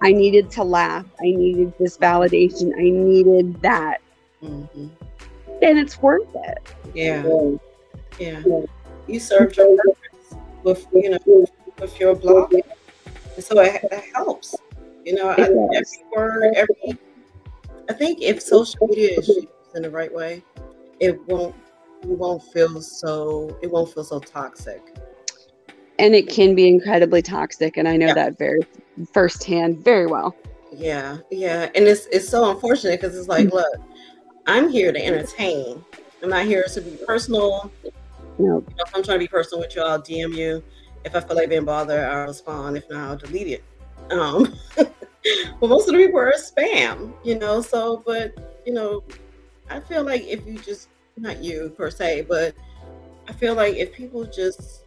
I 0.00 0.12
needed 0.12 0.48
to 0.52 0.62
laugh. 0.62 1.06
I 1.18 1.32
needed 1.32 1.72
this 1.76 1.98
validation. 1.98 2.72
I 2.78 2.88
needed 2.88 3.60
that. 3.62 4.00
Mm-hmm. 4.44 4.86
And 5.60 5.78
it's 5.80 6.00
worth 6.00 6.36
it. 6.36 6.72
Yeah. 6.94 7.24
Yeah. 8.20 8.42
You 9.08 9.18
served 9.18 9.56
your 9.56 9.76
purpose 9.76 10.36
with, 10.62 10.86
you 10.92 11.10
know, 11.10 11.46
with 11.80 11.98
your 11.98 12.14
blog. 12.14 12.54
so 13.40 13.58
it, 13.58 13.82
it 13.90 14.04
helps. 14.14 14.54
You 15.04 15.16
know, 15.16 15.30
I, 15.30 15.34
every 15.40 16.04
word, 16.14 16.54
every, 16.54 16.96
I 17.88 17.92
think 17.92 18.20
if 18.22 18.42
social 18.42 18.86
media 18.88 19.18
is 19.18 19.28
used 19.28 19.48
in 19.74 19.82
the 19.82 19.90
right 19.90 20.12
way, 20.12 20.42
it 21.00 21.20
won't, 21.28 21.54
you 22.04 22.14
won't 22.14 22.42
feel 22.52 22.80
so, 22.80 23.56
it 23.62 23.70
won't 23.70 23.92
feel 23.92 24.04
so 24.04 24.18
toxic. 24.18 24.82
And 25.98 26.14
it 26.14 26.28
can 26.28 26.54
be 26.54 26.68
incredibly 26.68 27.22
toxic 27.22 27.78
and 27.78 27.88
i 27.88 27.96
know 27.96 28.08
yeah. 28.08 28.14
that 28.14 28.38
very 28.38 28.60
firsthand 29.12 29.82
very 29.82 30.06
well. 30.06 30.36
Yeah 30.72 31.18
yeah 31.30 31.70
and 31.74 31.86
it's 31.86 32.06
it's 32.12 32.28
so 32.28 32.50
unfortunate 32.50 33.00
because 33.00 33.16
it's 33.16 33.28
like 33.28 33.50
look 33.50 33.66
i'm 34.46 34.68
here 34.68 34.92
to 34.92 35.02
entertain. 35.04 35.82
I'm 36.22 36.28
not 36.28 36.44
here 36.44 36.64
to 36.64 36.80
be 36.80 36.98
personal. 37.06 37.70
No. 37.84 37.90
You 38.38 38.46
know, 38.46 38.64
if 38.86 38.94
i'm 38.94 39.02
trying 39.02 39.18
to 39.18 39.24
be 39.24 39.28
personal 39.28 39.60
with 39.60 39.74
you 39.74 39.82
i'll 39.82 40.02
dm 40.02 40.34
you. 40.34 40.62
If 41.04 41.14
i 41.16 41.20
feel 41.20 41.36
like 41.36 41.48
being 41.48 41.64
bothered 41.64 42.04
i'll 42.04 42.26
respond. 42.26 42.76
If 42.76 42.90
not 42.90 43.08
i'll 43.08 43.16
delete 43.16 43.48
it. 43.48 43.64
Um 44.10 44.54
but 45.60 45.68
most 45.68 45.88
of 45.88 45.94
the 45.94 46.04
people 46.04 46.20
are 46.20 46.32
spam 46.32 47.12
you 47.24 47.38
know 47.38 47.60
so 47.60 48.02
but 48.06 48.60
you 48.66 48.72
know 48.72 49.02
i 49.70 49.80
feel 49.80 50.04
like 50.04 50.22
if 50.26 50.46
you 50.46 50.58
just 50.58 50.88
not 51.16 51.42
you 51.42 51.72
per 51.76 51.90
se 51.90 52.24
but 52.28 52.54
i 53.28 53.32
feel 53.32 53.54
like 53.54 53.74
if 53.76 53.92
people 53.92 54.24
just 54.24 54.84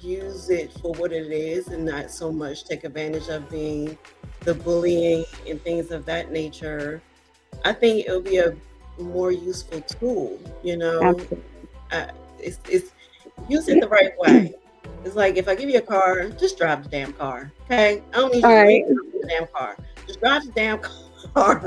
use 0.00 0.48
it 0.50 0.72
for 0.74 0.92
what 0.92 1.12
it 1.12 1.30
is 1.32 1.68
and 1.68 1.84
not 1.84 2.10
so 2.10 2.30
much 2.30 2.64
take 2.64 2.84
advantage 2.84 3.28
of 3.28 3.48
being 3.50 3.98
the 4.40 4.54
bullying 4.54 5.24
and 5.48 5.62
things 5.62 5.90
of 5.90 6.04
that 6.06 6.30
nature, 6.32 7.02
I 7.64 7.72
think 7.72 8.06
it'll 8.06 8.20
be 8.20 8.38
a 8.38 8.56
more 8.98 9.32
useful 9.32 9.80
tool. 9.82 10.38
You 10.62 10.76
know, 10.76 11.18
uh, 11.92 12.06
it's, 12.38 12.58
it's 12.68 12.92
use 13.48 13.68
it 13.68 13.80
the 13.80 13.88
right 13.88 14.16
way. 14.18 14.54
It's 15.04 15.16
like 15.16 15.36
if 15.36 15.48
I 15.48 15.54
give 15.54 15.70
you 15.70 15.78
a 15.78 15.82
car, 15.82 16.28
just 16.30 16.58
drive 16.58 16.82
the 16.82 16.88
damn 16.88 17.12
car. 17.12 17.52
Okay, 17.64 18.02
I 18.12 18.16
don't 18.16 18.32
need 18.32 18.42
you 18.42 18.48
right. 18.48 18.84
to 18.86 18.94
drive 18.94 19.12
the 19.22 19.28
damn 19.28 19.46
car. 19.48 19.76
Just 20.06 20.20
drive 20.20 20.44
the 20.44 20.52
damn 20.52 20.78
car, 21.34 21.60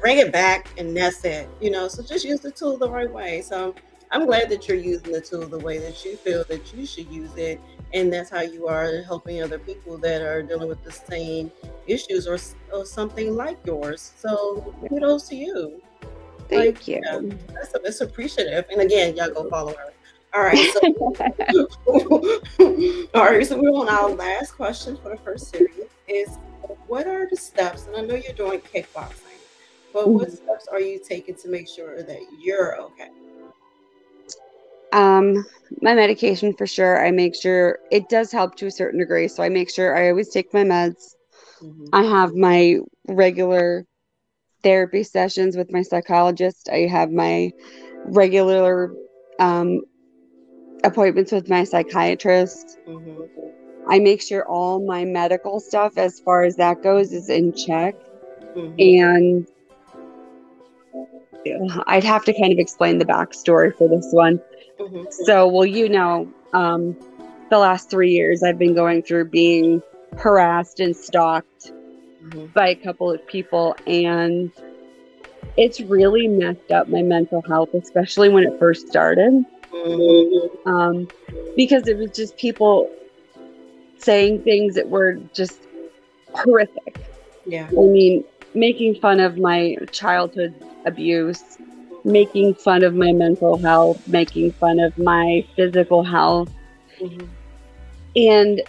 bring 0.00 0.18
it 0.18 0.32
back, 0.32 0.68
and 0.78 0.96
that's 0.96 1.24
it. 1.24 1.48
You 1.60 1.70
know, 1.70 1.88
so 1.88 2.02
just 2.02 2.24
use 2.24 2.40
the 2.40 2.50
tool 2.50 2.76
the 2.76 2.90
right 2.90 3.10
way. 3.10 3.42
So 3.42 3.74
I'm 4.10 4.26
glad 4.26 4.48
that 4.50 4.68
you're 4.68 4.76
using 4.76 5.12
the 5.12 5.20
tool 5.20 5.46
the 5.46 5.58
way 5.58 5.78
that 5.78 6.04
you 6.04 6.16
feel 6.16 6.44
that 6.44 6.72
you 6.72 6.86
should 6.86 7.08
use 7.08 7.34
it. 7.36 7.60
And 7.92 8.12
that's 8.12 8.30
how 8.30 8.42
you 8.42 8.68
are 8.68 9.02
helping 9.02 9.42
other 9.42 9.58
people 9.58 9.98
that 9.98 10.22
are 10.22 10.42
dealing 10.42 10.68
with 10.68 10.84
the 10.84 10.92
same 10.92 11.50
issues 11.86 12.26
or, 12.26 12.38
or 12.72 12.84
something 12.84 13.34
like 13.34 13.58
yours. 13.64 14.12
So 14.16 14.74
kudos 14.88 15.28
to 15.28 15.36
you. 15.36 15.82
Thank 16.48 16.76
like, 16.76 16.88
you. 16.88 17.00
Yeah, 17.04 17.20
that's, 17.52 17.72
that's 17.72 18.00
appreciative. 18.02 18.66
And 18.70 18.82
again, 18.82 19.16
y'all 19.16 19.30
go 19.30 19.48
follow 19.48 19.74
her. 19.74 19.93
All 20.34 20.42
right. 20.42 20.58
So, 20.58 20.80
all 23.14 23.24
right. 23.24 23.46
So 23.46 23.60
we're 23.60 23.70
on 23.70 23.88
our 23.88 24.10
last 24.10 24.52
question 24.52 24.96
for 24.96 25.10
the 25.10 25.18
first 25.18 25.50
series 25.50 25.88
is 26.08 26.38
what 26.88 27.06
are 27.06 27.28
the 27.30 27.36
steps? 27.36 27.86
And 27.86 27.96
I 27.96 28.00
know 28.00 28.14
you're 28.14 28.34
doing 28.34 28.60
kickboxing, 28.60 29.38
but 29.92 30.08
what 30.08 30.28
mm-hmm. 30.28 30.36
steps 30.36 30.66
are 30.68 30.80
you 30.80 30.98
taking 30.98 31.36
to 31.36 31.48
make 31.48 31.68
sure 31.68 32.02
that 32.02 32.20
you're 32.40 32.80
okay? 32.82 33.08
Um, 34.92 35.44
my 35.82 35.94
medication 35.94 36.52
for 36.52 36.66
sure. 36.66 37.04
I 37.04 37.10
make 37.10 37.34
sure 37.34 37.78
it 37.90 38.08
does 38.08 38.32
help 38.32 38.56
to 38.56 38.66
a 38.66 38.70
certain 38.70 38.98
degree. 38.98 39.28
So 39.28 39.42
I 39.42 39.48
make 39.48 39.70
sure 39.70 39.96
I 39.96 40.08
always 40.08 40.30
take 40.30 40.52
my 40.52 40.64
meds. 40.64 41.14
Mm-hmm. 41.62 41.86
I 41.92 42.02
have 42.02 42.34
my 42.34 42.78
regular 43.08 43.86
therapy 44.62 45.04
sessions 45.04 45.56
with 45.56 45.72
my 45.72 45.82
psychologist. 45.82 46.68
I 46.72 46.86
have 46.86 47.10
my 47.10 47.52
regular 48.06 48.94
um, 49.38 49.82
appointments 50.84 51.32
with 51.32 51.48
my 51.48 51.64
psychiatrist. 51.64 52.78
Mm-hmm. 52.86 53.22
I 53.90 53.98
make 53.98 54.22
sure 54.22 54.46
all 54.46 54.80
my 54.84 55.04
medical 55.04 55.60
stuff, 55.60 55.98
as 55.98 56.20
far 56.20 56.44
as 56.44 56.56
that 56.56 56.82
goes, 56.82 57.12
is 57.12 57.28
in 57.28 57.52
check. 57.52 57.94
Mm-hmm. 58.56 58.74
And 58.78 59.46
I'd 61.86 62.04
have 62.04 62.24
to 62.24 62.32
kind 62.32 62.52
of 62.52 62.58
explain 62.58 62.98
the 62.98 63.04
backstory 63.04 63.76
for 63.76 63.88
this 63.88 64.08
one. 64.12 64.40
Mm-hmm. 64.78 65.04
So, 65.24 65.46
well, 65.48 65.66
you 65.66 65.88
know, 65.88 66.32
um, 66.52 66.96
the 67.50 67.58
last 67.58 67.90
three 67.90 68.12
years 68.12 68.42
I've 68.42 68.58
been 68.58 68.74
going 68.74 69.02
through 69.02 69.26
being 69.26 69.82
harassed 70.16 70.80
and 70.80 70.96
stalked 70.96 71.72
mm-hmm. 72.22 72.46
by 72.46 72.68
a 72.68 72.74
couple 72.74 73.10
of 73.10 73.26
people, 73.26 73.76
and 73.86 74.50
it's 75.56 75.80
really 75.80 76.26
messed 76.26 76.72
up 76.72 76.88
my 76.88 77.02
mental 77.02 77.42
health, 77.42 77.74
especially 77.74 78.28
when 78.28 78.44
it 78.44 78.58
first 78.58 78.88
started. 78.88 79.44
Mm-hmm. 79.74 80.68
Um, 80.68 81.08
because 81.56 81.88
it 81.88 81.98
was 81.98 82.10
just 82.12 82.36
people 82.36 82.90
saying 83.98 84.42
things 84.42 84.74
that 84.74 84.88
were 84.88 85.14
just 85.34 85.60
horrific. 86.34 86.96
Yeah. 87.46 87.68
I 87.68 87.82
mean, 87.82 88.24
making 88.54 88.96
fun 88.96 89.20
of 89.20 89.38
my 89.38 89.76
childhood 89.92 90.54
abuse, 90.86 91.42
making 92.04 92.54
fun 92.54 92.84
of 92.84 92.94
my 92.94 93.12
mental 93.12 93.58
health, 93.58 94.06
making 94.06 94.52
fun 94.52 94.78
of 94.78 94.96
my 94.98 95.44
physical 95.56 96.02
health. 96.02 96.52
Mhm. 97.00 97.28
And 98.16 98.62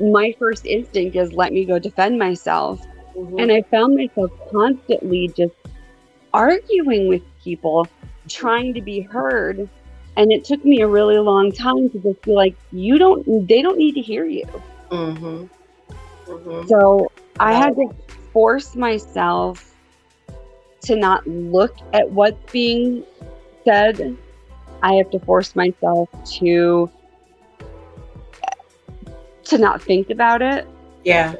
my 0.00 0.34
first 0.38 0.66
instinct 0.66 1.16
is 1.16 1.32
let 1.32 1.52
me 1.52 1.64
go 1.64 1.78
defend 1.78 2.18
myself. 2.18 2.80
Mhm. 3.16 3.42
And 3.42 3.52
I 3.52 3.62
found 3.62 3.96
myself 3.96 4.30
constantly 4.52 5.28
just 5.36 5.54
arguing 6.32 7.08
with 7.08 7.22
people, 7.42 7.86
trying 8.28 8.74
to 8.74 8.82
be 8.82 9.00
heard. 9.00 9.68
And 10.16 10.32
it 10.32 10.44
took 10.44 10.64
me 10.64 10.80
a 10.80 10.88
really 10.88 11.18
long 11.18 11.52
time 11.52 11.90
to 11.90 11.98
just 11.98 12.22
be 12.24 12.32
like, 12.32 12.56
you 12.70 12.98
don't, 12.98 13.46
they 13.48 13.62
don't 13.62 13.78
need 13.78 13.94
to 13.94 14.00
hear 14.00 14.24
you. 14.24 14.44
Mhm. 14.90 15.48
Mhm. 16.26 16.68
So 16.68 17.12
I 17.38 17.54
had 17.54 17.74
to 17.76 17.88
force 18.32 18.74
myself 18.76 19.74
to 20.82 20.96
not 20.96 21.26
look 21.26 21.74
at 21.92 22.10
what's 22.10 22.40
being 22.52 23.04
said. 23.64 24.16
I 24.82 24.94
have 24.94 25.10
to 25.10 25.20
force 25.20 25.54
myself 25.56 26.10
to 26.40 26.90
to 29.44 29.58
not 29.58 29.82
think 29.82 30.10
about 30.10 30.42
it 30.42 30.66
Yeah. 31.04 31.34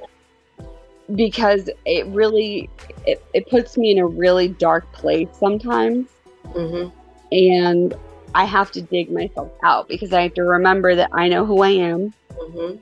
because 1.14 1.68
it 1.84 2.06
really 2.08 2.70
it, 3.06 3.22
it 3.32 3.48
puts 3.48 3.76
me 3.76 3.90
in 3.92 3.98
a 3.98 4.06
really 4.06 4.48
dark 4.48 4.90
place 4.92 5.28
sometimes 5.38 6.08
Mhm. 6.54 6.92
and 7.32 7.94
I 8.34 8.44
have 8.44 8.70
to 8.72 8.82
dig 8.82 9.12
myself 9.12 9.50
out 9.62 9.88
because 9.88 10.12
I 10.12 10.22
have 10.22 10.34
to 10.34 10.42
remember 10.42 10.94
that 10.96 11.10
I 11.12 11.28
know 11.28 11.44
who 11.46 11.62
I 11.62 11.70
am 11.70 12.12
Mhm. 12.36 12.78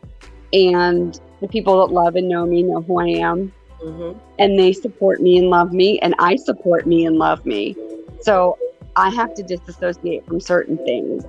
and 0.53 1.21
the 1.41 1.49
people 1.49 1.87
that 1.87 1.93
love 1.93 2.17
and 2.17 2.29
know 2.29 2.47
me 2.47 2.63
know 2.63 2.81
who 2.81 2.99
I 2.99 3.09
am 3.09 3.53
Mhm. 3.83 4.19
and 4.39 4.59
they 4.59 4.73
support 4.73 5.21
me 5.21 5.39
and 5.39 5.49
love 5.51 5.73
me 5.73 5.99
and 6.01 6.15
I 6.19 6.37
support 6.37 6.87
me 6.87 7.05
and 7.05 7.17
love 7.17 7.45
me. 7.45 7.77
So 8.21 8.57
I 8.97 9.11
have 9.11 9.35
to 9.35 9.43
disassociate 9.43 10.25
from 10.27 10.41
certain 10.41 10.79
things 10.79 11.25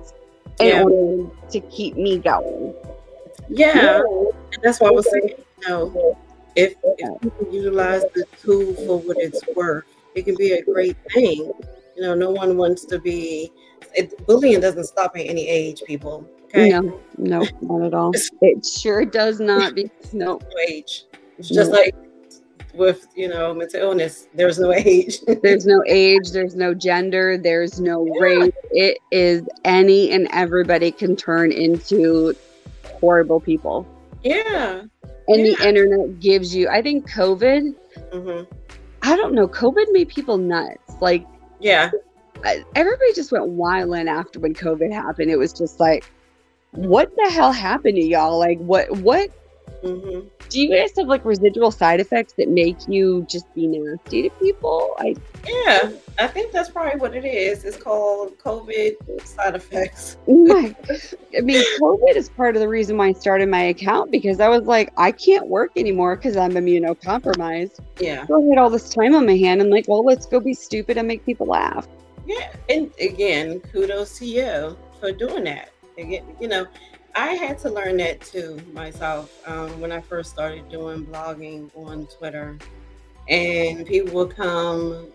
in 0.60 0.68
Yeah. 0.68 0.82
order 0.82 1.26
to 1.50 1.60
keep 1.60 1.96
me 1.96 2.18
going. 2.18 2.74
Yeah. 3.48 4.00
And 4.00 4.62
that's 4.62 4.80
why 4.80 4.88
I 4.88 4.92
was 4.92 5.10
saying, 5.10 5.34
you 5.60 5.68
know, 5.68 6.16
if, 6.56 6.74
if 6.98 7.20
people 7.20 7.46
utilize 7.50 8.04
the 8.14 8.24
tool 8.40 8.74
for 8.86 8.98
what 9.00 9.16
it's 9.18 9.42
worth, 9.54 9.84
it 10.14 10.24
can 10.24 10.36
be 10.36 10.52
a 10.52 10.62
great 10.62 10.96
thing. 11.12 11.52
You 11.96 12.02
know, 12.02 12.14
no 12.14 12.30
one 12.30 12.56
wants 12.56 12.84
to 12.86 12.98
be. 12.98 13.52
It, 13.94 14.26
bullying 14.26 14.60
doesn't 14.60 14.84
stop 14.84 15.12
at 15.16 15.26
any 15.26 15.46
age, 15.48 15.82
people. 15.86 16.28
Okay, 16.44 16.70
No, 16.70 17.00
no, 17.18 17.46
not 17.62 17.86
at 17.86 17.94
all. 17.94 18.12
It 18.40 18.64
sure 18.66 19.04
does 19.04 19.40
not 19.40 19.74
be 19.74 19.90
no. 20.12 20.24
no 20.38 20.40
age. 20.68 21.04
It's 21.38 21.48
just 21.48 21.70
like 21.70 21.94
with 22.74 23.06
you 23.14 23.28
know 23.28 23.54
mental 23.54 23.80
illness. 23.80 24.28
There's 24.34 24.58
no 24.58 24.72
age. 24.74 25.18
There's 25.42 25.66
no 25.66 25.82
age, 25.86 26.30
there's 26.32 26.56
no 26.56 26.74
gender, 26.74 27.38
there's 27.38 27.80
no 27.80 28.02
race. 28.20 28.52
It 28.72 28.98
is 29.12 29.42
any 29.64 30.10
and 30.10 30.26
everybody 30.32 30.90
can 30.90 31.14
turn 31.16 31.52
into 31.52 32.34
horrible 33.00 33.40
people. 33.40 33.86
yeah. 34.22 34.82
And 35.28 35.40
Yeah. 35.46 35.54
the 35.56 35.68
internet 35.68 36.20
gives 36.20 36.54
you 36.54 36.68
I 36.68 36.82
think 36.82 37.08
COVID, 37.10 37.74
hmm 38.12 38.42
I 39.02 39.16
don't 39.16 39.34
know, 39.34 39.46
COVID 39.46 39.86
made 39.92 40.08
people 40.08 40.38
nuts. 40.38 40.94
Like 41.00 41.26
Yeah. 41.64 41.90
Everybody 42.74 43.12
just 43.14 43.32
went 43.32 43.46
wilding 43.46 44.06
after 44.06 44.38
when 44.38 44.52
COVID 44.52 44.92
happened. 44.92 45.30
It 45.30 45.38
was 45.38 45.54
just 45.54 45.80
like, 45.80 46.04
what 46.72 47.10
the 47.16 47.30
hell 47.30 47.52
happened 47.52 47.96
to 47.96 48.02
y'all? 48.02 48.38
Like, 48.38 48.58
what, 48.58 48.90
what 48.98 49.30
hmm 49.82 50.20
do 50.54 50.60
you 50.60 50.70
guys 50.70 50.92
have 50.96 51.08
like 51.08 51.24
residual 51.24 51.72
side 51.72 51.98
effects 51.98 52.34
that 52.34 52.48
make 52.48 52.76
you 52.86 53.26
just 53.28 53.52
be 53.54 53.66
nasty 53.66 54.22
to 54.22 54.30
people? 54.36 54.94
I, 54.98 55.16
Yeah. 55.44 55.90
I 56.16 56.28
think 56.28 56.52
that's 56.52 56.70
probably 56.70 57.00
what 57.00 57.16
it 57.16 57.24
is. 57.24 57.64
It's 57.64 57.76
called 57.76 58.38
COVID 58.38 59.26
side 59.26 59.56
effects. 59.56 60.16
my, 60.28 60.74
I 61.36 61.40
mean, 61.40 61.64
COVID 61.80 62.14
is 62.14 62.28
part 62.28 62.54
of 62.54 62.60
the 62.60 62.68
reason 62.68 62.96
why 62.96 63.08
I 63.08 63.12
started 63.14 63.48
my 63.48 63.62
account 63.62 64.12
because 64.12 64.38
I 64.38 64.48
was 64.48 64.62
like, 64.62 64.92
I 64.96 65.10
can't 65.10 65.48
work 65.48 65.72
anymore 65.76 66.14
because 66.14 66.36
I'm 66.36 66.52
immunocompromised. 66.52 67.80
Yeah. 67.98 68.24
So 68.26 68.40
I 68.40 68.48
had 68.48 68.58
all 68.58 68.70
this 68.70 68.90
time 68.90 69.16
on 69.16 69.26
my 69.26 69.36
hand. 69.36 69.60
and 69.60 69.70
like, 69.70 69.88
well, 69.88 70.04
let's 70.04 70.26
go 70.26 70.38
be 70.38 70.54
stupid 70.54 70.96
and 70.98 71.08
make 71.08 71.26
people 71.26 71.46
laugh. 71.46 71.88
Yeah, 72.26 72.52
and 72.68 72.92
again, 73.00 73.58
kudos 73.60 74.18
to 74.20 74.26
you 74.26 74.78
for 75.00 75.10
doing 75.10 75.44
that. 75.44 75.70
Again, 75.98 76.24
you 76.40 76.48
know, 76.48 76.66
I 77.14 77.34
had 77.34 77.58
to 77.60 77.70
learn 77.70 77.98
that 77.98 78.20
too 78.20 78.60
myself 78.72 79.40
um, 79.46 79.80
when 79.80 79.92
I 79.92 80.00
first 80.00 80.30
started 80.30 80.68
doing 80.68 81.06
blogging 81.06 81.70
on 81.76 82.06
Twitter, 82.06 82.58
and 83.28 83.86
people 83.86 84.14
would 84.14 84.34
come, 84.34 85.08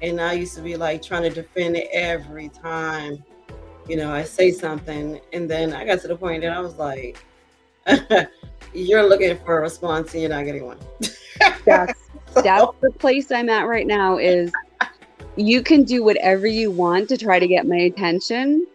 and 0.00 0.20
I 0.20 0.32
used 0.32 0.54
to 0.56 0.62
be 0.62 0.76
like 0.76 1.02
trying 1.02 1.22
to 1.22 1.30
defend 1.30 1.76
it 1.76 1.88
every 1.92 2.48
time, 2.48 3.22
you 3.86 3.96
know, 3.96 4.10
I 4.10 4.24
say 4.24 4.50
something, 4.52 5.20
and 5.32 5.50
then 5.50 5.74
I 5.74 5.84
got 5.84 6.00
to 6.00 6.08
the 6.08 6.16
point 6.16 6.42
that 6.42 6.52
I 6.52 6.60
was 6.60 6.76
like, 6.76 7.18
"You're 8.72 9.06
looking 9.06 9.36
for 9.44 9.58
a 9.58 9.60
response, 9.60 10.14
and 10.14 10.22
you're 10.22 10.30
not 10.30 10.44
getting 10.46 10.64
one." 10.64 10.78
That's 11.66 12.00
that's 12.34 12.72
the 12.80 12.90
place 12.98 13.30
I'm 13.30 13.50
at 13.50 13.66
right 13.68 13.86
now 13.86 14.16
is 14.16 14.50
you 15.36 15.62
can 15.62 15.84
do 15.84 16.02
whatever 16.02 16.46
you 16.46 16.70
want 16.70 17.08
to 17.10 17.18
try 17.18 17.38
to 17.38 17.46
get 17.46 17.66
my 17.66 17.76
attention. 17.76 18.66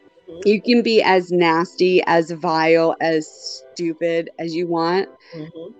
You 0.45 0.61
can 0.61 0.81
be 0.81 1.01
as 1.01 1.31
nasty, 1.31 2.01
as 2.05 2.31
vile, 2.31 2.95
as 3.01 3.27
stupid 3.73 4.29
as 4.39 4.55
you 4.55 4.67
want. 4.67 5.09
mhm. 5.35 5.73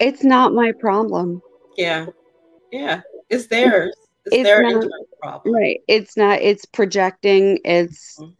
It's 0.00 0.22
not 0.24 0.52
my 0.52 0.72
problem. 0.80 1.40
Yeah, 1.76 2.06
yeah, 2.70 3.00
it's 3.30 3.46
theirs. 3.46 3.94
It's, 4.26 4.36
It's 4.36 4.44
their 4.48 4.62
not- 4.62 4.86
problem. 5.22 5.54
Right. 5.54 5.80
It's 5.88 6.16
not 6.16 6.40
it's 6.42 6.64
projecting. 6.66 7.58
It's 7.64 8.18
Mhm. 8.20 8.32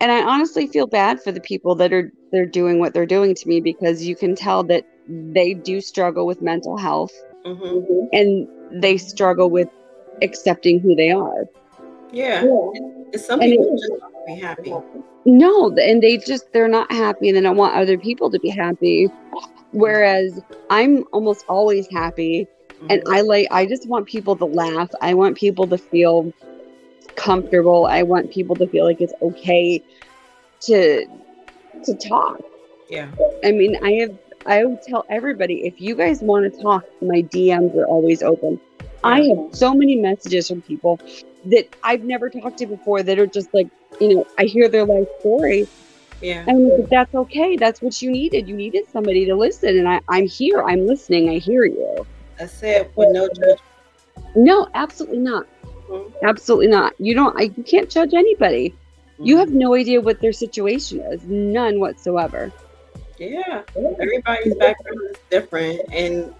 and 0.00 0.10
I 0.10 0.22
honestly 0.22 0.66
feel 0.66 0.86
bad 0.86 1.20
for 1.22 1.30
the 1.32 1.40
people 1.40 1.74
that 1.76 1.92
are 1.92 2.10
they're 2.32 2.46
doing 2.46 2.78
what 2.78 2.92
they're 2.94 3.06
doing 3.06 3.34
to 3.34 3.48
me 3.48 3.60
because 3.60 4.04
you 4.04 4.16
can 4.16 4.34
tell 4.34 4.62
that 4.64 4.84
they 5.08 5.54
do 5.54 5.80
struggle 5.80 6.26
with 6.26 6.40
mental 6.42 6.76
health 6.76 7.12
hmm 7.44 7.78
and 8.12 8.48
they 8.82 8.96
struggle 8.96 9.50
with 9.50 9.68
accepting 10.22 10.80
who 10.80 10.94
they 10.94 11.10
are. 11.10 11.44
Yeah. 12.12 12.42
And 12.42 13.20
some 13.20 13.40
And 13.40 13.50
people 13.50 13.74
it- 13.74 13.78
just 13.80 13.90
want 13.92 14.02
to 14.14 14.34
be 14.34 14.40
happy. 14.40 14.74
No, 15.24 15.72
and 15.76 16.02
they 16.02 16.16
just 16.18 16.52
they're 16.52 16.68
not 16.68 16.90
happy 16.90 17.28
and 17.28 17.36
they 17.36 17.40
don't 17.40 17.56
want 17.56 17.74
other 17.76 17.96
people 17.96 18.30
to 18.30 18.38
be 18.40 18.48
happy. 18.48 19.08
Whereas 19.72 20.40
I'm 20.70 21.04
almost 21.12 21.44
always 21.48 21.86
happy 21.90 22.46
and 22.90 23.02
Mhm. 23.04 23.12
I 23.14 23.20
like 23.22 23.46
I 23.50 23.64
just 23.66 23.88
want 23.88 24.06
people 24.06 24.36
to 24.36 24.44
laugh. 24.44 24.90
I 25.00 25.14
want 25.14 25.36
people 25.36 25.66
to 25.68 25.78
feel 25.78 26.32
comfortable. 27.16 27.86
I 27.86 28.02
want 28.02 28.30
people 28.30 28.56
to 28.56 28.66
feel 28.66 28.84
like 28.84 29.00
it's 29.00 29.14
okay 29.22 29.82
to 30.62 31.06
to 31.84 31.94
talk. 31.94 32.40
yeah. 32.90 33.08
I 33.44 33.52
mean, 33.52 33.76
I 33.82 33.92
have 33.92 34.14
I 34.44 34.64
would 34.64 34.82
tell 34.82 35.04
everybody 35.08 35.66
if 35.66 35.80
you 35.80 35.94
guys 35.94 36.20
want 36.20 36.52
to 36.52 36.62
talk, 36.62 36.84
my 37.00 37.22
DMs 37.22 37.76
are 37.76 37.86
always 37.86 38.22
open. 38.22 38.58
I 39.04 39.22
have 39.22 39.38
so 39.52 39.72
many 39.72 39.96
messages 39.96 40.48
from 40.48 40.62
people 40.62 40.98
that 41.46 41.74
I've 41.82 42.04
never 42.04 42.30
talked 42.30 42.58
to 42.58 42.66
before 42.66 43.02
that 43.02 43.18
are 43.18 43.26
just 43.26 43.52
like, 43.52 43.68
you 44.00 44.14
know, 44.14 44.26
I 44.38 44.44
hear 44.44 44.68
their 44.68 44.84
life 44.84 45.08
story 45.20 45.66
Yeah. 46.20 46.44
and 46.46 46.68
like, 46.68 46.88
that's 46.88 47.14
okay. 47.14 47.56
That's 47.56 47.82
what 47.82 48.00
you 48.00 48.10
needed. 48.10 48.48
You 48.48 48.54
needed 48.56 48.84
somebody 48.92 49.26
to 49.26 49.34
listen. 49.34 49.76
And 49.76 49.88
I, 49.88 50.00
I'm 50.08 50.26
here. 50.26 50.62
I'm 50.62 50.86
listening. 50.86 51.30
I 51.30 51.38
hear 51.38 51.64
you. 51.64 52.06
I 52.40 52.46
said 52.46 52.90
with 52.96 53.08
no 53.12 53.28
judgment. 53.28 53.60
No, 54.34 54.68
absolutely 54.74 55.18
not. 55.18 55.46
Mhm. 55.88 56.12
Absolutely 56.22 56.68
not. 56.68 56.94
You 56.98 57.14
don't, 57.14 57.38
I, 57.38 57.50
you 57.56 57.62
can't 57.64 57.90
judge 57.90 58.14
anybody. 58.14 58.74
You 59.18 59.36
have 59.38 59.50
no 59.50 59.74
idea 59.74 60.00
what 60.00 60.20
their 60.20 60.32
situation 60.32 61.00
is. 61.00 61.22
None 61.24 61.78
whatsoever. 61.78 62.50
Yeah. 63.18 63.62
Everybody's 64.00 64.54
background 64.56 65.00
is 65.10 65.16
different. 65.30 65.80
And, 65.92 66.34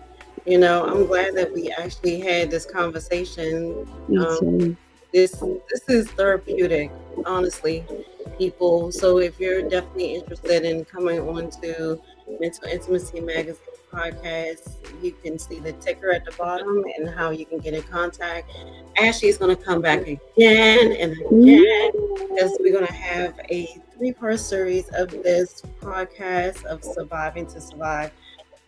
you 0.47 0.59
know, 0.59 0.85
I'm 0.85 1.07
glad 1.07 1.37
that 1.37 1.53
we 1.53 1.71
actually 1.71 2.19
had 2.19 2.51
this 2.51 2.65
conversation. 2.67 3.87
Um. 4.19 4.77
This 5.13 5.33
this 5.33 5.89
is 5.89 6.11
therapeutic, 6.13 6.91
honestly, 7.27 7.85
people. 8.39 8.91
So 8.93 9.19
if 9.19 9.39
you're 9.39 9.63
definitely 9.63 10.15
interested 10.15 10.65
in 10.65 10.85
coming 10.85 11.21
on 11.21 11.51
to 11.63 12.01
Mental 12.41 12.65
Intimacy 12.69 13.21
Magazine 13.21 13.63
podcast, 13.93 14.77
you 15.03 15.13
can 15.23 15.39
see 15.39 15.59
the 15.61 15.73
ticker 15.75 16.13
at 16.13 16.25
the 16.25 16.33
bottom 16.33 16.83
and 16.97 17.11
how 17.11 17.31
you 17.31 17.45
can 17.45 17.59
get 17.59 17.75
in 17.75 17.83
contact. 17.83 18.51
Ashley 18.99 19.29
is 19.29 19.37
going 19.37 19.55
to 19.55 19.63
come 19.63 19.83
back 19.83 20.01
again 20.07 20.93
and 20.93 21.13
again 21.13 21.91
because 21.93 22.57
we're 22.61 22.73
going 22.73 22.87
to 22.87 22.93
have 22.93 23.39
a 23.51 23.67
three 23.97 24.13
part 24.13 24.41
series 24.41 24.89
of 24.95 25.11
this 25.11 25.63
podcast 25.81 26.65
of 26.65 26.83
surviving 26.83 27.47
to 27.49 27.61
survive. 27.61 28.13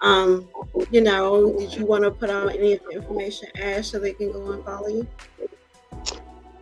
Um, 0.00 0.46
you 0.90 1.00
know, 1.00 1.58
did 1.58 1.74
you 1.74 1.86
want 1.86 2.04
to 2.04 2.10
put 2.10 2.28
out 2.28 2.54
any 2.54 2.78
information, 2.92 3.48
Ash, 3.56 3.90
so 3.90 3.98
they 3.98 4.12
can 4.12 4.30
go 4.30 4.52
and 4.52 4.62
follow 4.64 4.88
you? 4.88 5.06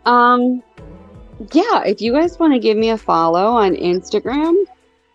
Um, 0.05 0.63
yeah, 1.51 1.83
if 1.83 2.01
you 2.01 2.13
guys 2.13 2.37
want 2.39 2.53
to 2.53 2.59
give 2.59 2.77
me 2.77 2.89
a 2.89 2.97
follow 2.97 3.45
on 3.45 3.75
Instagram, 3.75 4.65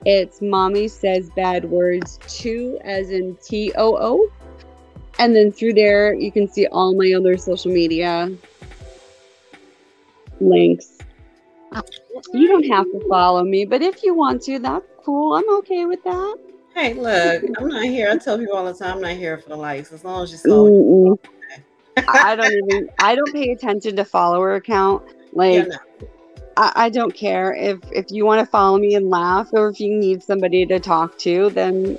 it's 0.05 0.41
mommy 0.41 0.89
says 0.89 1.31
bad 1.31 1.65
words 1.65 2.19
two 2.29 2.79
as 2.85 3.11
in 3.11 3.37
T 3.43 3.73
O 3.77 3.97
O. 3.97 4.31
And 5.19 5.35
then 5.35 5.51
through 5.51 5.75
there, 5.75 6.15
you 6.15 6.31
can 6.31 6.47
see 6.47 6.67
all 6.67 6.95
my 6.95 7.13
other 7.13 7.37
social 7.37 7.73
media 7.73 8.31
links. 10.41 10.99
You 12.33 12.49
don't 12.49 12.67
have 12.69 12.87
to 12.87 13.09
follow 13.09 13.43
me, 13.45 13.65
but 13.65 13.83
if 13.83 14.03
you 14.03 14.15
want 14.15 14.43
to, 14.43 14.59
that's 14.59 14.87
cool. 15.05 15.35
I'm 15.35 15.57
okay 15.59 15.85
with 15.87 16.03
that. 16.05 16.37
Hey, 16.75 16.95
look, 16.95 17.43
I'm 17.59 17.69
not 17.69 17.85
here. 17.85 18.11
I 18.11 18.17
tell 18.17 18.39
people 18.39 18.57
all 18.57 18.65
the 18.65 18.75
time, 18.75 18.97
I'm 18.97 19.03
not 19.03 19.17
here 19.17 19.39
for 19.39 19.49
the 19.49 19.57
likes. 19.57 19.93
As 19.93 20.05
long 20.05 20.23
as 20.23 20.33
you 20.33 20.39
follow. 20.39 21.19
I 22.07 22.37
don't 22.37 22.53
even. 22.53 22.89
I 22.99 23.15
don't 23.15 23.33
pay 23.33 23.51
attention 23.51 23.97
to 23.97 24.05
follower 24.05 24.55
account. 24.55 25.03
Like, 25.33 25.55
Yeah, 25.55 25.63
no. 25.63 25.77
I, 26.57 26.73
I 26.75 26.89
don't 26.91 27.15
care 27.15 27.55
if 27.55 27.79
if 27.93 28.07
you 28.11 28.25
want 28.25 28.41
to 28.41 28.47
follow 28.47 28.79
me 28.79 28.95
and 28.95 29.09
laugh, 29.09 29.49
or 29.53 29.69
if 29.69 29.81
you 29.81 29.97
need 29.97 30.23
somebody 30.23 30.67
to 30.67 30.79
talk 30.81 31.19
to, 31.19 31.51
then 31.51 31.99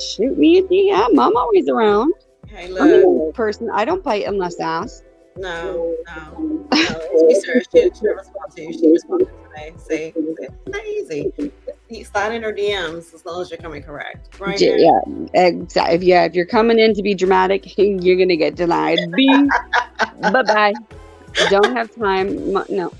shoot 0.00 0.36
me 0.38 0.58
a 0.58 0.62
DM. 0.62 1.18
I'm 1.18 1.36
always 1.36 1.68
around. 1.68 2.12
Hey, 2.46 2.66
I'm 2.66 2.92
a 2.92 2.96
look. 3.06 3.34
person. 3.34 3.70
I 3.72 3.84
don't 3.84 4.04
bite 4.04 4.26
unless 4.26 4.60
asked. 4.60 5.04
No, 5.36 5.94
no, 6.06 6.68
no. 6.72 7.00
She 7.30 7.40
she, 7.40 7.60
she 7.72 8.08
responded 8.08 8.56
to 8.56 8.62
you. 8.62 8.72
She 8.72 8.90
responded. 8.90 9.28
See, 9.78 10.12
it's 10.16 10.54
not 10.68 10.84
easy. 10.86 11.32
You 11.38 11.52
slide 12.02 12.32
in 12.32 12.42
her 12.42 12.52
DMs 12.52 13.14
as 13.14 13.24
long 13.24 13.42
as 13.42 13.50
you're 13.50 13.58
coming 13.58 13.82
correct. 13.82 14.40
Right? 14.40 14.60
Yeah, 14.60 15.00
exactly. 15.34 15.96
If 15.96 16.02
yeah, 16.02 16.24
if 16.24 16.34
you're 16.34 16.46
coming 16.46 16.78
in 16.78 16.94
to 16.94 17.02
be 17.02 17.14
dramatic, 17.14 17.78
you're 17.78 18.16
gonna 18.16 18.36
get 18.36 18.54
denied. 18.54 18.98
Bing. 19.16 19.48
bye 20.20 20.42
bye. 20.42 20.74
Don't 21.48 21.74
have 21.76 21.94
time. 21.94 22.52
No. 22.52 22.92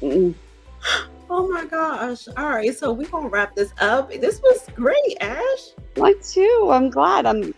Oh 1.30 1.48
my 1.48 1.64
gosh. 1.64 2.28
All 2.36 2.50
right. 2.50 2.76
So 2.76 2.92
we're 2.92 3.08
going 3.08 3.24
to 3.24 3.30
wrap 3.30 3.54
this 3.54 3.72
up. 3.80 4.10
This 4.10 4.40
was 4.42 4.66
great, 4.74 5.16
Ash. 5.20 5.70
Like 5.96 6.22
too. 6.22 6.68
I'm 6.70 6.90
glad. 6.90 7.26
I'm. 7.26 7.54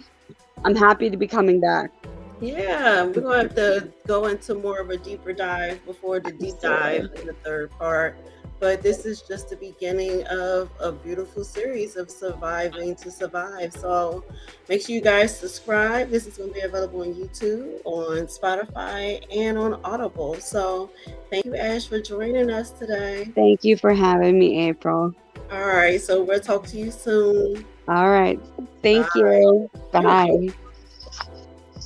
I'm 0.64 0.74
happy 0.74 1.10
to 1.10 1.16
be 1.16 1.26
coming 1.26 1.60
back. 1.60 1.92
Yeah, 2.40 3.04
we're 3.04 3.20
gonna 3.20 3.42
have 3.42 3.54
to 3.54 3.92
go 4.06 4.26
into 4.26 4.54
more 4.54 4.78
of 4.78 4.90
a 4.90 4.96
deeper 4.96 5.32
dive 5.32 5.84
before 5.86 6.20
the 6.20 6.32
deep 6.32 6.58
dive 6.60 7.10
in 7.16 7.26
the 7.26 7.32
third 7.44 7.70
part. 7.72 8.16
But 8.60 8.82
this 8.82 9.04
is 9.04 9.22
just 9.22 9.50
the 9.50 9.56
beginning 9.56 10.24
of 10.26 10.70
a 10.80 10.92
beautiful 10.92 11.44
series 11.44 11.96
of 11.96 12.10
surviving 12.10 12.94
to 12.96 13.10
survive. 13.10 13.72
So 13.72 14.24
make 14.68 14.82
sure 14.82 14.94
you 14.94 15.02
guys 15.02 15.38
subscribe. 15.38 16.10
This 16.10 16.26
is 16.26 16.38
going 16.38 16.50
to 16.50 16.54
be 16.54 16.60
available 16.60 17.02
on 17.02 17.14
YouTube, 17.14 17.80
on 17.84 18.26
Spotify, 18.26 19.22
and 19.36 19.58
on 19.58 19.80
Audible. 19.84 20.36
So 20.36 20.90
thank 21.30 21.44
you, 21.44 21.56
Ash, 21.56 21.86
for 21.86 22.00
joining 22.00 22.50
us 22.50 22.70
today. 22.70 23.30
Thank 23.34 23.64
you 23.64 23.76
for 23.76 23.92
having 23.92 24.38
me, 24.38 24.68
April. 24.68 25.12
All 25.50 25.66
right, 25.66 26.00
so 26.00 26.22
we'll 26.24 26.40
talk 26.40 26.66
to 26.68 26.78
you 26.78 26.90
soon. 26.90 27.64
All 27.86 28.10
right. 28.10 28.40
Thank 28.82 29.06
Bye. 29.14 29.20
you. 29.20 29.70
Bye. 29.92 30.48